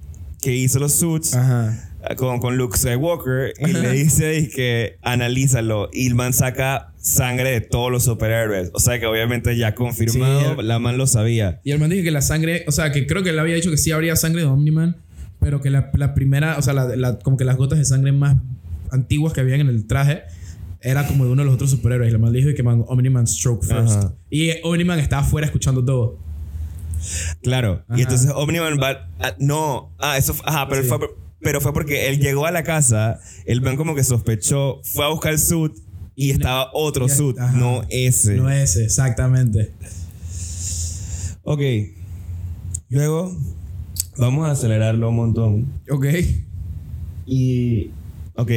que 0.42 0.54
hizo 0.54 0.78
los 0.78 0.92
suits. 0.94 1.34
Ajá. 1.34 1.82
Con, 2.16 2.38
con 2.38 2.56
Luke 2.56 2.76
Skywalker. 2.78 3.52
Y 3.58 3.72
le 3.72 3.90
dice 3.92 4.38
y 4.38 4.48
que 4.48 4.98
analízalo. 5.02 5.88
Y 5.92 6.06
el 6.06 6.14
man 6.14 6.32
saca 6.32 6.92
sangre 6.98 7.50
de 7.50 7.60
todos 7.60 7.90
los 7.90 8.04
superhéroes. 8.04 8.70
O 8.74 8.78
sea 8.80 9.00
que 9.00 9.06
obviamente 9.06 9.56
ya 9.56 9.74
confirmado, 9.74 10.56
Sí. 10.56 10.62
la 10.62 10.78
man 10.78 10.98
lo 10.98 11.06
sabía. 11.06 11.60
Y 11.64 11.72
el 11.72 11.78
man 11.80 11.90
dijo 11.90 12.04
que 12.04 12.10
la 12.12 12.22
sangre, 12.22 12.64
o 12.68 12.72
sea, 12.72 12.92
que 12.92 13.06
creo 13.06 13.22
que 13.24 13.30
él 13.30 13.38
había 13.38 13.54
dicho 13.56 13.70
que 13.70 13.76
sí 13.76 13.90
habría 13.90 14.14
sangre 14.16 14.42
de 14.42 14.46
Omni-Man, 14.48 14.96
pero 15.46 15.60
que 15.60 15.70
la, 15.70 15.92
la 15.94 16.12
primera, 16.12 16.58
o 16.58 16.62
sea, 16.62 16.72
la, 16.74 16.96
la- 16.96 17.20
como 17.20 17.36
que 17.36 17.44
las 17.44 17.56
gotas 17.56 17.78
de 17.78 17.84
sangre 17.84 18.10
más 18.10 18.36
antiguas 18.90 19.32
que 19.32 19.40
habían 19.42 19.60
en 19.60 19.68
el 19.68 19.86
traje 19.86 20.24
era 20.80 21.06
como 21.06 21.24
de 21.24 21.30
uno 21.30 21.42
de 21.42 21.46
los 21.46 21.54
otros 21.54 21.70
superhéroes. 21.70 22.10
Y 22.10 22.14
el 22.14 22.18
man 22.18 22.32
dijo 22.32 22.48
que 22.56 22.64
man, 22.64 22.84
Omni-Man 22.88 23.28
stroke 23.28 23.64
first. 23.64 23.96
Ajá. 23.96 24.12
Y 24.28 24.50
Omni-Man 24.64 24.98
estaba 24.98 25.22
afuera 25.22 25.46
escuchando 25.46 25.84
todo. 25.84 26.18
Claro. 27.44 27.84
Ajá. 27.86 27.96
Y 27.96 28.02
entonces 28.02 28.28
Omniman 28.34 28.76
va. 28.82 29.08
ah, 29.20 29.34
no. 29.38 29.92
Ah, 30.00 30.18
eso. 30.18 30.34
Ajá, 30.44 30.66
pero, 30.68 30.82
Sí. 30.82 30.88
fue, 30.88 30.98
pero 31.40 31.60
fue 31.60 31.72
porque 31.72 32.08
él 32.08 32.18
llegó 32.18 32.44
a 32.44 32.50
la 32.50 32.64
casa. 32.64 33.20
El 33.44 33.60
man 33.60 33.76
como 33.76 33.94
que 33.94 34.02
sospechó. 34.02 34.80
Fue 34.82 35.04
a 35.04 35.08
buscar 35.10 35.32
el 35.32 35.38
suit. 35.38 35.74
Y 36.16 36.32
estaba 36.32 36.70
otro 36.72 37.08
suit, 37.08 37.38
ajá. 37.38 37.56
no 37.56 37.84
ese. 37.88 38.34
No 38.34 38.50
ese, 38.50 38.82
exactamente. 38.82 39.70
Ok. 41.44 41.60
Luego. 42.88 43.32
Vamos 44.18 44.48
a 44.48 44.52
acelerarlo 44.52 45.10
un 45.10 45.16
montón. 45.16 45.80
Ok. 45.90 46.06
Y. 47.26 47.90
Ok. 48.34 48.50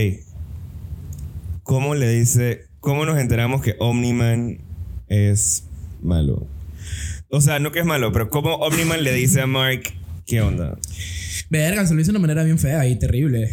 ¿Cómo 1.63 1.95
le 1.95 2.10
dice. 2.10 2.65
¿Cómo 2.80 3.06
nos 3.06 3.19
enteramos 3.19 3.62
que 3.62 3.76
Omniman 3.80 4.60
es 5.08 5.65
malo? 6.02 6.48
O 7.30 7.41
sea, 7.41 7.60
no 7.60 7.72
que 7.72 7.80
es 7.80 7.86
malo, 7.86 8.12
pero 8.12 8.30
¿cómo 8.30 8.56
Omniman 8.56 9.04
le 9.04 9.13
dice 9.13 9.41
a 9.41 9.48
Mark. 9.48 9.84
¿Qué 10.26 10.41
onda? 10.41 10.78
Verga, 11.50 11.86
se 11.86 11.95
lo 11.95 12.02
hizo 12.02 12.12
de 12.12 12.17
una 12.17 12.28
manera 12.28 12.43
bien 12.43 12.60
fea 12.60 12.88
y 12.88 12.98
terrible. 12.98 13.50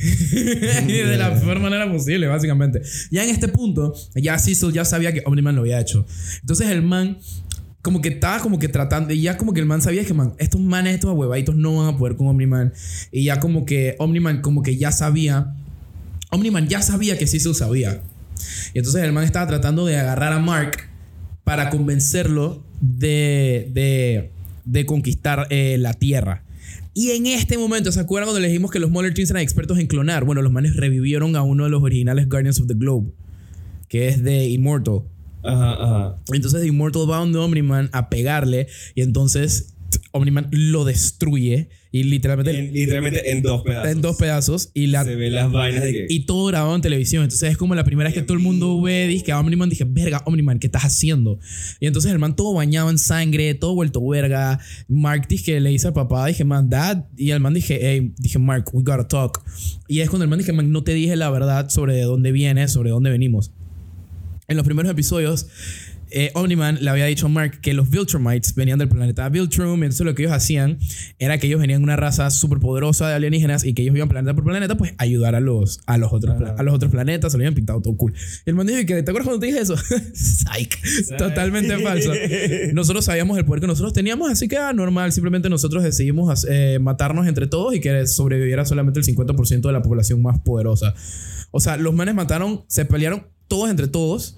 y 0.87 0.93
de 0.93 1.17
la 1.17 1.41
peor 1.41 1.59
manera 1.61 1.91
posible, 1.91 2.27
básicamente. 2.27 2.83
Ya 3.11 3.25
en 3.25 3.31
este 3.31 3.49
punto, 3.49 3.95
ya 4.15 4.39
Cecil 4.39 4.73
ya 4.73 4.85
sabía 4.85 5.13
que 5.13 5.23
Omniman 5.25 5.55
lo 5.55 5.63
había 5.63 5.81
hecho. 5.81 6.07
Entonces 6.41 6.69
el 6.69 6.83
man, 6.83 7.19
como 7.87 8.01
que 8.01 8.09
estaba 8.09 8.41
como 8.41 8.59
que 8.59 8.67
tratando, 8.67 9.13
y 9.13 9.21
ya 9.21 9.37
como 9.37 9.53
que 9.53 9.61
el 9.61 9.67
man 9.67 9.81
sabía 9.81 10.05
que, 10.05 10.13
man, 10.13 10.35
estos 10.39 10.61
manes, 10.61 10.95
estos 10.95 11.15
huevaditos 11.15 11.55
no 11.55 11.77
van 11.77 11.95
a 11.95 11.97
poder 11.97 12.17
con 12.17 12.27
Omniman. 12.27 12.73
Y 13.13 13.23
ya 13.23 13.39
como 13.39 13.65
que 13.65 13.95
Omniman, 14.01 14.41
como 14.41 14.65
que 14.65 14.77
ya 14.77 14.91
sabía, 14.91 15.55
Omniman 16.33 16.67
ya 16.67 16.83
sabía 16.83 17.17
que 17.17 17.29
Cecil 17.29 17.55
sabía. 17.55 18.03
Y 18.75 18.79
entonces 18.79 19.05
el 19.05 19.13
man 19.13 19.23
estaba 19.23 19.47
tratando 19.47 19.87
de 19.87 19.97
agarrar 19.97 20.33
a 20.33 20.41
Mark 20.41 20.79
para 21.45 21.71
convencerlo 21.71 22.61
de, 22.81 23.71
de, 23.73 24.33
de 24.65 24.85
conquistar 24.85 25.47
eh, 25.51 25.77
la 25.79 25.95
Tierra. 25.95 26.43
Y 26.93 27.13
en 27.13 27.27
este 27.27 27.57
momento, 27.57 27.93
¿se 27.93 28.01
acuerdan 28.01 28.27
cuando 28.27 28.41
le 28.41 28.49
dijimos 28.49 28.73
que 28.73 28.81
los 28.81 28.91
Moller 28.91 29.15
Twins 29.15 29.31
eran 29.31 29.45
expertos 29.45 29.79
en 29.79 29.87
clonar? 29.87 30.25
Bueno, 30.25 30.43
los 30.43 30.51
manes 30.51 30.75
revivieron 30.75 31.37
a 31.37 31.43
uno 31.43 31.63
de 31.63 31.71
los 31.71 31.85
originales 31.85 32.29
Guardians 32.29 32.59
of 32.59 32.67
the 32.67 32.75
Globe, 32.75 33.13
que 33.89 34.09
es 34.09 34.25
de 34.25 34.49
Immortal. 34.49 35.03
Ajá, 35.47 35.73
ajá. 35.83 36.19
Entonces 36.33 36.65
Immortal 36.67 37.11
va 37.11 37.19
donde 37.19 37.39
Omniman 37.39 37.91
a 37.93 38.09
pegarle 38.09 38.67
y 38.95 39.03
entonces 39.03 39.73
Omniman 40.13 40.49
lo 40.51 40.85
destruye 40.85 41.69
y 41.93 42.03
literalmente 42.03 42.59
En- 42.59 42.73
literalmente 42.75 43.31
en 43.31 43.41
dos 43.43 43.63
pedazos. 43.63 43.91
en 43.91 44.03
dos 44.03 44.17
pedazos 44.17 44.71
y 44.75 44.89
la 44.89 45.05
Se 45.05 45.15
ve 45.15 45.31
las 45.31 45.51
vainas 45.51 45.83
de 45.85 45.93
que. 45.93 46.07
y 46.11 46.27
todo 46.27 46.47
grabado 46.47 46.75
en 46.75 46.83
televisión. 46.83 47.23
Entonces 47.23 47.51
es 47.53 47.57
como 47.57 47.75
la 47.75 47.85
primera 47.85 48.09
vez 48.09 48.15
que 48.15 48.23
todo 48.23 48.37
el 48.37 48.43
mundo 48.43 48.79
ve, 48.83 49.23
que 49.25 49.33
a 49.33 49.41
Omniman 49.41 49.71
dije, 49.71 49.85
verga, 49.89 50.23
Omniman, 50.27 50.59
¿qué 50.59 50.67
estás 50.67 50.83
haciendo? 50.85 51.39
Y 51.81 51.87
entonces 51.87 52.13
el 52.13 52.19
man 52.19 52.37
todo 52.37 52.53
bañado 52.53 52.91
en 52.91 52.99
sangre, 52.99 53.55
todo 53.55 53.75
vuelto 53.75 54.07
verga. 54.07 54.59
Mark 54.89 55.27
dice 55.29 55.45
que 55.45 55.61
le 55.61 55.71
dice 55.71 55.87
al 55.87 55.95
papá, 55.95 56.27
dije, 56.27 56.45
man, 56.45 56.69
dad. 56.69 57.07
Y 57.17 57.31
el 57.31 57.41
man 57.41 57.55
dije, 57.55 57.79
hey, 57.81 58.13
dije, 58.19 58.39
Mark, 58.39 58.67
we 58.75 58.83
gotta 58.83 59.09
talk. 59.09 59.43
Y 59.89 60.01
es 60.01 60.11
cuando 60.11 60.25
el 60.25 60.29
man 60.31 60.39
dije, 60.41 60.53
man, 60.53 60.71
no 60.73 60.83
te 60.83 60.93
dije 60.93 61.17
la 61.17 61.31
verdad 61.31 61.71
sobre 61.71 61.95
de 61.95 62.03
dónde 62.03 62.33
vienes, 62.33 62.73
sobre 62.73 62.91
dónde 62.91 63.09
venimos. 63.11 63.53
En 64.49 64.57
los 64.57 64.65
primeros 64.65 64.91
episodios, 64.91 65.47
eh, 66.11 66.31
Omniman 66.35 66.79
le 66.81 66.89
había 66.89 67.07
dicho 67.07 67.27
a 67.27 67.29
Mark 67.29 67.61
que 67.61 67.75
los 67.75 67.91
Viltrumites 67.91 68.55
venían 68.55 68.79
del 68.79 68.89
planeta 68.89 69.29
Viltrum. 69.29 69.81
Y 69.81 69.87
entonces 69.87 70.07
lo 70.07 70.15
que 70.15 70.23
ellos 70.23 70.35
hacían 70.35 70.79
era 71.19 71.39
que 71.39 71.47
ellos 71.47 71.61
venían 71.61 71.81
de 71.81 71.85
una 71.85 71.97
raza 71.97 72.31
súper 72.31 72.59
poderosa 72.59 73.09
de 73.09 73.15
alienígenas 73.15 73.65
y 73.65 73.75
que 73.75 73.83
ellos 73.83 73.97
iban 73.97 74.09
planeta 74.09 74.35
por 74.35 74.45
planeta, 74.45 74.77
pues 74.77 74.95
ayudar 74.99 75.35
a 75.35 75.41
los, 75.41 75.81
a 75.87 75.99
los, 75.99 76.13
otros, 76.13 76.37
a 76.57 76.63
los 76.63 76.75
otros 76.75 76.91
planetas. 76.93 77.33
Se 77.33 77.39
lo 77.39 77.43
habían 77.43 77.55
pintado 77.55 77.81
todo 77.81 77.97
cool. 77.97 78.15
Y 78.45 78.51
el 78.51 78.55
man 78.55 78.67
dijo 78.67 78.79
¿te 78.87 78.99
acuerdas 79.01 79.25
cuando 79.25 79.41
te 79.41 79.47
dije 79.47 79.61
eso? 79.61 79.77
Psych. 80.15 81.17
Totalmente 81.19 81.77
falso. 81.83 82.13
Nosotros 82.73 83.05
sabíamos 83.05 83.37
el 83.39 83.45
poder 83.45 83.61
que 83.61 83.67
nosotros 83.67 83.93
teníamos, 83.93 84.31
así 84.31 84.49
que 84.49 84.57
ah, 84.57 84.73
normal. 84.73 85.13
Simplemente 85.13 85.49
nosotros 85.49 85.83
decidimos 85.83 86.47
eh, 86.49 86.79
matarnos 86.81 87.27
entre 87.27 87.47
todos 87.47 87.75
y 87.75 87.81
que 87.81 88.07
sobreviviera 88.07 88.65
solamente 88.65 89.01
el 89.01 89.07
50% 89.07 89.61
de 89.61 89.73
la 89.73 89.83
población 89.83 90.23
más 90.23 90.39
poderosa. 90.41 90.95
O 91.51 91.61
sea, 91.61 91.77
los 91.77 91.95
manes 91.95 92.15
mataron, 92.15 92.65
se 92.69 92.85
pelearon 92.85 93.27
todos 93.49 93.71
entre 93.71 93.89
todos 93.89 94.37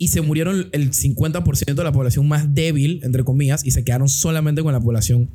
y 0.00 0.08
se 0.08 0.22
murieron 0.22 0.70
el 0.72 0.92
50% 0.92 1.74
de 1.74 1.84
la 1.84 1.92
población 1.92 2.26
más 2.26 2.54
débil, 2.54 3.00
entre 3.02 3.22
comillas, 3.22 3.66
y 3.66 3.70
se 3.70 3.84
quedaron 3.84 4.08
solamente 4.08 4.62
con 4.62 4.72
la 4.72 4.80
población 4.80 5.28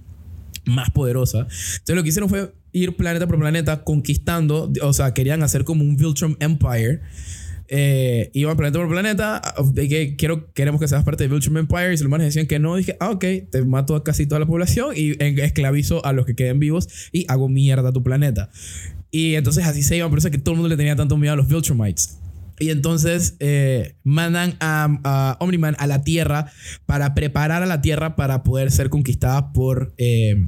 más 0.66 0.90
poderosa. 0.90 1.42
Entonces 1.42 1.96
lo 1.96 2.02
que 2.02 2.10
hicieron 2.10 2.30
fue 2.30 2.52
ir 2.72 2.96
planeta 2.96 3.28
por 3.28 3.38
planeta 3.38 3.84
conquistando, 3.84 4.72
o 4.82 4.94
sea, 4.94 5.14
querían 5.14 5.44
hacer 5.44 5.66
como 5.66 5.84
un 5.84 5.98
Viltrum 5.98 6.36
Empire. 6.40 7.02
Eh, 7.68 8.32
iban 8.34 8.58
planeta 8.58 8.80
por 8.80 8.90
planeta, 8.90 9.42
de 9.72 9.88
que 9.88 10.16
quiero, 10.16 10.52
queremos 10.54 10.82
que 10.82 10.88
seas 10.88 11.04
parte 11.04 11.26
de 11.26 11.30
Viltrum 11.30 11.58
Empire, 11.58 11.94
y 11.94 11.98
los 11.98 12.10
manes 12.10 12.26
decían 12.26 12.48
que 12.48 12.58
no, 12.58 12.76
dije, 12.76 12.98
ah, 13.00 13.12
ok, 13.12 13.26
te 13.52 13.64
mato 13.64 13.96
a 13.96 14.04
casi 14.04 14.26
toda 14.26 14.40
la 14.40 14.48
población 14.48 14.94
y 14.96 15.12
esclavizo 15.20 16.04
a 16.06 16.12
los 16.12 16.26
que 16.26 16.36
queden 16.36 16.60
vivos 16.60 16.90
y 17.12 17.26
hago 17.28 17.50
mierda 17.50 17.90
a 17.90 17.94
tu 17.94 18.02
planeta. 18.02 18.50
Y 19.12 19.36
entonces 19.36 19.66
así 19.66 19.84
se 19.84 19.98
iban, 19.98 20.10
por 20.10 20.18
eso 20.18 20.28
es 20.28 20.32
que 20.32 20.40
todo 20.40 20.54
el 20.54 20.58
mundo 20.58 20.70
le 20.70 20.78
tenía 20.78 20.96
tanto 20.96 21.18
miedo 21.18 21.34
a 21.34 21.36
los 21.36 21.48
Viltrumites. 21.48 22.18
Y 22.60 22.70
entonces 22.70 23.36
eh, 23.40 23.96
mandan 24.04 24.56
a, 24.60 25.00
a 25.04 25.38
Omniman 25.40 25.76
a 25.78 25.88
la 25.88 26.04
Tierra 26.04 26.52
para 26.86 27.14
preparar 27.14 27.64
a 27.64 27.66
la 27.66 27.82
Tierra 27.82 28.16
para 28.16 28.44
poder 28.44 28.72
ser 28.72 28.90
conquistada 28.90 29.52
por, 29.52 29.94
eh, 29.98 30.48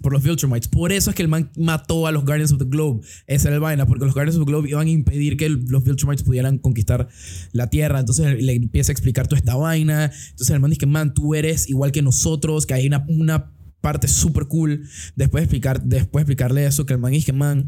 por 0.00 0.12
los 0.12 0.22
Viltrumites. 0.22 0.68
Por 0.68 0.92
eso 0.92 1.10
es 1.10 1.16
que 1.16 1.22
el 1.22 1.28
man 1.28 1.50
mató 1.56 2.06
a 2.06 2.12
los 2.12 2.24
Guardians 2.24 2.52
of 2.52 2.58
the 2.58 2.64
Globe. 2.64 3.00
Esa 3.26 3.48
era 3.48 3.56
el 3.56 3.60
vaina, 3.60 3.86
porque 3.86 4.04
los 4.04 4.14
Guardians 4.14 4.36
of 4.36 4.44
the 4.46 4.50
Globe 4.50 4.68
iban 4.68 4.86
a 4.86 4.90
impedir 4.90 5.36
que 5.36 5.48
los 5.48 5.84
Viltrumites 5.84 6.24
pudieran 6.24 6.58
conquistar 6.58 7.08
la 7.52 7.70
Tierra. 7.70 8.00
Entonces 8.00 8.42
le 8.42 8.54
empieza 8.54 8.90
a 8.90 8.94
explicar 8.94 9.28
toda 9.28 9.38
esta 9.38 9.54
vaina. 9.54 10.06
Entonces 10.30 10.50
el 10.50 10.60
man 10.60 10.70
dice 10.70 10.80
que, 10.80 10.86
man, 10.86 11.14
tú 11.14 11.34
eres 11.34 11.68
igual 11.68 11.92
que 11.92 12.02
nosotros, 12.02 12.66
que 12.66 12.74
hay 12.74 12.86
una 12.86 13.52
parte 13.88 14.06
súper 14.06 14.46
cool. 14.48 14.86
Después 15.16 15.40
de 15.40 15.44
explicar, 15.44 15.82
después 15.82 16.20
de 16.26 16.32
explicarle 16.32 16.66
eso, 16.66 16.84
que 16.84 16.92
el 16.92 16.98
man 16.98 17.12
que, 17.18 17.32
man, 17.32 17.66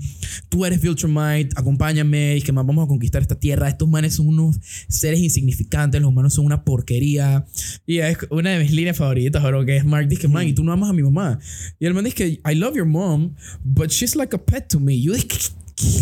tú 0.51 0.67
eres 0.67 0.83
Viltrumite, 0.83 1.49
acompáñame, 1.57 2.37
y 2.37 2.43
que, 2.43 2.53
man, 2.53 2.67
vamos 2.67 2.85
a 2.85 2.89
conquistar 2.89 3.23
esta 3.23 3.37
tierra. 3.37 3.71
Estos 3.71 3.89
manes 3.89 4.17
son 4.17 4.29
unos 4.29 4.59
seres 4.87 5.19
insignificantes, 5.21 5.99
los 5.99 6.11
humanos 6.11 6.35
son 6.35 6.45
una 6.45 6.63
porquería. 6.63 7.47
Y 7.87 8.01
es 8.01 8.19
una 8.29 8.51
de 8.51 8.59
mis 8.59 8.71
líneas 8.71 8.99
favoritas, 8.99 9.43
bro, 9.43 9.65
que 9.65 9.79
es 9.79 9.85
Mark 9.87 10.09
dice 10.09 10.29
man, 10.29 10.47
y 10.47 10.53
tú 10.53 10.63
no 10.63 10.73
amas 10.73 10.91
a 10.91 10.93
mi 10.93 11.03
mamá. 11.03 11.39
Y 11.79 11.87
el 11.87 11.95
man 11.95 12.05
dice 12.05 12.41
I 12.45 12.55
love 12.55 12.77
your 12.77 12.87
mom, 12.87 13.35
but 13.65 13.91
she's 13.91 14.15
like 14.15 14.37
a 14.37 14.45
pet 14.45 14.69
to 14.69 14.79
me. 14.79 15.01
Yo 15.01 15.15
dije, 15.15 15.27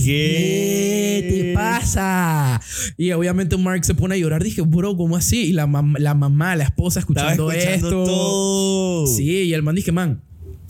¿Qué 0.04 1.26
te 1.28 1.54
pasa? 1.54 2.60
Y 2.96 3.12
obviamente 3.12 3.56
Mark 3.56 3.84
se 3.84 3.94
pone 3.94 4.14
a 4.14 4.18
llorar. 4.18 4.42
Dije, 4.42 4.62
bro, 4.62 4.96
¿cómo 4.96 5.16
así? 5.16 5.46
Y 5.46 5.52
la, 5.52 5.66
mam- 5.66 5.98
la 5.98 6.14
mamá, 6.14 6.56
la 6.56 6.64
esposa 6.64 7.00
escuchando, 7.00 7.50
escuchando 7.52 7.86
esto. 7.88 8.04
todo. 8.04 9.06
Sí, 9.06 9.30
y 9.44 9.52
el 9.54 9.62
man 9.62 9.74
dije, 9.74 9.92
man, 9.92 10.22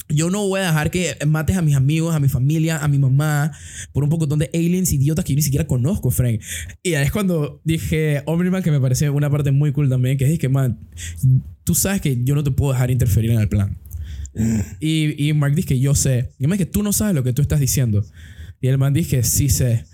yo 0.09 0.31
no 0.31 0.47
voy 0.47 0.61
a 0.61 0.67
dejar 0.69 0.91
que 0.91 1.17
mates 1.27 1.57
a 1.57 1.63
mis 1.63 1.75
amigos, 1.77 2.15
a 2.15 2.21
mi 2.21 2.29
familia, 2.29 2.79
a 2.79 2.89
mi 2.89 2.99
mamá, 2.99 3.53
por 3.93 4.05
un 4.05 4.11
pocotón 4.11 4.39
de 4.39 4.51
aliens 4.55 4.93
idiotas 4.93 5.25
que 5.25 5.33
yo 5.33 5.37
ni 5.37 5.43
siquiera 5.43 5.67
conozco, 5.67 6.11
Frank. 6.11 6.41
Y 6.83 6.95
ahí 6.95 7.05
es 7.05 7.13
cuando 7.13 7.61
dije, 7.65 8.23
Omniman, 8.27 8.63
que 8.63 8.71
me 8.71 8.81
parece 8.81 9.11
una 9.11 9.31
parte 9.31 9.51
muy 9.53 9.73
cool 9.73 9.89
también, 9.89 10.17
que 10.17 10.33
es 10.33 10.39
que, 10.39 10.49
man, 10.49 10.79
tú 11.65 11.75
sabes 11.75 12.01
que 12.01 12.19
yo 12.25 12.35
no 12.35 12.43
te 12.43 12.51
puedo 12.51 12.73
dejar 12.73 12.91
interferir 12.91 13.31
en 13.33 13.41
el 13.41 13.49
plan. 13.49 13.77
Y, 14.81 15.29
y 15.29 15.33
Mark 15.33 15.55
dice 15.55 15.69
que 15.69 15.81
yo 15.81 15.95
sé. 15.95 16.31
Y 16.39 16.47
me 16.47 16.55
dice 16.57 16.67
que 16.67 16.71
tú 16.73 16.83
no 16.83 16.93
sabes 16.93 17.15
lo 17.15 17.25
que 17.25 17.33
tú 17.33 17.43
estás 17.43 17.59
diciendo. 17.61 18.05
Y 18.61 18.69
el 18.69 18.79
man 18.79 18.93
dice 18.93 19.23
sí 19.23 19.49
sé. 19.49 19.85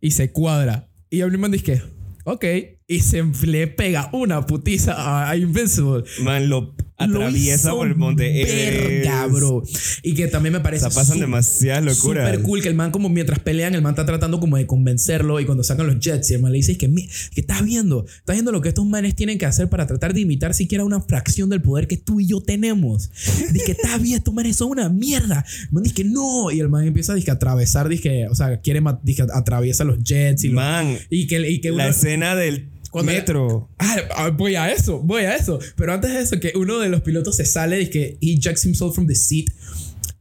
Y 0.00 0.12
se 0.12 0.32
cuadra. 0.32 0.88
Y 1.10 1.22
Omniman 1.22 1.50
dice 1.50 1.64
que, 1.64 1.82
ok. 2.24 2.44
Y 2.86 3.00
se 3.00 3.24
le 3.46 3.66
pega 3.66 4.10
una 4.12 4.44
putiza 4.46 5.28
a, 5.28 5.34
Invincible. 5.38 6.04
Man, 6.22 6.50
lo 6.50 6.74
atraviesa 6.96 7.70
Lo 7.70 7.78
por 7.78 7.88
el 7.88 7.96
monte 7.96 8.44
Verga, 8.44 9.26
bro. 9.26 9.62
Y 10.02 10.14
que 10.14 10.28
también 10.28 10.52
me 10.52 10.58
O 10.58 10.62
parece. 10.62 10.82
sea, 10.82 10.90
pasan 10.90 11.18
demasiadas 11.18 11.82
locuras. 11.82 12.28
Súper 12.28 12.42
cool 12.42 12.60
que 12.62 12.68
el 12.68 12.74
man, 12.74 12.90
como 12.90 13.08
mientras 13.08 13.38
pelean, 13.38 13.74
el 13.74 13.80
man 13.80 13.92
está 13.94 14.04
tratando 14.04 14.38
como 14.38 14.58
de 14.58 14.66
convencerlo. 14.66 15.40
Y 15.40 15.46
cuando 15.46 15.64
sacan 15.64 15.86
los 15.86 15.98
jets, 15.98 16.30
y 16.30 16.34
el 16.34 16.42
man 16.42 16.52
le 16.52 16.58
dice: 16.58 16.72
es 16.72 16.78
que, 16.78 16.92
que 16.92 17.40
estás 17.40 17.64
viendo, 17.64 18.04
estás 18.06 18.36
viendo 18.36 18.52
lo 18.52 18.60
que 18.60 18.68
estos 18.68 18.84
manes 18.86 19.16
tienen 19.16 19.38
que 19.38 19.46
hacer 19.46 19.70
para 19.70 19.86
tratar 19.86 20.12
de 20.12 20.20
imitar 20.20 20.52
siquiera 20.52 20.84
una 20.84 21.00
fracción 21.00 21.48
del 21.48 21.62
poder 21.62 21.88
que 21.88 21.96
tú 21.96 22.20
y 22.20 22.26
yo 22.26 22.42
tenemos. 22.42 23.10
Dice 23.50 23.64
que 23.64 23.72
estás 23.72 24.00
bien, 24.02 24.18
estos 24.18 24.34
manes 24.34 24.56
son 24.56 24.68
una 24.70 24.90
mierda. 24.90 25.42
El 25.62 25.72
man 25.72 25.82
dice 25.84 25.94
que 25.94 26.04
no. 26.04 26.50
Y 26.50 26.60
el 26.60 26.68
man 26.68 26.86
empieza 26.86 27.14
dice, 27.14 27.30
a 27.30 27.34
atravesar, 27.34 27.88
dice, 27.88 28.28
o 28.28 28.34
sea, 28.34 28.60
quiere, 28.60 28.82
dice, 29.02 29.24
atraviesa 29.32 29.84
los 29.84 30.04
jets 30.04 30.44
y, 30.44 30.50
Man, 30.50 30.98
y 31.08 31.26
que, 31.26 31.50
y 31.50 31.60
que 31.62 31.70
la 31.70 31.74
uno- 31.76 31.88
escena 31.88 32.36
del 32.36 32.68
Cuando- 32.94 33.10
metro. 33.10 33.68
Ah, 33.80 33.96
ah, 34.16 34.28
voy 34.30 34.54
a 34.54 34.70
eso, 34.72 35.00
voy 35.00 35.22
a 35.24 35.34
eso. 35.34 35.58
Pero 35.74 35.92
antes 35.92 36.12
de 36.12 36.20
eso, 36.20 36.38
que 36.38 36.52
uno 36.54 36.78
de 36.78 36.88
los 36.88 37.00
pilotos 37.00 37.34
se 37.34 37.44
sale 37.44 37.80
y 37.80 37.90
que 37.90 38.18
he 38.20 38.34
ejects 38.34 38.64
himself 38.64 38.94
from 38.94 39.08
the 39.08 39.16
seat. 39.16 39.46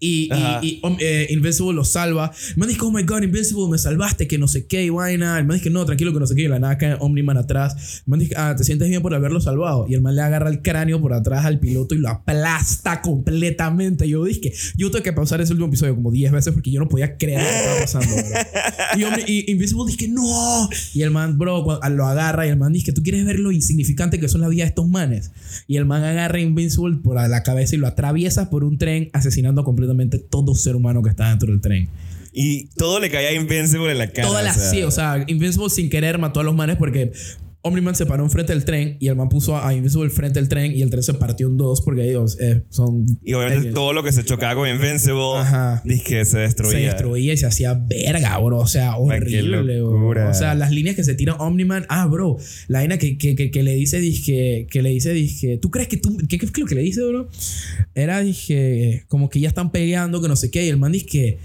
Y, 0.06 0.30
Ajá. 0.34 0.60
y, 0.62 0.68
y, 0.68 0.80
um, 0.84 0.98
eh, 1.00 1.28
Invincible 1.30 1.74
lo 1.74 1.86
salva. 1.86 2.32
El 2.52 2.58
man 2.58 2.68
dice, 2.68 2.82
oh 2.84 2.92
my 2.92 3.04
god, 3.04 3.24
Invincible, 3.24 3.68
me 3.72 3.78
salvaste, 3.78 4.28
que 4.28 4.38
no 4.38 4.48
sé 4.50 4.66
qué, 4.68 4.84
y 4.84 4.89
vaina. 4.89 5.39
El 5.39 5.45
man 5.45 5.58
dice, 5.58 5.70
no, 5.70 5.86
tranquilo, 5.86 6.12
que 6.12 6.20
no 6.20 6.28
sé 6.28 6.36
qué. 6.36 6.41
Y 6.43 6.47
la 6.49 6.60
nada 6.60 6.78
cae 6.78 6.97
Omni-Man 6.99 7.38
atrás. 7.38 8.01
El 8.06 8.12
man 8.12 8.20
dice, 8.20 8.34
ah, 8.38 8.54
te 8.58 8.66
sientes 8.66 8.89
bien 8.89 9.01
por 9.01 9.14
haberlo 9.16 9.39
salvado. 9.39 9.86
Y 9.88 9.93
el 9.93 10.01
man 10.01 10.16
le 10.18 10.22
agarra 10.22 10.49
el 10.49 10.62
cráneo 10.62 10.99
por 10.99 11.14
atrás 11.14 11.45
al 11.45 11.60
piloto 11.60 11.95
y 11.95 11.99
lo 11.99 12.10
aplasta 12.10 13.01
completamente. 13.01 14.10
Yo 14.10 14.26
dije, 14.26 14.51
yo 14.76 14.91
tuve 14.91 15.04
que 15.04 15.14
pausar 15.14 15.39
ese 15.39 15.54
último 15.54 15.68
episodio 15.70 15.95
como 15.95 16.12
10 16.12 16.34
veces 16.34 16.54
porque 16.54 16.70
yo 16.72 16.82
no 16.82 16.89
podía 16.89 17.16
creer 17.18 17.39
lo 17.41 17.78
que 17.78 17.84
estaba 17.86 18.04
pasando. 18.04 18.16
Y, 18.97 19.01
Omni- 19.04 19.24
y 19.28 19.51
Invincible 19.51 19.86
dice, 19.88 20.08
no. 20.10 20.70
Y 20.93 21.01
el 21.04 21.12
man, 21.12 21.38
bro, 21.38 21.80
lo 21.89 22.06
agarra 22.06 22.45
y 22.45 22.49
el 22.49 22.58
man 22.58 22.74
dice, 22.74 22.91
tú 22.91 23.01
quieres 23.04 23.26
ver 23.26 23.39
lo 23.39 23.51
insignificante 23.54 24.20
que 24.20 24.28
son 24.28 24.41
la 24.41 24.49
vida 24.49 24.64
de 24.64 24.70
estos 24.70 24.88
manes. 24.89 25.32
Y 25.68 25.78
el 25.78 25.86
man 25.86 26.04
agarra 26.04 26.38
a 26.39 26.41
Invincible 26.41 26.97
por 26.97 27.16
la 27.16 27.43
cabeza 27.43 27.76
y 27.76 27.78
lo 27.80 27.88
atraviesa 27.88 28.49
por 28.49 28.64
un 28.66 28.78
tren, 28.78 29.10
asesinando 29.14 29.64
completamente 29.64 29.93
todo 30.30 30.56
ser 30.56 30.76
humano 30.76 31.02
que 31.02 31.10
está 31.10 31.30
dentro 31.30 31.52
del 31.52 31.62
tren. 31.62 31.89
Y 32.34 32.66
todo 32.76 33.00
le 33.00 33.12
caía 33.12 33.30
a 33.30 33.34
Invincible 33.34 33.91
en 33.91 33.98
la 34.00 34.08
cara. 34.12 34.28
Todas 34.28 34.44
las, 34.44 34.72
sí, 34.72 34.82
o 34.82 34.91
sea, 34.91 35.24
Invincible 35.28 35.70
sin 35.70 35.89
querer 35.89 36.18
mató 36.18 36.39
a 36.39 36.44
los 36.44 36.56
manes 36.56 36.78
porque 36.78 37.12
Omni-Man 37.66 37.95
se 37.95 38.05
paró 38.05 38.24
enfrente 38.24 38.51
del 38.51 38.66
tren 38.66 38.97
y 38.99 39.07
el 39.07 39.16
man 39.16 39.30
puso 39.30 39.57
a 39.57 39.74
Invincible 39.74 40.09
frente 40.09 40.38
del 40.39 40.49
tren 40.49 40.76
y 40.76 40.82
el 40.82 40.89
tren 40.89 41.01
se 41.01 41.14
partió 41.14 41.47
en 41.47 41.55
dos 41.55 41.82
porque 41.82 42.09
ellos 42.09 42.38
eh, 42.41 42.64
son. 42.70 43.05
Y 43.24 43.34
obviamente 43.34 43.72
todo 43.72 43.93
lo 43.93 44.03
que 44.03 44.11
se 44.11 44.26
chocaba 44.26 44.55
con 44.55 44.68
Invincible, 44.68 45.38
Ajá. 45.38 45.82
dice 45.86 46.03
que 46.03 46.26
se 46.26 46.39
destruía. 46.39 46.72
se 46.72 46.80
destruía 46.80 47.34
y 47.34 47.38
se 47.38 47.45
hacía 47.45 47.74
verga, 47.74 48.38
bro. 48.39 48.59
O 48.59 48.68
sea, 48.68 48.97
horrible, 48.97 49.82
bro. 49.82 50.30
O 50.30 50.34
sea, 50.34 50.55
las 50.55 50.72
líneas 50.72 50.97
que 50.97 51.05
se 51.05 51.16
tira 51.16 51.36
Omniman. 51.36 51.86
Ah, 51.88 52.05
bro. 52.07 52.38
La 52.68 52.80
vaina 52.80 52.97
que, 52.97 53.18
que, 53.18 53.36
que, 53.36 53.49
que 53.49 53.64
le 53.64 53.76
dice, 53.76 53.99
dije, 54.01 54.68
que 54.70 54.82
le 54.82 54.89
dice, 54.89 55.14
dije, 55.14 55.57
¿tú 55.57 55.72
crees 55.72 55.88
que 55.88 55.95
tú. 55.95 56.18
¿Qué 56.28 56.38
qué 56.38 56.45
es 56.45 56.57
lo 56.57 56.66
que 56.66 56.76
le 56.76 56.82
dice, 56.82 57.01
bro? 57.05 57.30
Era, 57.95 58.20
dije, 58.20 59.05
como 59.07 59.30
que 59.30 59.39
ya 59.39 59.47
están 59.47 59.72
peleando, 59.72 60.22
que 60.22 60.28
no 60.28 60.36
sé 60.36 60.51
qué. 60.51 60.66
Y 60.66 60.70
el 60.70 60.78
man 60.78 60.91
dice 60.91 61.05
que. 61.05 61.38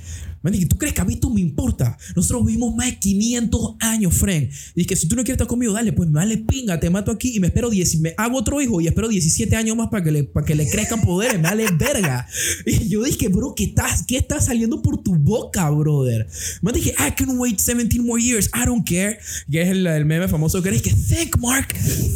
¿Tú 0.68 0.78
crees 0.78 0.94
que 0.94 1.00
a 1.00 1.04
mí 1.04 1.14
esto 1.14 1.30
me 1.30 1.40
importa? 1.40 1.96
Nosotros 2.14 2.46
vivimos 2.46 2.74
más 2.74 2.86
de 2.86 2.98
500 2.98 3.76
años, 3.80 4.14
friend. 4.14 4.50
Dije, 4.74 4.88
que 4.88 4.96
si 4.96 5.08
tú 5.08 5.16
no 5.16 5.22
quieres 5.22 5.36
estar 5.36 5.46
conmigo, 5.46 5.72
dale, 5.72 5.92
pues 5.92 6.08
me 6.08 6.16
vale 6.16 6.38
pinga, 6.38 6.80
te 6.80 6.90
mato 6.90 7.10
aquí 7.10 7.36
y 7.36 7.40
me 7.40 7.48
espero 7.48 7.70
10, 7.70 8.00
me 8.00 8.14
hago 8.16 8.38
otro 8.38 8.60
hijo 8.60 8.80
y 8.80 8.86
espero 8.86 9.08
17 9.08 9.54
años 9.56 9.76
más 9.76 9.88
para 9.88 10.02
que 10.02 10.12
le, 10.12 10.24
para 10.24 10.46
que 10.46 10.54
le 10.54 10.68
crezcan 10.68 11.00
poderes, 11.02 11.36
me 11.36 11.42
vale 11.42 11.66
verga. 11.78 12.26
Y 12.66 12.88
yo 12.88 13.02
dije, 13.02 13.28
bro, 13.28 13.54
¿qué 13.54 13.64
está, 13.64 13.86
¿qué 14.06 14.16
está 14.16 14.40
saliendo 14.40 14.82
por 14.82 15.02
tu 15.02 15.14
boca, 15.14 15.68
brother? 15.70 16.26
Me 16.62 16.72
dije, 16.72 16.94
I 16.98 17.12
can 17.12 17.38
wait 17.38 17.58
17 17.58 18.00
more 18.00 18.22
years, 18.22 18.50
I 18.54 18.66
don't 18.66 18.86
care. 18.88 19.18
Que 19.50 19.62
es 19.62 19.68
el, 19.68 19.86
el 19.86 20.04
meme 20.04 20.28
famoso 20.28 20.62
que 20.62 20.70
es 20.70 20.82
que, 20.82 20.90
think, 20.90 21.36
Mark, 21.38 21.68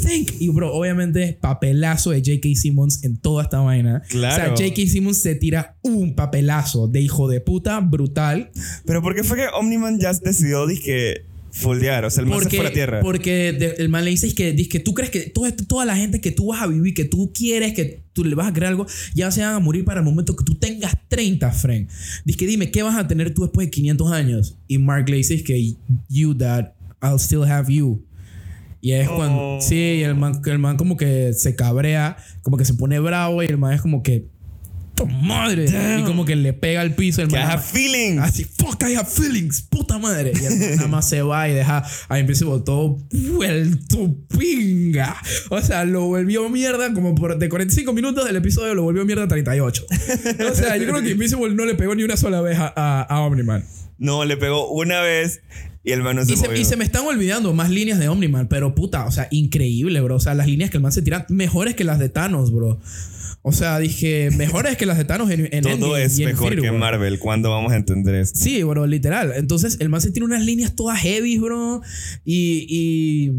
think. 0.07 0.31
Y, 0.41 0.49
bro, 0.49 0.73
obviamente, 0.73 1.39
papelazo 1.41 2.11
de 2.11 2.19
J.K. 2.19 2.49
Simmons 2.55 3.05
en 3.05 3.17
toda 3.17 3.45
esta 3.45 3.61
vaina. 3.61 4.03
Claro. 4.09 4.55
O 4.55 4.57
sea, 4.57 4.67
J.K. 4.67 4.91
Simmons 4.91 5.19
se 5.19 5.35
tira 5.35 5.72
un 5.83 6.15
papelazo 6.15 6.87
de 6.89 7.01
hijo 7.01 7.29
de 7.29 7.41
puta 7.41 7.81
brutal. 7.81 8.51
Pero 8.87 9.03
¿por 9.03 9.15
qué 9.15 9.25
fue 9.25 9.37
que 9.37 9.47
Omniman 9.55 9.99
ya 10.01 10.13
decidió, 10.15 10.67
dizque, 10.67 11.25
foldear? 11.51 12.05
O 12.05 12.11
sea, 12.11 12.23
el 12.23 12.29
man 12.31 12.39
se 12.39 12.45
Porque, 12.45 12.57
fue 12.57 12.67
a 12.67 12.69
la 12.69 12.75
tierra. 12.75 13.01
porque 13.01 13.53
de- 13.53 13.75
el 13.79 13.89
man 13.89 14.05
le 14.05 14.11
dice 14.11 14.33
que, 14.35 14.53
dice 14.53 14.69
que 14.71 14.81
tú 14.81 14.95
crees 14.95 15.11
que 15.11 15.19
esto- 15.19 15.43
toda 15.67 15.85
la 15.85 15.97
gente 15.97 16.21
que 16.21 16.31
tú 16.31 16.47
vas 16.47 16.63
a 16.63 16.67
vivir, 16.67 16.95
que 16.95 17.05
tú 17.05 17.33
quieres, 17.35 17.75
que 17.75 18.01
tú 18.13 18.25
le 18.25 18.35
vas 18.35 18.47
a 18.49 18.53
crear 18.53 18.71
algo, 18.71 18.87
ya 19.15 19.31
se 19.31 19.43
van 19.43 19.55
a 19.55 19.59
morir 19.59 19.85
para 19.85 20.01
el 20.01 20.05
momento 20.07 20.35
que 20.37 20.45
tú 20.45 20.55
tengas 20.55 20.95
30, 21.09 21.51
friend. 21.51 21.89
Dice 22.25 22.39
que 22.39 22.47
dime, 22.47 22.71
¿qué 22.71 22.83
vas 22.83 22.97
a 22.97 23.07
tener 23.09 23.35
tú 23.35 23.43
después 23.43 23.67
de 23.67 23.71
500 23.71 24.13
años? 24.13 24.57
Y 24.69 24.79
Mark 24.79 25.09
le 25.09 25.17
dice 25.17 25.43
que 25.43 25.75
you 26.09 26.33
dad, 26.35 26.73
I'll 27.03 27.19
still 27.19 27.43
have 27.45 27.73
you. 27.73 28.05
Y 28.81 28.93
es 28.93 29.09
cuando, 29.09 29.57
Oh. 29.59 29.59
sí, 29.61 30.03
el 30.03 30.15
man, 30.17 30.41
el 30.45 30.59
man 30.59 30.77
como 30.77 30.97
que 30.97 31.33
se 31.35 31.55
cabrea, 31.55 32.17
como 32.43 32.57
que 32.57 32.65
se 32.65 32.75
pone 32.75 32.99
bravo 32.99 33.43
y 33.43 33.47
el 33.47 33.57
man 33.59 33.75
es 33.75 33.81
como 33.83 34.03
que, 34.03 34.27
¡tu 35.07 35.15
madre! 35.15 35.67
Damn. 35.67 36.01
Y 36.01 36.03
como 36.05 36.25
que 36.25 36.37
le 36.37 36.53
pega 36.53 36.81
al 36.81 36.95
piso. 36.95 37.23
El 37.23 37.29
que 37.29 37.37
I 37.37 37.39
man 37.39 37.51
have 37.51 37.63
feelings. 37.63 38.23
Así, 38.23 38.45
fuck, 38.45 38.83
I 38.89 38.95
have 38.95 39.09
feelings, 39.09 39.63
puta 39.63 39.99
madre. 39.99 40.33
Y 40.35 40.45
el 40.45 40.59
man 40.59 40.77
nada 40.77 40.89
más 40.89 41.09
se 41.09 41.23
va 41.23 41.49
y 41.49 41.55
deja 41.55 41.85
a 42.09 42.19
Invincible 42.19 42.61
todo 42.65 42.99
vuelto 43.11 44.17
pinga. 44.37 45.17
O 45.51 45.61
sea, 45.61 45.85
lo 45.85 46.07
volvió 46.07 46.49
mierda 46.49 46.93
como 46.93 47.15
por 47.15 47.39
de 47.39 47.49
45 47.49 47.93
minutos 47.93 48.25
del 48.25 48.37
episodio, 48.37 48.75
lo 48.75 48.83
volvió 48.83 49.05
mierda 49.05 49.25
a 49.25 49.29
38. 49.29 49.87
O 50.51 50.55
sea, 50.55 50.77
yo 50.77 50.87
creo 50.89 51.03
que 51.03 51.11
Invincible 51.11 51.55
no 51.55 51.65
le 51.65 51.75
pegó 51.75 51.95
ni 51.95 52.03
una 52.03 52.17
sola 52.17 52.41
vez 52.41 52.59
a, 52.59 52.73
a, 52.75 53.03
a 53.03 53.21
Omni-Man. 53.21 53.65
No, 53.99 54.25
le 54.25 54.37
pegó 54.37 54.69
una 54.71 55.01
vez 55.01 55.43
y 55.85 55.93
el 55.93 56.03
man 56.03 56.17
no 56.17 56.25
se 56.25 56.33
Y 56.33 56.37
se, 56.37 56.47
movió. 56.47 56.61
y 56.61 56.65
se 56.65 56.77
me 56.77 56.85
están 56.85 57.05
olvidando 57.07 57.53
más 57.55 57.71
líneas 57.71 57.99
de 57.99 58.09
Omni-Man, 58.09 58.49
pero 58.49 58.75
puta, 58.75 59.05
o 59.07 59.11
sea, 59.11 59.29
increíble, 59.31 60.01
bro. 60.01 60.17
O 60.17 60.21
sea, 60.21 60.35
las 60.35 60.47
líneas 60.47 60.71
que 60.71 60.77
el 60.77 60.83
man 60.83 60.93
se 60.93 61.03
tira 61.03 61.27
mejores 61.29 61.75
que 61.75 61.85
las 61.85 61.99
de 61.99 62.09
Thanos, 62.09 62.53
bro. 62.53 62.81
O 63.45 63.51
sea, 63.51 63.79
dije, 63.81 64.31
mejores 64.37 64.77
que 64.77 64.87
las 64.87 64.97
de 64.97 65.05
Thanos 65.05 65.29
en, 65.31 65.49
en 65.53 65.63
Todo 65.63 65.97
Endgame 65.97 66.05
es 66.05 66.19
y 66.19 66.23
en 66.23 66.29
mejor 66.29 66.61
que. 66.61 66.71
Marvel. 66.71 67.19
¿Cuándo 67.19 67.51
vamos 67.51 67.73
a 67.73 67.77
entender 67.77 68.15
esto? 68.15 68.39
Sí, 68.39 68.63
bro, 68.63 68.87
literal. 68.87 69.33
Entonces, 69.35 69.79
el 69.81 69.89
man 69.89 70.01
se 70.01 70.13
tiene 70.13 70.27
unas 70.27 70.45
líneas 70.45 70.77
todas 70.77 71.01
heavy, 71.01 71.39
bro. 71.39 71.83
Y. 72.25 72.67
y 72.69 73.33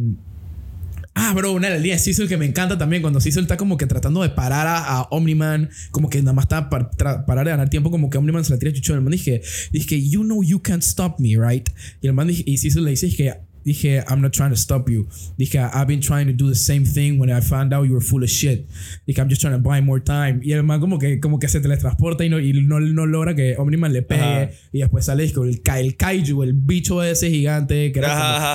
Ah, 1.16 1.32
bro, 1.36 1.52
una 1.52 1.68
de 1.68 1.76
las 1.76 1.82
líneas 1.84 2.04
de 2.04 2.12
Cecil 2.12 2.28
que 2.28 2.38
me 2.38 2.46
encanta 2.46 2.78
también. 2.78 3.02
Cuando 3.04 3.22
Cecil 3.22 3.44
está 3.44 3.56
como 3.56 3.78
que 3.78 3.86
tratando 3.86 4.24
de 4.24 4.30
parar 4.30 4.66
a, 4.66 4.80
a 4.80 5.02
Omni-Man, 5.12 5.70
como 5.92 6.10
que 6.10 6.20
nada 6.20 6.34
más 6.34 6.46
está 6.46 6.70
para 6.70 6.90
parar 7.26 7.46
de 7.46 7.52
ganar 7.52 7.70
tiempo, 7.70 7.92
como 7.92 8.10
que 8.10 8.18
Omni-Man 8.18 8.44
se 8.44 8.52
la 8.52 8.60
tira 8.60 8.74
chucho. 8.74 8.96
El 8.96 9.02
man 9.02 9.12
dije, 9.12 9.42
dije, 9.72 10.02
you 10.10 10.24
know 10.24 10.44
you 10.44 10.60
can't 10.60 10.84
stop 10.84 11.20
me, 11.20 11.36
right? 11.38 11.70
Y 12.02 12.08
el 12.08 12.14
man 12.14 12.28
dije, 12.28 12.44
y 12.46 12.58
Cecil 12.58 12.84
le 12.84 12.90
dice, 12.90 13.06
dije, 13.06 13.36
dije, 13.66 14.04
I'm 14.10 14.22
not 14.22 14.32
trying 14.34 14.50
to 14.52 14.56
stop 14.58 14.90
you. 14.90 15.08
Dije, 15.38 15.60
I've 15.74 15.88
been 15.88 16.02
trying 16.02 16.26
to 16.28 16.34
do 16.34 16.50
the 16.50 16.56
same 16.56 16.86
thing 16.86 17.20
when 17.20 17.30
I 17.30 17.42
found 17.42 17.74
out 17.74 17.86
you 17.88 17.94
were 17.94 18.04
full 18.06 18.24
of 18.24 18.30
shit. 18.30 18.68
Dije, 19.08 19.20
I'm 19.22 19.30
just 19.30 19.42
trying 19.42 19.54
to 19.56 19.60
buy 19.60 19.82
more 19.82 20.00
time. 20.02 20.40
Y 20.44 20.52
el 20.54 20.64
man 20.64 20.80
como 20.80 21.00
que, 21.00 21.20
como 21.20 21.40
que 21.40 21.48
se 21.48 21.60
teletransporta 21.62 22.26
y 22.26 22.30
no, 22.30 22.40
y 22.40 22.54
no, 22.54 22.80
no 22.80 23.06
logra 23.06 23.36
que 23.36 23.56
Omni-Man 23.58 23.94
le 23.94 24.02
pegue. 24.02 24.22
Ajá. 24.22 24.50
Y 24.72 24.80
después 24.80 25.06
sale 25.06 25.24
el, 25.24 25.62
el 25.78 25.96
kaiju, 25.98 26.44
el 26.44 26.54
bicho 26.54 27.02
ese 27.04 27.30
gigante. 27.30 27.92
Que 27.92 28.00
era 28.00 28.08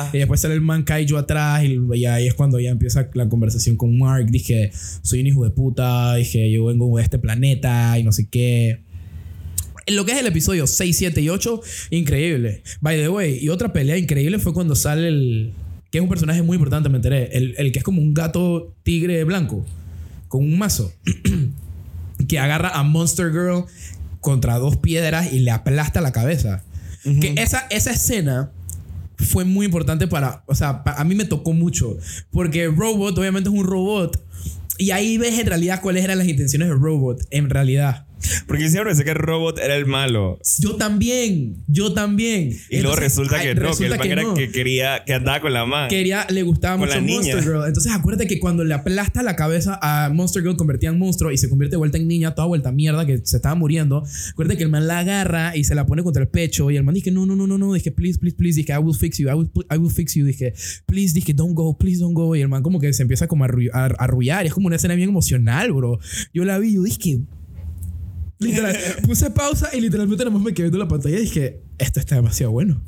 como- 0.03 0.15
y 0.15 0.19
después 0.19 0.41
sale 0.41 0.55
el 0.55 0.61
man 0.61 0.83
kaiju 0.83 1.17
atrás. 1.17 1.65
Y, 1.65 1.79
y 1.95 2.05
ahí 2.07 2.27
es 2.27 2.35
cuando 2.35 2.59
ya 2.61 2.71
empieza 2.71 3.09
la 3.15 3.29
conversación 3.29 3.77
con 3.77 3.99
Mark. 3.99 4.27
Dije, 4.31 4.71
soy 5.03 5.21
un 5.21 5.27
hijo 5.29 5.45
de 5.45 5.51
puta. 5.51 6.15
Dije, 6.17 6.51
yo 6.51 6.67
vengo 6.67 6.97
de 6.97 7.03
este 7.03 7.19
planeta 7.19 7.99
y 7.99 8.03
no 8.05 8.13
sé 8.13 8.29
qué. 8.29 8.85
En 9.89 9.97
lo 9.97 10.05
que 10.05 10.13
es 10.13 10.19
el 10.19 10.27
episodio 10.27 10.67
6, 10.67 10.97
7 10.97 11.21
y 11.21 11.29
8, 11.29 11.61
increíble. 11.91 12.63
By 12.81 12.97
the 12.99 13.09
way, 13.09 13.39
y 13.41 13.49
otra 13.49 13.73
pelea 13.73 13.97
increíble 13.97 14.39
fue 14.39 14.53
cuando 14.53 14.75
sale 14.77 15.09
el. 15.09 15.53
que 15.91 15.99
es 15.99 16.03
un 16.03 16.09
personaje 16.09 16.43
muy 16.43 16.57
importante, 16.57 16.89
me 16.89 16.97
enteré. 16.97 17.31
El, 17.37 17.55
el 17.59 17.73
que 17.73 17.79
es 17.79 17.85
como 17.85 18.01
un 18.03 18.15
gato 18.15 18.75
tigre 18.83 19.25
blanco. 19.25 19.65
Con 20.29 20.43
un 20.45 20.59
mazo. 20.59 20.93
que 22.29 22.39
agarra 22.39 22.71
a 22.71 22.83
Monster 22.83 23.31
Girl 23.31 23.65
contra 24.21 24.59
dos 24.59 24.77
piedras 24.77 25.33
y 25.33 25.39
le 25.41 25.51
aplasta 25.51 26.01
la 26.01 26.13
cabeza. 26.13 26.65
Que 27.21 27.35
esa, 27.39 27.67
esa 27.71 27.93
escena 27.93 28.51
fue 29.17 29.45
muy 29.45 29.65
importante 29.67 30.07
para. 30.09 30.43
O 30.47 30.55
sea, 30.55 30.85
pa- 30.85 30.95
a 30.95 31.05
mí 31.05 31.15
me 31.15 31.25
tocó 31.25 31.53
mucho. 31.55 31.97
Porque 32.31 32.67
Robot, 32.67 33.17
obviamente, 33.17 33.49
es 33.49 33.55
un 33.55 33.65
robot. 33.65 34.23
Y 34.77 34.91
ahí 34.91 35.17
ves 35.17 35.39
en 35.39 35.47
realidad 35.47 35.81
cuáles 35.81 36.05
eran 36.05 36.19
las 36.19 36.29
intenciones 36.29 36.69
de 36.69 36.75
Robot. 36.75 37.23
En 37.31 37.49
realidad. 37.49 38.05
Porque 38.47 38.65
yo 38.65 38.69
siempre 38.71 38.91
pensé 38.91 39.05
que 39.05 39.11
el 39.11 39.17
robot 39.17 39.59
era 39.59 39.77
el 39.77 39.87
malo. 39.87 40.39
Yo 40.59 40.77
también, 40.77 41.57
yo 41.67 41.93
también. 41.93 42.51
Y 42.71 42.81
luego 42.81 42.95
Entonces, 42.95 43.01
resulta 43.05 43.37
ay, 43.37 43.49
que 43.49 43.55
no, 43.55 43.61
que 43.61 43.67
el 43.67 43.69
resulta 43.73 43.97
man 43.99 44.11
era 44.11 44.23
no. 44.23 44.35
que 44.35 44.51
quería, 44.51 45.03
que 45.05 45.15
andaba 45.15 45.41
con 45.41 45.53
la 45.53 45.67
man. 45.67 45.89
Quería, 45.89 46.27
le 46.31 46.43
gustaba 46.43 46.77
Con 46.77 46.87
mucho 46.87 46.95
la 46.99 47.01
niña. 47.01 47.19
Monster 47.35 47.43
Girl. 47.43 47.67
Entonces 47.67 47.93
acuérdate 47.93 48.27
que 48.27 48.41
cuando 48.41 48.65
le 48.65 48.75
aplasta 48.75 49.23
la 49.23 49.37
cabeza 49.37 49.79
a 49.83 50.11
Monster 50.11 50.43
Girl 50.43 50.57
convertía 50.57 50.89
en 50.91 50.99
monstruo 50.99 51.31
y 51.31 51.39
se 51.39 51.49
convierte 51.49 51.73
de 51.75 51.79
vuelta 51.79 51.99
en 51.99 52.09
niña, 52.09 52.35
toda 52.35 52.47
vuelta 52.49 52.73
mierda 52.73 53.07
que 53.07 53.19
se 53.25 53.37
estaba 53.37 53.55
muriendo. 53.55 54.03
Acuérdate 54.33 54.57
que 54.59 54.65
el 54.65 54.71
man 54.71 54.87
la 54.87 54.99
agarra 55.01 55.57
y 55.57 55.65
se 55.65 55.75
la 55.75 55.87
pone 55.87 56.03
contra 56.03 56.23
el 56.23 56.29
pecho 56.29 56.71
y 56.71 56.77
el 56.77 56.85
man 56.85 56.95
dice 56.95 57.11
no, 57.11 57.27
no, 57.27 57.37
no, 57.37 57.47
no, 57.47 57.59
no, 57.59 57.73
dije 57.73 57.91
please, 57.93 58.19
please, 58.19 58.37
please, 58.37 58.57
dije 58.57 58.73
I 58.73 58.79
will 58.79 58.95
fix 58.97 59.19
you, 59.19 59.29
I 59.29 59.35
will, 59.35 59.51
I 59.71 59.77
will 59.79 59.91
fix 59.91 60.15
you, 60.15 60.25
dije 60.25 60.53
please, 60.87 61.13
dije 61.15 61.33
don't 61.35 61.55
go, 61.55 61.77
please 61.77 62.01
don't 62.01 62.15
go 62.15 62.35
y 62.35 62.41
el 62.41 62.49
man 62.49 62.63
como 62.63 62.81
que 62.81 62.93
se 62.93 63.03
empieza 63.03 63.27
como 63.27 63.45
a, 63.45 63.49
arru- 63.49 63.71
a, 63.73 63.85
a 63.85 64.05
arrullar 64.05 64.45
y 64.45 64.49
es 64.49 64.55
como 64.55 64.67
una 64.67 64.77
escena 64.77 64.95
bien 64.95 65.09
emocional, 65.11 65.73
bro. 65.73 65.99
Yo 66.35 66.45
la 66.45 66.59
vi, 66.59 66.75
yo 66.75 66.83
dije 66.83 67.21
Literal, 68.39 68.77
puse 69.05 69.31
pausa 69.31 69.71
y 69.75 69.81
literalmente 69.81 70.25
nada 70.25 70.35
más 70.37 70.43
me 70.43 70.55
quedé 70.55 70.65
viendo 70.65 70.79
la 70.79 70.89
pantalla 70.89 71.19
y 71.19 71.23
dije, 71.23 71.61
esto 71.79 71.99
está 71.99 72.15
demasiado 72.15 72.53
bueno. 72.53 72.81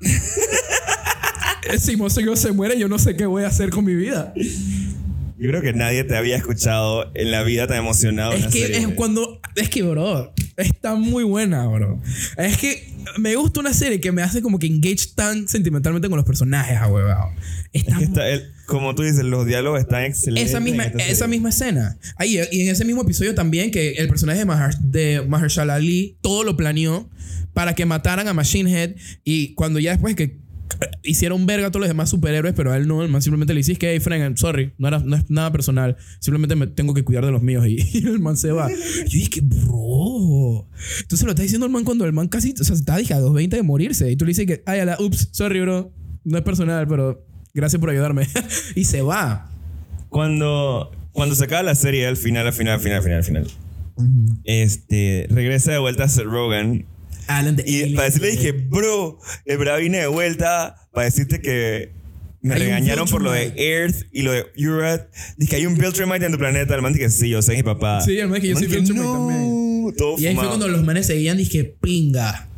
si 1.78 1.96
Monster 1.96 2.24
Girl 2.24 2.36
se 2.36 2.52
muere, 2.52 2.78
yo 2.78 2.88
no 2.88 2.98
sé 2.98 3.16
qué 3.16 3.26
voy 3.26 3.44
a 3.44 3.48
hacer 3.48 3.70
con 3.70 3.84
mi 3.84 3.94
vida. 3.94 4.34
Yo 4.36 5.50
creo 5.50 5.62
que 5.62 5.72
nadie 5.72 6.04
te 6.04 6.16
había 6.16 6.36
escuchado 6.36 7.10
en 7.14 7.30
la 7.30 7.42
vida 7.42 7.66
tan 7.66 7.78
emocionado. 7.78 8.32
Es 8.32 8.46
que 8.46 8.66
serie. 8.66 8.78
es 8.78 8.88
cuando. 8.88 9.40
Es 9.56 9.68
que, 9.68 9.82
bro, 9.82 10.32
está 10.56 10.94
muy 10.94 11.24
buena, 11.24 11.66
bro. 11.66 12.00
Es 12.36 12.56
que 12.56 12.93
me 13.18 13.36
gusta 13.36 13.60
una 13.60 13.72
serie 13.74 14.00
que 14.00 14.12
me 14.12 14.22
hace 14.22 14.42
como 14.42 14.58
que 14.58 14.66
engage 14.66 15.08
tan 15.14 15.48
sentimentalmente 15.48 16.08
con 16.08 16.16
los 16.16 16.26
personajes, 16.26 16.76
ah, 16.80 16.88
huevado. 16.88 17.30
Está 17.72 17.92
Es 17.92 17.98
que 17.98 18.04
está 18.04 18.28
el- 18.28 18.50
como 18.66 18.94
tú 18.94 19.02
dices, 19.02 19.24
los 19.24 19.44
diálogos 19.46 19.80
están 19.80 20.04
excelentes. 20.04 20.50
esa 20.50 20.60
misma, 20.60 20.84
esa 20.84 21.14
serie. 21.14 21.28
misma 21.28 21.48
escena. 21.50 21.98
Ahí, 22.16 22.38
y 22.50 22.60
en 22.62 22.68
ese 22.70 22.84
mismo 22.84 23.02
episodio 23.02 23.34
también, 23.34 23.70
que 23.70 23.92
el 23.92 24.08
personaje 24.08 24.38
de, 24.38 24.44
Mahar, 24.46 24.78
de 24.78 25.22
Mahershala 25.28 25.74
Ali 25.74 26.16
todo 26.22 26.44
lo 26.44 26.56
planeó 26.56 27.10
para 27.52 27.74
que 27.74 27.84
mataran 27.84 28.26
a 28.26 28.32
Machine 28.32 28.70
Head. 28.72 28.94
Y 29.22 29.54
cuando 29.54 29.78
ya 29.80 29.90
después 29.92 30.14
que 30.16 30.38
hicieron 31.02 31.46
verga 31.46 31.68
a 31.68 31.70
todos 31.70 31.80
los 31.80 31.88
demás 31.88 32.10
superhéroes, 32.10 32.54
pero 32.54 32.72
a 32.72 32.76
él 32.76 32.86
no. 32.86 33.02
El 33.02 33.10
man 33.10 33.22
simplemente 33.22 33.54
le 33.54 33.58
dice 33.58 33.76
que, 33.76 33.92
hey, 33.92 34.00
Frank, 34.00 34.36
sorry, 34.36 34.72
no, 34.78 34.88
era, 34.88 34.98
no 34.98 35.16
es 35.16 35.28
nada 35.30 35.52
personal. 35.52 35.96
Simplemente 36.20 36.56
me 36.56 36.66
tengo 36.66 36.94
que 36.94 37.04
cuidar 37.04 37.24
de 37.24 37.32
los 37.32 37.42
míos. 37.42 37.66
Y, 37.66 37.76
y 37.98 38.06
el 38.06 38.20
man 38.20 38.36
se 38.36 38.52
va. 38.52 38.70
Yo 38.70 39.04
dije, 39.10 39.40
bro. 39.42 40.68
Entonces 41.00 41.24
lo 41.24 41.30
está 41.30 41.42
diciendo 41.42 41.66
el 41.66 41.72
man 41.72 41.84
cuando 41.84 42.04
el 42.04 42.12
man 42.12 42.28
casi, 42.28 42.54
o 42.58 42.64
sea, 42.64 42.74
está 42.74 42.96
dije, 42.96 43.14
a 43.14 43.18
220 43.18 43.56
de 43.56 43.62
morirse. 43.62 44.10
Y 44.10 44.16
tú 44.16 44.24
le 44.24 44.30
dices 44.30 44.46
que, 44.46 44.62
ay, 44.66 44.80
a 44.80 44.84
la, 44.84 44.96
ups, 45.00 45.28
sorry, 45.32 45.60
bro. 45.60 45.92
No 46.24 46.38
es 46.38 46.44
personal, 46.44 46.86
pero 46.88 47.26
gracias 47.52 47.80
por 47.80 47.90
ayudarme. 47.90 48.26
y 48.74 48.84
se 48.84 49.02
va. 49.02 49.50
Cuando, 50.08 50.90
cuando 51.12 51.34
se 51.34 51.44
acaba 51.44 51.62
la 51.62 51.74
serie, 51.74 52.06
al 52.06 52.16
final, 52.16 52.46
al 52.46 52.52
final, 52.52 52.74
al 52.74 52.80
final, 52.80 52.96
al 52.98 53.02
final, 53.02 53.18
al 53.18 53.24
final. 53.24 53.46
Este, 54.44 55.26
regresa 55.30 55.72
de 55.72 55.78
vuelta 55.78 56.04
a 56.04 56.08
Seth 56.08 56.24
Rogen. 56.24 56.86
Alan 57.26 57.56
Y 57.64 57.94
para 57.94 58.06
decirle, 58.08 58.30
dije, 58.32 58.52
bro, 58.52 59.18
el 59.44 59.58
verdad 59.58 59.78
vine 59.78 59.98
de 59.98 60.06
vuelta 60.06 60.76
para 60.92 61.06
decirte 61.06 61.40
que 61.40 61.92
me 62.40 62.54
regañaron 62.56 63.08
por 63.08 63.22
lo 63.22 63.32
de. 63.32 63.52
Earth 63.56 64.06
y 64.12 64.22
lo 64.22 64.32
de 64.32 64.46
Urat. 64.58 65.08
Dije, 65.38 65.56
hay 65.56 65.66
un 65.66 65.76
Viltrumite 65.78 66.26
en 66.26 66.32
tu 66.32 66.38
planeta. 66.38 66.74
El 66.74 66.82
man 66.82 66.92
dije, 66.92 67.08
sí, 67.08 67.30
yo 67.30 67.40
soy 67.40 67.56
mi 67.56 67.62
papá. 67.62 68.02
Sí, 68.02 68.18
el 68.18 68.28
man 68.28 68.40
dije, 68.40 68.48
yo 68.52 68.58
soy 68.58 68.66
Viltrumite 68.66 69.04
no, 69.06 69.12
también. 69.12 69.94
Todo 69.96 70.18
Y 70.18 70.26
ahí 70.26 70.34
fue 70.34 70.46
cuando 70.48 70.68
los 70.68 70.82
manes 70.84 71.06
seguían, 71.06 71.36
dije, 71.38 71.64
pinga. 71.80 72.48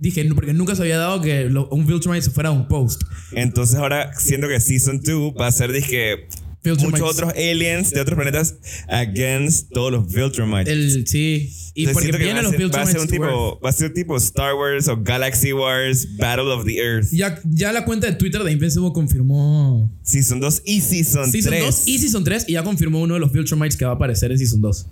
Dije, 0.00 0.24
no, 0.24 0.34
porque 0.34 0.52
nunca 0.52 0.74
se 0.76 0.82
había 0.82 0.98
dado 0.98 1.20
que 1.20 1.44
lo- 1.50 1.68
un 1.70 1.86
Viltrumite 1.86 2.22
se 2.22 2.30
fuera 2.30 2.48
a 2.50 2.52
un 2.52 2.66
post. 2.68 3.02
Entonces 3.32 3.76
ahora 3.76 4.12
siento 4.14 4.48
que 4.48 4.58
Season 4.60 5.00
2 5.02 5.34
va 5.40 5.46
a 5.48 5.52
ser, 5.52 5.72
dije. 5.72 6.28
Muchos 6.64 7.02
otros 7.02 7.32
aliens 7.34 7.90
de 7.90 8.00
otros 8.00 8.16
planetas 8.16 8.56
against 8.88 9.70
todos 9.72 9.92
los 9.92 10.12
Viltrumites. 10.12 10.68
El, 10.68 11.06
sí. 11.06 11.52
Y 11.74 11.84
Entonces 11.84 12.10
porque 12.10 12.24
vienen 12.24 12.36
va, 12.36 12.40
a 12.40 12.42
los 12.42 12.52
ser, 12.52 12.74
va 12.74 12.82
a 12.82 12.86
ser 12.86 13.00
un 13.00 13.06
Viltrumites. 13.06 13.10
tipo, 13.10 13.60
va 13.60 13.70
a 13.70 13.72
ser 13.72 13.92
tipo 13.94 14.16
Star 14.16 14.54
Wars 14.54 14.88
o 14.88 14.96
Galaxy 15.02 15.52
Wars 15.52 16.16
Battle 16.16 16.50
of 16.52 16.64
the 16.64 16.76
Earth. 16.76 17.08
Ya, 17.12 17.40
ya 17.44 17.72
la 17.72 17.84
cuenta 17.84 18.06
de 18.06 18.14
Twitter 18.14 18.42
de 18.42 18.52
Invincible 18.52 18.90
confirmó 18.92 19.90
Season 20.02 20.40
2 20.40 20.62
y 20.64 20.80
Season, 20.80 21.30
Season 21.30 21.50
3. 21.50 21.64
2 21.64 21.88
y 21.88 21.98
Season 21.98 22.24
3 22.24 22.44
y 22.48 22.52
ya 22.54 22.64
confirmó 22.64 23.00
uno 23.00 23.14
de 23.14 23.20
los 23.20 23.32
Viltrumites 23.32 23.76
que 23.76 23.84
va 23.84 23.92
a 23.92 23.94
aparecer 23.94 24.32
en 24.32 24.38
Season 24.38 24.60
2. 24.60 24.86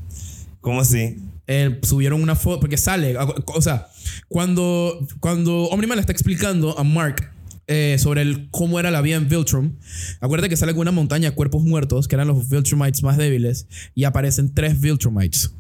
¿Cómo 0.61 0.81
así? 0.81 1.17
Eh, 1.49 1.79
subieron 1.83 2.21
una 2.23 2.35
foto 2.35 2.59
porque 2.59 2.77
sale 2.77 3.15
o 3.17 3.63
sea 3.63 3.87
cuando 4.27 4.99
cuando 5.21 5.67
Omniman 5.69 5.97
le 5.97 6.01
está 6.01 6.11
explicando 6.11 6.77
a 6.77 6.83
Mark 6.83 7.31
eh, 7.69 7.97
sobre 7.99 8.23
el, 8.23 8.49
cómo 8.51 8.79
era 8.79 8.91
la 8.91 9.01
vida 9.01 9.17
en 9.17 9.29
Viltrum 9.29 9.73
acuérdate 10.21 10.49
que 10.49 10.57
sale 10.57 10.73
con 10.73 10.83
una 10.83 10.93
montaña 10.93 11.31
de 11.31 11.35
cuerpos 11.35 11.63
muertos 11.65 12.07
que 12.07 12.15
eran 12.15 12.29
los 12.29 12.49
Viltrumites 12.49 13.03
más 13.03 13.17
débiles 13.17 13.67
y 13.95 14.05
aparecen 14.05 14.55
tres 14.55 14.81
Viltrumites 14.81 15.53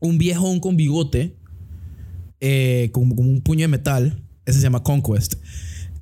un 0.00 0.18
viejón 0.18 0.60
con 0.60 0.76
bigote 0.76 1.34
eh, 2.40 2.90
como, 2.92 3.16
como 3.16 3.28
un 3.28 3.42
puño 3.42 3.62
de 3.62 3.68
metal 3.68 4.22
ese 4.46 4.58
se 4.58 4.62
llama 4.62 4.82
Conquest 4.82 5.34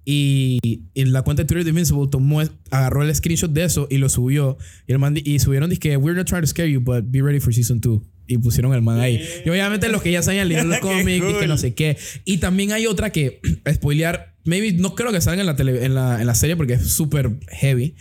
y 0.08 0.84
en 0.94 1.12
la 1.12 1.22
cuenta 1.22 1.42
de 1.42 1.48
Twitter 1.48 1.64
de 1.64 1.70
Invincible 1.70 2.06
tomó, 2.08 2.40
agarró 2.70 3.02
el 3.02 3.12
screenshot 3.12 3.50
de 3.50 3.64
eso 3.64 3.88
y 3.90 3.98
lo 3.98 4.08
subió. 4.08 4.56
Y, 4.86 4.92
el 4.92 5.00
man 5.00 5.16
y 5.22 5.38
subieron, 5.40 5.68
que 5.76 5.96
we're 5.96 6.16
not 6.16 6.28
trying 6.28 6.42
to 6.42 6.46
scare 6.46 6.70
you, 6.70 6.80
but 6.80 7.04
be 7.08 7.20
ready 7.20 7.40
for 7.40 7.52
season 7.52 7.80
2. 7.80 8.00
Y 8.28 8.38
pusieron 8.38 8.72
el 8.72 8.82
man 8.82 9.00
ahí. 9.00 9.20
Y 9.44 9.50
obviamente 9.50 9.88
los 9.88 10.02
que 10.02 10.12
ya 10.12 10.22
sabían 10.22 10.48
leer 10.48 10.64
los 10.64 10.78
cómics, 10.80 11.08
y 11.08 11.20
que 11.20 11.38
cool. 11.38 11.48
no 11.48 11.58
sé 11.58 11.74
qué. 11.74 11.96
Y 12.24 12.38
también 12.38 12.70
hay 12.70 12.86
otra 12.86 13.10
que, 13.10 13.40
spoilear, 13.74 14.35
maybe 14.46 14.72
no 14.72 14.94
creo 14.94 15.12
que 15.12 15.20
salga 15.20 15.40
en 15.42 15.46
la, 15.46 15.56
tele- 15.56 15.84
en 15.84 15.94
la, 15.94 16.20
en 16.20 16.26
la 16.26 16.34
serie 16.34 16.56
porque 16.56 16.74
es 16.74 16.86
súper 16.88 17.38
heavy. 17.48 17.94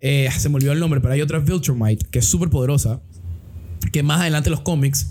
Eh, 0.00 0.28
se 0.36 0.48
me 0.48 0.56
olvidó 0.56 0.72
el 0.72 0.80
nombre, 0.80 1.00
pero 1.00 1.14
hay 1.14 1.20
otra 1.20 1.38
Viltrumite 1.38 2.06
que 2.10 2.18
es 2.18 2.24
súper 2.26 2.48
poderosa. 2.50 3.00
Que 3.92 4.02
más 4.02 4.20
adelante 4.20 4.48
en 4.48 4.52
los 4.52 4.62
cómics, 4.62 5.10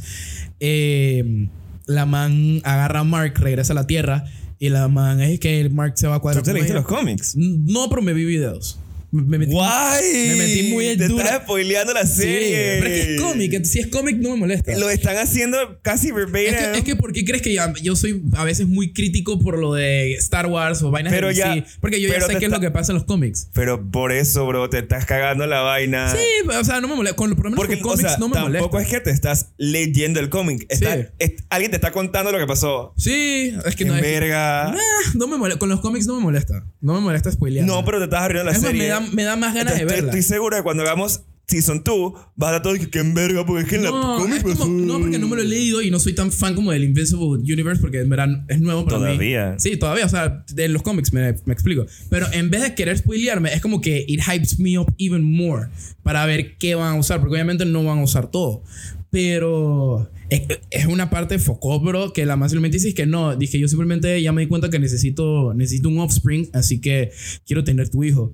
eh, 0.59 1.47
la 1.85 2.05
man 2.05 2.61
agarra 2.63 2.99
a 3.01 3.03
Mark, 3.03 3.33
regresa 3.37 3.73
a 3.73 3.75
la 3.75 3.87
Tierra. 3.87 4.25
Y 4.59 4.69
la 4.69 4.87
man 4.87 5.21
es 5.21 5.39
que 5.39 5.67
Mark 5.69 5.93
se 5.95 6.07
va 6.07 6.15
a 6.15 6.17
¿Tú 6.17 6.21
cuadrar 6.23 6.43
te 6.43 6.51
con 6.51 6.55
leíste 6.59 6.73
los 6.75 6.85
cómics? 6.85 7.35
No, 7.35 7.87
pero 7.89 8.01
me 8.01 8.13
vi 8.13 8.25
videos. 8.25 8.79
Me, 9.11 9.21
me 9.23 9.37
metí. 9.39 9.51
¡Guay! 9.51 10.27
me 10.29 10.35
metí 10.35 10.63
muy 10.71 10.97
Te 10.97 11.05
estás 11.05 11.41
spoileando 11.43 11.93
la 11.93 12.05
Sí, 12.05 12.21
serie. 12.21 12.77
pero 12.81 12.93
es 12.93 13.05
que 13.05 13.15
es 13.15 13.21
cómic. 13.21 13.65
Si 13.65 13.79
es 13.79 13.87
cómic, 13.87 14.17
no 14.17 14.29
me 14.31 14.35
molesta. 14.37 14.77
Lo 14.77 14.89
están 14.89 15.17
haciendo 15.17 15.57
casi 15.81 16.11
verbatim. 16.11 16.47
Es 16.47 16.55
que, 16.55 16.77
es 16.79 16.83
que 16.83 16.95
¿por 16.95 17.11
qué 17.13 17.25
crees 17.25 17.41
que 17.41 17.57
yo 17.81 17.95
soy 17.95 18.23
a 18.35 18.43
veces 18.43 18.67
muy 18.67 18.93
crítico 18.93 19.39
por 19.39 19.59
lo 19.59 19.73
de 19.73 20.13
Star 20.13 20.45
Wars 20.47 20.81
o 20.81 20.91
vainas 20.91 21.11
Pero 21.13 21.27
de 21.27 21.35
ya- 21.35 21.55
DC? 21.55 21.67
Porque 21.81 21.99
yo 22.01 22.09
ya 22.09 22.21
sé 22.21 22.37
qué 22.37 22.45
es 22.45 22.51
lo 22.51 22.59
que 22.59 22.71
pasa 22.71 22.91
en 22.93 22.97
los 22.99 23.05
cómics. 23.05 23.49
Pero 23.53 23.89
por 23.91 24.11
eso, 24.11 24.45
bro, 24.47 24.69
te 24.69 24.79
estás 24.79 25.05
cagando 25.05 25.45
la 25.45 25.61
vaina. 25.61 26.11
Sí, 26.11 26.47
o 26.49 26.63
sea, 26.63 26.79
no 26.81 26.87
me 26.87 26.95
molesta. 26.95 27.15
Con, 27.17 27.31
por 27.35 27.45
lo 27.45 27.51
menos 27.51 27.57
Porque, 27.65 27.79
con 27.81 27.89
o 27.91 27.93
cómics 27.93 28.09
sea, 28.11 28.17
no 28.17 28.29
me 28.29 28.35
tampoco 28.35 28.69
molesta. 28.77 28.81
es 28.81 28.87
que 28.87 28.99
te 29.01 29.11
estás 29.11 29.47
leyendo 29.57 30.19
el 30.19 30.29
cómic. 30.29 30.65
Está- 30.69 30.95
Sí. 30.95 31.03
es- 31.19 31.31
alguien 31.49 31.71
te 31.71 31.77
está 31.77 31.91
contando 31.91 32.31
lo 32.31 32.39
que 32.39 32.47
pasó. 32.47 32.93
Sí, 32.97 33.53
es 33.65 33.75
que 33.75 33.83
¡Qué 33.83 33.89
no 33.89 33.95
es. 33.95 34.01
verga! 34.01 34.69
Ah, 34.69 34.77
no 35.15 35.27
me 35.27 35.37
molesta. 35.37 35.59
Con 35.59 35.69
los 35.69 35.81
cómics 35.81 36.07
no 36.07 36.15
me 36.15 36.21
molesta. 36.21 36.63
No 36.79 36.93
me 36.93 37.01
molesta 37.01 37.31
spoilear. 37.31 37.65
No, 37.65 37.83
pero 37.83 37.97
te 37.99 38.05
estás 38.05 38.21
abriendo 38.21 38.49
la 38.49 38.55
Es 38.55 38.61
serie. 38.61 38.81
Da, 39.01 39.07
me 39.13 39.23
da 39.23 39.35
más 39.35 39.53
ganas 39.53 39.77
de 39.77 39.85
verla. 39.85 40.05
estoy 40.05 40.21
seguro 40.23 40.55
de 40.57 40.63
cuando 40.63 40.83
hagamos 40.83 41.21
Season 41.47 41.81
2, 41.83 42.13
vas 42.37 42.53
a 42.53 42.61
todo 42.61 42.75
que 42.89 42.99
en 42.99 43.13
verga, 43.13 43.45
porque 43.45 43.63
es 43.63 43.67
que 43.69 43.75
en 43.75 43.83
la 43.83 43.89
No, 43.89 44.19
cómic 44.19 44.37
es 44.37 44.43
como- 44.43 44.55
pasó. 44.55 44.69
no, 44.69 44.99
porque 44.99 45.19
no 45.19 45.27
me 45.27 45.35
lo 45.35 45.41
he 45.41 45.45
leído 45.45 45.81
y 45.81 45.91
no 45.91 45.99
soy 45.99 46.13
tan 46.13 46.31
fan 46.31 46.55
como 46.55 46.71
del 46.71 46.85
Invincible 46.85 47.25
Universe 47.39 47.81
porque 47.81 47.99
en 47.99 48.07
verdad 48.07 48.45
es 48.47 48.61
nuevo 48.61 48.85
para 48.85 48.99
mí. 48.99 49.03
Todavía. 49.05 49.55
Sí, 49.59 49.75
todavía. 49.75 50.05
O 50.05 50.09
sea, 50.09 50.45
de 50.53 50.69
los 50.69 50.81
cómics 50.81 51.11
me, 51.11 51.35
me 51.43 51.53
explico. 51.53 51.85
Pero 52.09 52.27
en 52.31 52.49
vez 52.51 52.61
de 52.61 52.73
querer 52.73 52.97
spoilearme, 52.97 53.53
es 53.53 53.59
como 53.59 53.81
que 53.81 54.05
it 54.07 54.21
hypes 54.21 54.59
me 54.59 54.79
up 54.79 54.93
even 54.97 55.23
more 55.23 55.67
para 56.03 56.25
ver 56.25 56.55
qué 56.57 56.75
van 56.75 56.95
a 56.95 56.97
usar. 56.97 57.19
Porque 57.19 57.33
obviamente 57.33 57.65
no 57.65 57.83
van 57.83 57.99
a 57.99 58.03
usar 58.03 58.31
todo. 58.31 58.63
Pero 59.09 60.09
es, 60.29 60.43
es 60.69 60.85
una 60.85 61.09
parte 61.09 61.37
focó, 61.37 61.81
bro, 61.81 62.13
que 62.13 62.25
la 62.25 62.37
más 62.37 62.51
simplemente 62.51 62.77
dice 62.77 62.89
es 62.89 62.95
que 62.95 63.05
no. 63.05 63.35
Dije, 63.35 63.59
yo 63.59 63.67
simplemente 63.67 64.21
ya 64.21 64.31
me 64.31 64.41
di 64.41 64.47
cuenta 64.47 64.69
que 64.69 64.79
necesito, 64.79 65.53
necesito 65.53 65.89
un 65.89 65.99
offspring, 65.99 66.49
así 66.53 66.79
que 66.79 67.11
quiero 67.45 67.65
tener 67.65 67.89
tu 67.89 68.05
hijo. 68.05 68.33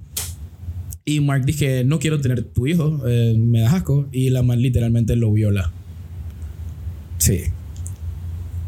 Y 1.09 1.21
Mark 1.21 1.45
dije, 1.45 1.85
no 1.85 1.99
quiero 1.99 2.19
tener 2.19 2.43
tu 2.43 2.67
hijo, 2.67 3.01
eh, 3.07 3.33
me 3.37 3.61
das 3.61 3.73
asco. 3.75 4.09
Y 4.11 4.29
la 4.29 4.43
man 4.43 4.61
literalmente 4.61 5.15
lo 5.15 5.31
viola. 5.31 5.71
Sí. 7.17 7.43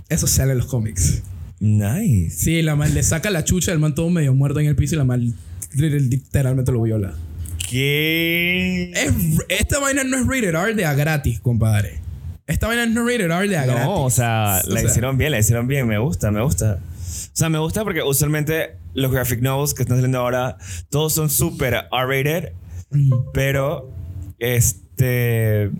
Eso 0.08 0.26
sale 0.26 0.54
en 0.54 0.60
los 0.60 0.68
cómics. 0.68 1.22
Nice. 1.60 2.30
Sí, 2.30 2.62
la 2.62 2.78
man 2.78 2.94
le 2.94 3.04
saca 3.04 3.30
la 3.30 3.44
chucha, 3.44 3.74
el 3.74 3.80
man 3.80 3.94
todo 3.94 4.10
medio 4.10 4.34
muerto 4.34 4.62
en 4.62 4.68
el 4.68 4.78
piso 4.78 4.96
y 4.96 4.98
la 5.00 5.04
man 5.04 5.34
literalmente 5.76 6.72
lo 6.72 6.82
viola. 6.82 7.14
¿Qué? 7.70 8.92
Es- 8.96 9.14
esta 9.50 9.80
vaina 9.80 10.06
no 10.06 10.16
es 10.18 10.26
rated 10.26 10.56
R 10.56 10.74
de 10.76 10.86
a 10.86 10.94
gratis, 10.94 11.42
compadre. 11.42 12.00
Esta 12.48 12.68
vaina 12.68 12.86
no 12.86 13.02
es 13.10 13.14
rated 13.20 13.30
R 13.32 13.48
de 13.50 13.58
a 13.58 13.66
gratis. 13.66 13.84
No, 13.84 14.04
o 14.06 14.10
sea, 14.10 14.62
O 14.66 14.70
la 14.70 14.80
sea, 14.80 14.90
hicieron 14.90 15.18
bien, 15.18 15.32
la 15.32 15.40
hicieron 15.40 15.68
bien. 15.68 15.86
Me 15.90 15.98
gusta, 16.00 16.32
me 16.32 16.42
gusta. 16.42 16.80
O 16.82 17.36
sea, 17.36 17.50
me 17.50 17.60
gusta 17.60 17.84
porque 17.84 18.02
usualmente 18.02 18.79
los 18.94 19.12
graphic 19.12 19.42
novels 19.42 19.74
que 19.74 19.84
están 19.84 19.98
saliendo 19.98 20.20
ahora, 20.20 20.58
todos 20.90 21.14
son 21.14 21.30
súper 21.30 21.76
R-rated, 21.92 22.54
pero 23.34 23.92
este. 24.40 25.72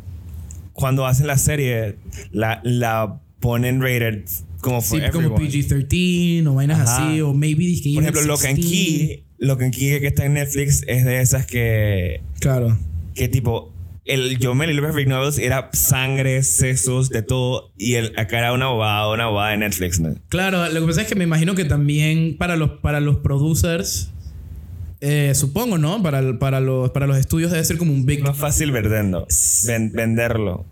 Cuando 0.74 1.06
hacen 1.06 1.28
la 1.28 1.38
serie, 1.38 1.98
la, 2.32 2.62
la 2.64 3.20
ponen 3.42 3.82
rated 3.82 4.24
como 4.62 4.82
Sí, 4.82 5.00
for 5.00 5.12
como 5.12 5.36
everyone. 5.38 5.50
PG-13 5.50 6.48
o 6.48 6.54
vainas 6.54 6.80
Ajá. 6.80 7.08
así, 7.10 7.22
o 7.22 7.34
maybe 7.34 7.66
Por 7.94 8.04
ejemplo, 8.04 8.22
Lock 8.24 8.46
and 8.46 8.58
Key, 8.60 9.24
Lock 9.40 9.62
and 9.62 9.74
Key 9.74 10.00
que 10.00 10.08
está 10.08 10.26
en 10.26 10.34
Netflix 10.34 10.84
es 10.88 11.04
de 11.06 11.22
esas 11.22 11.46
que. 11.46 12.22
Claro. 12.40 12.78
que 13.14 13.28
tipo. 13.28 13.74
El, 14.12 14.40
yo 14.40 14.56
me 14.56 14.66
leí 14.66 14.76
los 14.76 14.84
graphic 14.86 15.08
novels 15.08 15.38
era 15.38 15.70
sangre, 15.74 16.42
sesos, 16.44 17.10
de 17.10 17.22
todo. 17.22 17.72
Y 17.78 17.94
el, 17.96 18.14
acá 18.18 18.40
era 18.40 18.54
una 18.54 18.68
bobada, 18.68 19.12
una 19.14 19.28
bobada 19.28 19.52
de 19.52 19.58
Netflix, 19.58 20.00
¿no? 20.00 20.16
Claro, 20.30 20.68
lo 20.70 20.82
que 20.82 20.88
pasa 20.88 21.02
es 21.04 21.08
que 21.08 21.16
me 21.16 21.24
imagino 21.26 21.54
que 21.56 21.66
también 21.66 22.36
para 22.38 22.56
los, 22.56 22.72
para 22.82 23.00
los 23.00 23.18
producers, 23.18 24.10
eh, 25.02 25.34
supongo, 25.36 25.78
¿no? 25.78 26.02
Para, 26.02 26.40
para, 26.40 26.60
los, 26.60 26.90
para 26.92 27.08
los 27.08 27.18
estudios 27.18 27.52
debe 27.52 27.64
ser 27.64 27.78
como 27.78 27.94
un 27.94 28.06
big... 28.06 28.24
más 28.24 28.36
fácil 28.38 28.72
venderlo. 28.72 29.28
ven- 29.68 29.92
venderlo. 29.94 30.66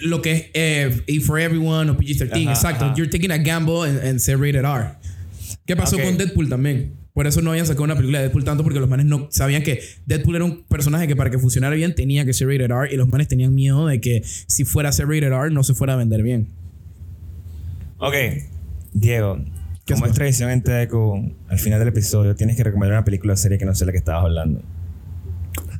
Lo 0.00 0.22
que 0.22 0.32
es 0.32 0.44
eh, 0.54 1.02
A 1.08 1.24
for 1.24 1.38
Everyone 1.38 1.90
o 1.90 1.96
PG-13, 1.96 2.30
Ajá, 2.32 2.50
exacto. 2.50 2.84
ajá. 2.86 2.94
You're 2.96 3.10
taking 3.10 3.30
a 3.30 3.38
gamble 3.38 3.88
and, 3.88 3.98
and 4.00 4.18
say 4.18 4.34
rated 4.34 4.64
R. 4.64 4.90
¿Qué 5.66 5.76
pasó 5.76 5.98
con 5.98 6.16
Deadpool 6.18 6.48
también? 6.48 6.94
Por 7.14 7.28
eso 7.28 7.40
no 7.42 7.50
habían 7.50 7.64
sacado 7.64 7.84
una 7.84 7.94
película 7.94 8.18
de 8.18 8.24
Deadpool 8.24 8.42
tanto 8.42 8.64
porque 8.64 8.80
los 8.80 8.88
manes 8.88 9.06
no 9.06 9.28
sabían 9.30 9.62
que 9.62 9.80
Deadpool 10.04 10.34
era 10.34 10.44
un 10.44 10.64
personaje 10.64 11.06
que 11.06 11.14
para 11.14 11.30
que 11.30 11.38
funcionara 11.38 11.76
bien 11.76 11.94
tenía 11.94 12.24
que 12.24 12.32
ser 12.32 12.48
rated 12.48 12.72
R 12.72 12.92
y 12.92 12.96
los 12.96 13.08
manes 13.08 13.28
tenían 13.28 13.54
miedo 13.54 13.86
de 13.86 14.00
que 14.00 14.22
si 14.24 14.64
fuera 14.64 14.88
a 14.88 14.92
ser 14.92 15.06
rated 15.06 15.32
R 15.32 15.50
no 15.52 15.62
se 15.62 15.74
fuera 15.74 15.92
a 15.92 15.96
vender 15.96 16.24
bien. 16.24 16.48
Ok, 17.98 18.14
Diego, 18.94 19.38
¿Qué 19.84 19.94
como 19.94 20.06
es 20.06 20.12
tradición 20.12 20.50
en 20.50 20.62
TDQ, 20.62 20.94
al 21.50 21.58
final 21.60 21.78
del 21.78 21.88
episodio 21.88 22.34
tienes 22.34 22.56
que 22.56 22.64
recomendar 22.64 22.98
una 22.98 23.04
película 23.04 23.34
o 23.34 23.36
serie 23.36 23.58
que 23.58 23.64
no 23.64 23.76
sé 23.76 23.86
la 23.86 23.92
que 23.92 23.98
estabas 23.98 24.24
hablando. 24.24 24.60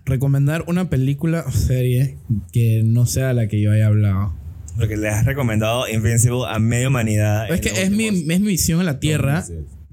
Recomendar 0.04 0.62
una 0.68 0.88
película 0.88 1.42
o 1.48 1.50
serie 1.50 2.16
que 2.52 2.82
no 2.84 3.06
sea 3.06 3.32
la 3.32 3.48
que 3.48 3.60
yo 3.60 3.72
haya 3.72 3.88
hablado. 3.88 4.34
Porque 4.76 4.96
le 4.96 5.08
has 5.08 5.24
recomendado 5.24 5.88
Invincible 5.88 6.42
a 6.46 6.60
media 6.60 6.86
humanidad. 6.86 7.50
Es 7.50 7.60
que 7.60 7.82
es 7.82 7.90
mi, 7.90 8.06
es 8.06 8.24
mi 8.24 8.38
misión 8.38 8.78
en 8.78 8.86
la 8.86 9.00
Tierra. 9.00 9.44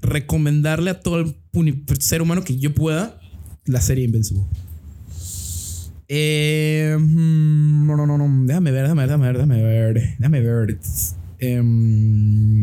Recomendarle 0.02 0.90
a 0.90 1.00
todo 1.00 1.20
el 1.20 1.36
ser 2.00 2.22
humano 2.22 2.44
que 2.44 2.58
yo 2.58 2.74
pueda 2.74 3.18
la 3.64 3.80
serie 3.80 4.04
Invincible. 4.04 4.44
Eh, 6.08 6.96
mm, 6.98 7.86
no, 7.86 7.96
no, 7.96 8.06
no, 8.06 8.18
no. 8.18 8.46
Déjame 8.46 8.70
ver, 8.70 8.82
déjame 8.82 9.06
ver, 9.06 9.08
déjame 9.08 9.26
ver, 9.26 9.36
déjame 9.36 9.62
ver. 9.62 10.16
Déjame 10.18 10.40
ver. 10.40 10.78
Em, 11.38 12.62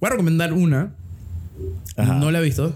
voy 0.00 0.06
a 0.06 0.10
recomendar 0.10 0.52
una 0.52 0.94
Ajá. 1.96 2.18
No 2.18 2.30
la 2.30 2.38
he 2.38 2.42
visto, 2.42 2.74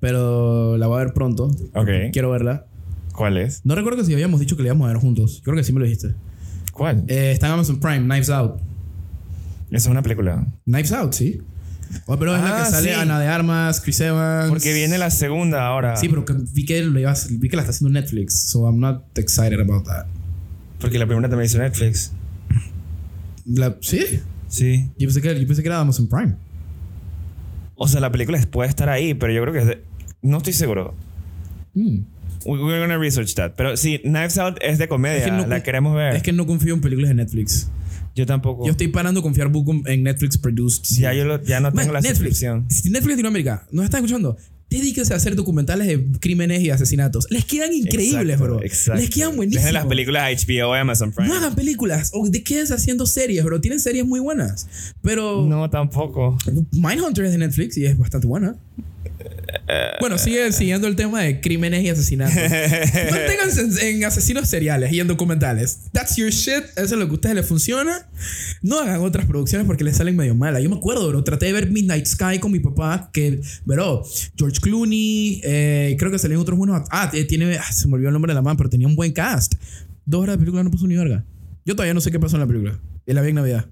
pero 0.00 0.76
la 0.76 0.86
voy 0.86 1.00
a 1.00 1.04
ver 1.04 1.14
pronto. 1.14 1.50
Ok. 1.74 1.88
Quiero 2.12 2.30
verla. 2.30 2.66
¿Cuál 3.12 3.38
es? 3.38 3.64
No 3.64 3.74
recuerdo 3.74 4.04
si 4.04 4.12
habíamos 4.12 4.40
dicho 4.40 4.56
que 4.56 4.62
la 4.62 4.68
íbamos 4.68 4.86
a 4.86 4.92
ver 4.92 5.00
juntos. 5.00 5.40
Creo 5.44 5.56
que 5.56 5.64
sí 5.64 5.72
me 5.72 5.80
lo 5.80 5.86
dijiste. 5.86 6.14
¿Cuál? 6.72 7.04
Eh, 7.08 7.32
está 7.32 7.46
en 7.46 7.54
Amazon 7.54 7.80
Prime, 7.80 8.00
Knives 8.00 8.30
Out. 8.30 8.60
Esa 9.70 9.76
es 9.76 9.86
una 9.86 10.02
película. 10.02 10.46
Knives 10.64 10.92
Out, 10.92 11.12
sí. 11.12 11.40
Oh, 12.06 12.18
pero 12.18 12.34
es 12.36 12.42
la 12.42 12.60
Ah, 12.60 12.64
que 12.64 12.70
sale 12.70 12.88
sí. 12.94 12.94
Ana 13.00 13.18
de 13.20 13.26
Armas, 13.28 13.80
Chris 13.80 14.00
Evans. 14.00 14.48
Porque 14.48 14.72
viene 14.74 14.98
la 14.98 15.10
segunda 15.10 15.66
ahora. 15.66 15.96
Sí, 15.96 16.08
pero 16.08 16.24
que 16.24 16.34
vi, 16.52 16.64
que 16.64 16.82
lo 16.82 16.92
vi 17.30 17.48
que 17.48 17.56
la 17.56 17.62
está 17.62 17.70
haciendo 17.70 17.98
Netflix. 17.98 18.34
So 18.34 18.66
I'm 18.68 18.78
not 18.80 19.04
excited 19.18 19.60
about 19.60 19.84
that. 19.84 20.06
Porque 20.80 20.98
la 20.98 21.06
primera 21.06 21.28
también 21.28 21.46
hizo 21.46 21.58
Netflix. 21.58 22.12
La- 23.44 23.76
¿Sí? 23.80 24.20
Sí. 24.48 24.90
Yo 24.98 25.06
pensé, 25.08 25.22
que, 25.22 25.40
yo 25.40 25.46
pensé 25.46 25.62
que 25.62 25.68
era 25.68 25.80
Amazon 25.80 26.08
Prime. 26.08 26.34
O 27.74 27.86
sea, 27.88 28.00
la 28.00 28.10
película 28.10 28.40
puede 28.50 28.68
estar 28.70 28.88
ahí, 28.88 29.14
pero 29.14 29.32
yo 29.32 29.42
creo 29.42 29.52
que 29.52 29.60
es 29.60 29.66
de... 29.66 29.84
No 30.22 30.38
estoy 30.38 30.52
seguro. 30.52 30.94
Mm. 31.74 31.98
We- 32.44 32.62
We're 32.64 32.80
gonna 32.80 32.98
research 32.98 33.34
that. 33.34 33.52
Pero 33.56 33.76
sí, 33.76 33.98
Knives 34.02 34.38
Out 34.38 34.58
es 34.60 34.78
de 34.78 34.88
comedia. 34.88 35.18
Es 35.18 35.24
que 35.24 35.30
no 35.32 35.46
la 35.46 35.62
queremos 35.62 35.94
ver. 35.94 36.16
Es 36.16 36.22
que 36.22 36.32
no 36.32 36.46
confío 36.46 36.74
en 36.74 36.80
películas 36.80 37.08
de 37.10 37.14
Netflix. 37.14 37.68
Yo 38.16 38.26
tampoco. 38.26 38.64
Yo 38.66 38.72
estoy 38.72 38.88
parando 38.88 39.20
de 39.20 39.22
confiar 39.22 39.52
en 39.86 40.02
Netflix 40.02 40.38
Produced. 40.38 40.82
ya, 40.98 41.12
yo 41.14 41.24
lo- 41.24 41.40
ya 41.44 41.60
no 41.60 41.68
tengo 41.70 41.84
Man, 41.84 41.92
la 41.92 42.00
Netflix, 42.00 42.38
suscripción. 42.38 42.66
si 42.68 42.90
Netflix 42.90 43.10
Latinoamérica 43.12 43.66
nos 43.70 43.84
está 43.84 43.98
escuchando, 43.98 44.36
dedíquese 44.68 45.12
a 45.14 45.16
hacer 45.16 45.36
documentales 45.36 45.86
de 45.86 46.04
crímenes 46.18 46.60
y 46.62 46.70
asesinatos. 46.70 47.26
Les 47.30 47.44
quedan 47.44 47.72
increíbles, 47.72 48.34
Exacto, 48.34 48.44
bro. 48.44 48.62
exacto. 48.64 49.00
Les 49.00 49.10
quedan 49.10 49.36
buenísimos. 49.36 49.62
Dejen 49.64 49.74
las 49.74 49.86
películas 49.86 50.44
HBO 50.46 50.74
Amazon 50.74 51.12
Prime. 51.12 51.28
No 51.28 51.36
hagan 51.36 51.54
películas 51.54 52.10
o 52.14 52.28
de 52.28 52.42
quédense 52.42 52.74
haciendo 52.74 53.06
series, 53.06 53.44
bro. 53.44 53.60
Tienen 53.60 53.78
series 53.78 54.04
muy 54.04 54.18
buenas. 54.18 54.66
Pero 55.02 55.46
No, 55.46 55.70
tampoco. 55.70 56.36
Mindhunter 56.72 57.26
es 57.26 57.32
de 57.32 57.38
Netflix 57.38 57.76
y 57.76 57.84
es 57.86 57.96
bastante 57.96 58.26
buena. 58.26 58.56
Bueno, 60.00 60.18
sigue 60.18 60.52
siguiendo 60.52 60.86
el 60.86 60.94
tema 60.96 61.22
de 61.22 61.40
crímenes 61.40 61.82
y 61.84 61.88
asesinatos. 61.88 62.34
Manténganse 63.10 63.60
en, 63.88 63.96
en 63.96 64.04
asesinos 64.04 64.48
seriales 64.48 64.92
y 64.92 65.00
en 65.00 65.06
documentales. 65.08 65.80
That's 65.92 66.16
your 66.16 66.30
shit. 66.30 66.64
Eso 66.76 66.82
es 66.84 66.92
lo 66.92 67.06
que 67.06 67.10
a 67.12 67.14
ustedes 67.14 67.34
les 67.34 67.46
funciona. 67.46 68.08
No 68.62 68.78
hagan 68.80 69.00
otras 69.00 69.26
producciones 69.26 69.66
porque 69.66 69.84
les 69.84 69.96
salen 69.96 70.16
medio 70.16 70.34
malas. 70.34 70.62
Yo 70.62 70.70
me 70.70 70.76
acuerdo, 70.76 71.08
bro. 71.08 71.24
Traté 71.24 71.46
de 71.46 71.52
ver 71.52 71.70
Midnight 71.70 72.06
Sky 72.06 72.38
con 72.40 72.52
mi 72.52 72.60
papá. 72.60 73.10
Que, 73.12 73.40
bro, 73.64 74.04
George 74.36 74.60
Clooney. 74.60 75.40
eh, 75.44 75.96
creo 75.98 76.10
que 76.10 76.18
salían 76.18 76.40
otros 76.40 76.56
buenos. 76.58 76.76
act- 76.80 76.88
Ah, 76.90 77.10
eh, 77.12 77.24
tiene. 77.24 77.56
ah, 77.58 77.72
se 77.72 77.88
me 77.88 77.94
olvidó 77.94 78.08
el 78.10 78.12
nombre 78.14 78.30
de 78.30 78.34
la 78.34 78.42
man, 78.42 78.56
pero 78.56 78.70
tenía 78.70 78.86
un 78.86 78.94
buen 78.96 79.12
cast. 79.12 79.54
Dos 80.04 80.22
horas 80.22 80.34
de 80.34 80.38
película 80.38 80.62
no 80.62 80.70
puso 80.70 80.86
ni 80.86 80.96
verga. 80.96 81.24
Yo 81.64 81.74
todavía 81.74 81.94
no 81.94 82.00
sé 82.00 82.10
qué 82.12 82.20
pasó 82.20 82.36
en 82.36 82.40
la 82.42 82.46
película. 82.46 82.78
Y 83.06 83.12
la 83.12 83.22
vi 83.22 83.30
en 83.30 83.34
Navidad. 83.36 83.66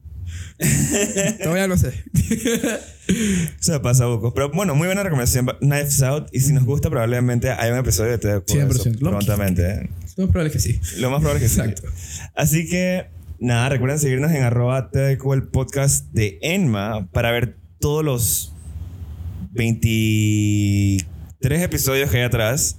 todavía 1.43 1.67
no 1.69 1.77
sé. 1.77 1.93
Se 3.61 3.81
pasa 3.81 4.05
poco. 4.07 4.33
Pero 4.35 4.51
bueno, 4.51 4.75
muy 4.75 4.87
buena 4.87 5.03
recomendación. 5.03 5.47
Knives 5.61 6.03
Out. 6.03 6.29
Y 6.33 6.41
si 6.41 6.53
nos 6.53 6.65
gusta, 6.65 6.91
probablemente 6.91 7.51
hay 7.51 7.71
un 7.71 7.79
episodio 7.79 8.13
de 8.13 8.19
TDQ. 8.19 8.47
100%. 8.49 9.01
Lo- 9.01 9.11
Prontamente. 9.11 9.91
Lo 10.17 10.27
más 10.27 10.33
probable 10.33 10.47
es 10.49 10.53
que 10.53 10.59
sí. 10.61 10.81
Lo 11.01 11.11
más 11.11 11.21
probable 11.21 11.45
es 11.45 11.51
que 11.53 11.55
sí. 11.55 11.61
Exacto. 11.69 11.89
Así 12.35 12.69
que, 12.69 13.07
nada, 13.41 13.69
recuerden 13.69 13.99
seguirnos 13.99 14.33
en 14.33 14.43
arroba 14.43 14.91
el 14.93 15.43
podcast 15.49 16.07
de 16.13 16.39
Enma, 16.41 17.09
para 17.13 17.31
ver 17.33 17.57
todos 17.81 18.05
los 18.05 18.53
23 21.41 21.63
episodios 21.63 22.11
que 22.11 22.19
hay 22.19 22.23
atrás. 22.23 22.77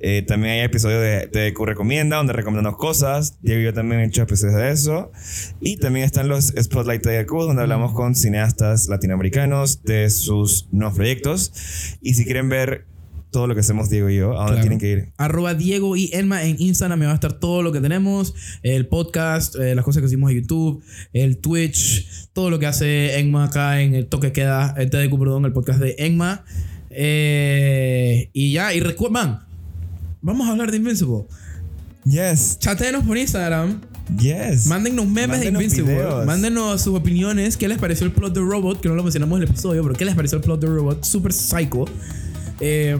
Eh, 0.00 0.22
también 0.26 0.54
hay 0.54 0.60
episodios 0.60 1.00
de 1.02 1.26
TDQ 1.26 1.64
Recomienda, 1.66 2.16
donde 2.16 2.32
recomendamos 2.32 2.78
cosas. 2.78 3.38
Diego 3.42 3.60
y 3.60 3.64
yo 3.64 3.74
también 3.74 4.00
he 4.00 4.04
hecho 4.06 4.22
episodios 4.22 4.56
de 4.56 4.70
eso. 4.70 5.12
Y 5.60 5.76
también 5.76 6.06
están 6.06 6.28
los 6.28 6.46
Spotlight 6.58 7.02
TDQ, 7.02 7.30
donde 7.30 7.62
hablamos 7.62 7.92
con 7.92 8.14
cineastas 8.14 8.88
latinoamericanos 8.88 9.82
de 9.82 10.08
sus 10.08 10.68
nuevos 10.72 10.96
proyectos. 10.96 11.52
Y 12.00 12.14
si 12.14 12.24
quieren 12.24 12.48
ver 12.48 12.86
todo 13.32 13.46
lo 13.46 13.54
que 13.54 13.60
hacemos 13.60 13.90
Diego 13.90 14.08
y 14.10 14.16
yo, 14.16 14.32
¿a 14.32 14.46
dónde 14.46 14.52
Claro. 14.54 14.60
tienen 14.62 14.78
que 14.78 14.90
ir? 14.90 15.12
Arroba 15.18 15.54
Diego 15.54 15.94
y 15.96 16.10
Elma 16.14 16.42
en 16.44 16.56
Instagram 16.58 16.98
me 16.98 17.06
va 17.06 17.12
a 17.12 17.16
estar 17.16 17.34
todo 17.34 17.62
lo 17.62 17.70
que 17.70 17.80
tenemos. 17.80 18.34
El 18.62 18.86
podcast, 18.88 19.54
eh, 19.56 19.74
las 19.74 19.84
cosas 19.84 20.00
que 20.00 20.06
hicimos 20.06 20.30
en 20.32 20.40
YouTube, 20.40 20.82
el 21.12 21.36
Twitch, 21.38 22.28
todo 22.32 22.48
lo 22.50 22.58
que 22.58 22.66
hace 22.66 23.18
Enma 23.20 23.44
acá 23.44 23.82
en 23.82 23.94
el 23.94 24.06
toque 24.06 24.32
queda, 24.32 24.74
el 24.78 24.88
TDQ, 24.90 25.18
perdón, 25.18 25.44
el 25.44 25.52
podcast 25.52 25.80
de 25.80 25.94
Enma. 25.98 26.44
Eh, 26.90 28.30
y 28.32 28.52
ya, 28.52 28.74
y 28.74 28.80
recuerden, 28.80 29.36
vamos 30.22 30.48
a 30.48 30.52
hablar 30.52 30.70
de 30.70 30.76
Invincible. 30.76 31.24
Yes, 32.04 32.58
Chatenos 32.58 33.04
por 33.04 33.16
Instagram. 33.18 33.80
yes. 34.18 34.66
Mándennos 34.66 35.06
memes 35.06 35.28
Mándenos 35.28 35.58
de 35.58 35.64
Invincible. 35.64 35.92
videos. 35.94 36.26
Mándenos 36.26 36.82
sus 36.82 36.94
opiniones. 36.96 37.56
¿Qué 37.56 37.68
les 37.68 37.78
pareció 37.78 38.06
el 38.06 38.12
plot 38.12 38.34
de 38.34 38.40
Robot? 38.40 38.80
Que 38.80 38.88
no 38.88 38.94
lo 38.94 39.02
mencionamos 39.02 39.36
en 39.38 39.44
el 39.44 39.50
episodio, 39.50 39.82
pero 39.82 39.94
¿qué 39.94 40.04
les 40.04 40.14
pareció 40.14 40.36
el 40.38 40.44
plot 40.44 40.60
de 40.60 40.66
Robot? 40.66 41.04
Super 41.04 41.32
psycho. 41.32 41.84
Eh, 42.60 42.96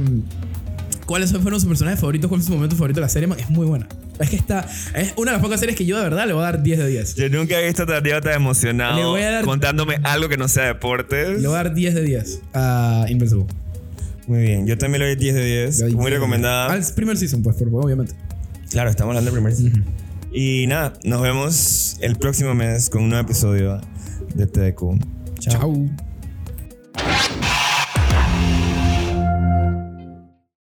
¿Cuáles 1.06 1.32
fueron 1.32 1.58
sus 1.58 1.68
personajes 1.68 1.98
favoritos? 1.98 2.28
¿Cuál 2.28 2.40
es 2.40 2.46
su 2.46 2.52
momento 2.52 2.76
favorito 2.76 3.00
de 3.00 3.06
la 3.06 3.08
serie? 3.08 3.26
Man, 3.26 3.38
Es 3.40 3.50
muy 3.50 3.66
buena. 3.66 3.88
Es 4.20 4.28
que 4.30 4.36
está. 4.36 4.68
Es 4.94 5.14
una 5.16 5.30
de 5.32 5.38
las 5.38 5.42
pocas 5.42 5.58
series 5.58 5.76
que 5.78 5.86
yo 5.86 5.96
de 5.96 6.04
verdad 6.04 6.26
le 6.26 6.34
voy 6.34 6.42
a 6.42 6.44
dar 6.44 6.62
10 6.62 6.78
de 6.78 6.86
10. 6.88 7.14
Yo 7.16 7.28
nunca 7.30 7.58
he 7.58 7.64
visto 7.66 7.82
a 7.84 8.20
tan 8.20 8.32
emocionado 8.34 8.96
Le 8.98 9.04
voy 9.06 9.22
a 9.22 9.30
dar- 9.30 9.44
contándome 9.46 9.98
algo 10.04 10.28
que 10.28 10.36
no 10.36 10.46
sea 10.46 10.66
deportes. 10.66 11.40
Le 11.40 11.48
voy 11.48 11.54
a 11.58 11.62
dar 11.64 11.74
10 11.74 11.94
de 11.94 12.02
10 12.02 12.40
a 12.52 13.06
Invincible. 13.08 13.46
Muy 14.26 14.42
bien, 14.42 14.66
yo 14.66 14.76
también 14.78 15.00
le 15.00 15.06
doy 15.06 15.16
10 15.16 15.34
de 15.34 15.44
10. 15.44 15.78
Le 15.78 15.84
doy 15.86 15.94
Muy 15.94 16.00
10 16.00 16.04
de 16.04 16.10
10. 16.10 16.14
recomendada. 16.20 16.72
Al 16.72 16.84
primer 16.94 17.16
season, 17.16 17.42
pues, 17.42 17.56
por- 17.56 17.68
obviamente. 17.84 18.14
Claro, 18.70 18.90
estamos 18.90 19.10
hablando 19.16 19.30
del 19.30 19.40
primer 19.40 19.54
season. 19.56 19.84
Y 20.32 20.66
nada, 20.68 20.92
nos 21.04 21.20
vemos 21.22 21.96
el 22.00 22.16
próximo 22.16 22.54
mes 22.54 22.88
con 22.90 23.02
un 23.02 23.08
nuevo 23.10 23.24
episodio 23.24 23.80
de 24.34 24.46
TDQ. 24.46 24.98
Chao. 25.40 25.52
Chao. 25.60 26.09